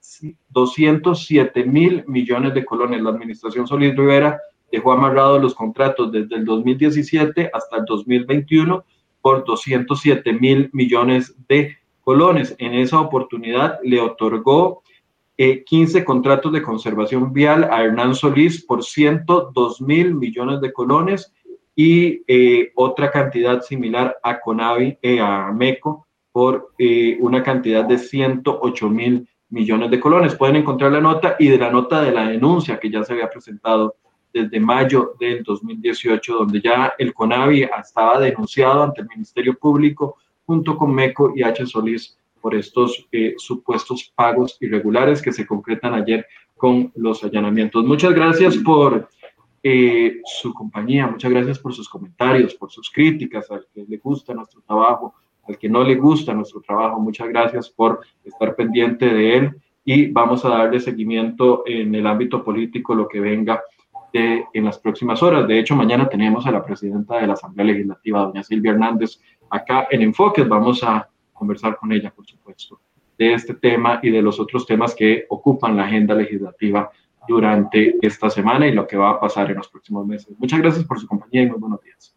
207 0.50 1.66
mil 1.66 2.04
millones 2.08 2.54
de 2.54 2.66
colones. 2.66 3.02
La 3.02 3.10
administración 3.10 3.68
Solís 3.68 3.96
Rivera 3.96 4.40
dejó 4.72 4.92
amarrados 4.94 5.42
los 5.42 5.54
contratos 5.54 6.12
desde 6.12 6.36
el 6.36 6.46
2017 6.46 7.50
hasta 7.54 7.78
el 7.78 7.86
2021 7.86 8.84
por 9.22 9.44
207 9.46 10.34
mil 10.34 10.70
millones 10.74 11.36
de 11.48 11.78
colones. 12.02 12.56
En 12.60 12.74
esa 12.74 13.00
oportunidad 13.00 13.80
le 13.84 14.00
otorgó 14.00 14.84
15 15.38 15.98
eh, 15.98 16.06
contratos 16.06 16.52
de 16.54 16.62
conservación 16.62 17.34
vial 17.34 17.66
a 17.66 17.84
Hernán 17.84 18.16
Solís 18.16 18.66
por 18.66 18.84
102 18.84 19.82
mil 19.82 20.16
millones 20.16 20.62
de 20.62 20.72
colones 20.72 21.34
y 21.76 22.22
eh, 22.28 22.72
otra 22.76 23.12
cantidad 23.12 23.62
similar 23.62 24.18
a 24.24 24.40
Conavi, 24.40 24.98
eh, 25.02 25.20
a 25.20 25.52
MECO, 25.52 26.08
por 26.32 26.74
una 27.20 27.42
cantidad 27.42 27.86
de 27.86 27.98
108 27.98 28.90
mil 28.90 29.26
millones 29.50 29.90
de 29.90 30.02
colones. 30.02 30.36
Pueden 30.36 30.58
encontrar 30.58 30.92
la 30.92 31.00
nota 31.00 31.38
y 31.40 31.48
de 31.48 31.58
la 31.58 31.72
nota 31.72 32.02
de 32.02 32.12
la 32.12 32.28
denuncia 32.28 32.78
que 32.78 32.90
ya 32.90 33.06
se 33.06 33.14
había 33.14 33.30
presentado 33.30 33.96
desde 34.34 34.60
mayo 34.60 35.14
del 35.18 35.44
2018, 35.44 36.34
donde 36.34 36.60
ya 36.60 36.94
el 36.98 37.14
CONAVI 37.14 37.70
estaba 37.82 38.20
denunciado 38.20 38.84
ante 38.84 39.00
el 39.00 39.08
Ministerio 39.08 39.58
Público 39.58 40.18
junto 40.46 40.76
con 40.78 40.94
MECO 40.94 41.32
y 41.34 41.44
H. 41.44 41.66
Solís 41.66 42.18
por 42.46 42.54
estos 42.54 43.08
eh, 43.12 43.34
supuestos 43.40 44.14
pagos 44.16 44.60
irregulares 44.62 45.20
que 45.20 45.32
se 45.32 45.48
concretan 45.48 45.96
ayer 45.96 46.28
con 46.56 46.92
los 46.94 47.24
allanamientos. 47.24 47.84
Muchas 47.84 48.14
gracias 48.14 48.56
por 48.58 49.10
eh, 49.64 50.22
su 50.24 50.54
compañía, 50.54 51.08
muchas 51.08 51.32
gracias 51.32 51.58
por 51.58 51.74
sus 51.74 51.90
comentarios, 51.90 52.54
por 52.54 52.70
sus 52.70 52.92
críticas, 52.92 53.50
al 53.50 53.66
que 53.74 53.84
le 53.88 53.98
gusta 53.98 54.36
nuestro 54.36 54.62
trabajo, 54.62 55.16
al 55.48 55.58
que 55.58 55.68
no 55.68 55.84
le 55.84 55.96
gusta 55.96 56.36
nuestro 56.36 56.62
trabajo, 56.62 57.00
muchas 57.00 57.30
gracias 57.30 57.68
por 57.68 58.02
estar 58.24 58.56
pendiente 58.56 59.12
de 59.12 59.38
él 59.38 59.52
y 59.84 60.12
vamos 60.12 60.46
a 60.46 60.50
darle 60.50 60.80
seguimiento 60.80 61.64
en 61.66 61.96
el 61.96 62.06
ámbito 62.06 62.44
político, 62.44 62.94
lo 62.94 63.08
que 63.08 63.22
venga 63.22 63.64
en 64.14 64.66
las 64.66 64.78
próximas 64.78 65.24
horas. 65.24 65.48
De 65.48 65.58
hecho, 65.58 65.76
mañana 65.76 66.08
tenemos 66.08 66.46
a 66.46 66.52
la 66.52 66.64
presidenta 66.64 67.18
de 67.20 67.26
la 67.26 67.34
Asamblea 67.34 67.66
Legislativa, 67.66 68.22
doña 68.22 68.44
Silvia 68.44 68.74
Hernández, 68.74 69.20
acá 69.50 69.88
en 69.90 70.04
Enfoques. 70.04 70.48
Vamos 70.48 70.84
a 70.84 71.10
conversar 71.36 71.78
con 71.78 71.92
ella, 71.92 72.10
por 72.10 72.26
supuesto, 72.26 72.80
de 73.18 73.34
este 73.34 73.54
tema 73.54 74.00
y 74.02 74.10
de 74.10 74.22
los 74.22 74.40
otros 74.40 74.66
temas 74.66 74.96
que 74.96 75.26
ocupan 75.30 75.78
la 75.78 75.86
agenda 75.86 76.16
legislativa 76.16 76.90
durante 77.28 77.96
esta 78.02 78.30
semana 78.30 78.68
y 78.68 78.74
lo 78.74 78.88
que 78.88 78.98
va 78.98 79.12
a 79.12 79.20
pasar 79.20 79.52
en 79.52 79.58
los 79.58 79.68
próximos 79.68 80.06
meses. 80.08 80.36
Muchas 80.40 80.60
gracias 80.60 80.86
por 80.86 81.00
su 81.00 81.08
compañía 81.08 81.44
y 81.44 81.48
muy 81.48 81.60
buenos 81.60 81.82
días. 81.82 82.16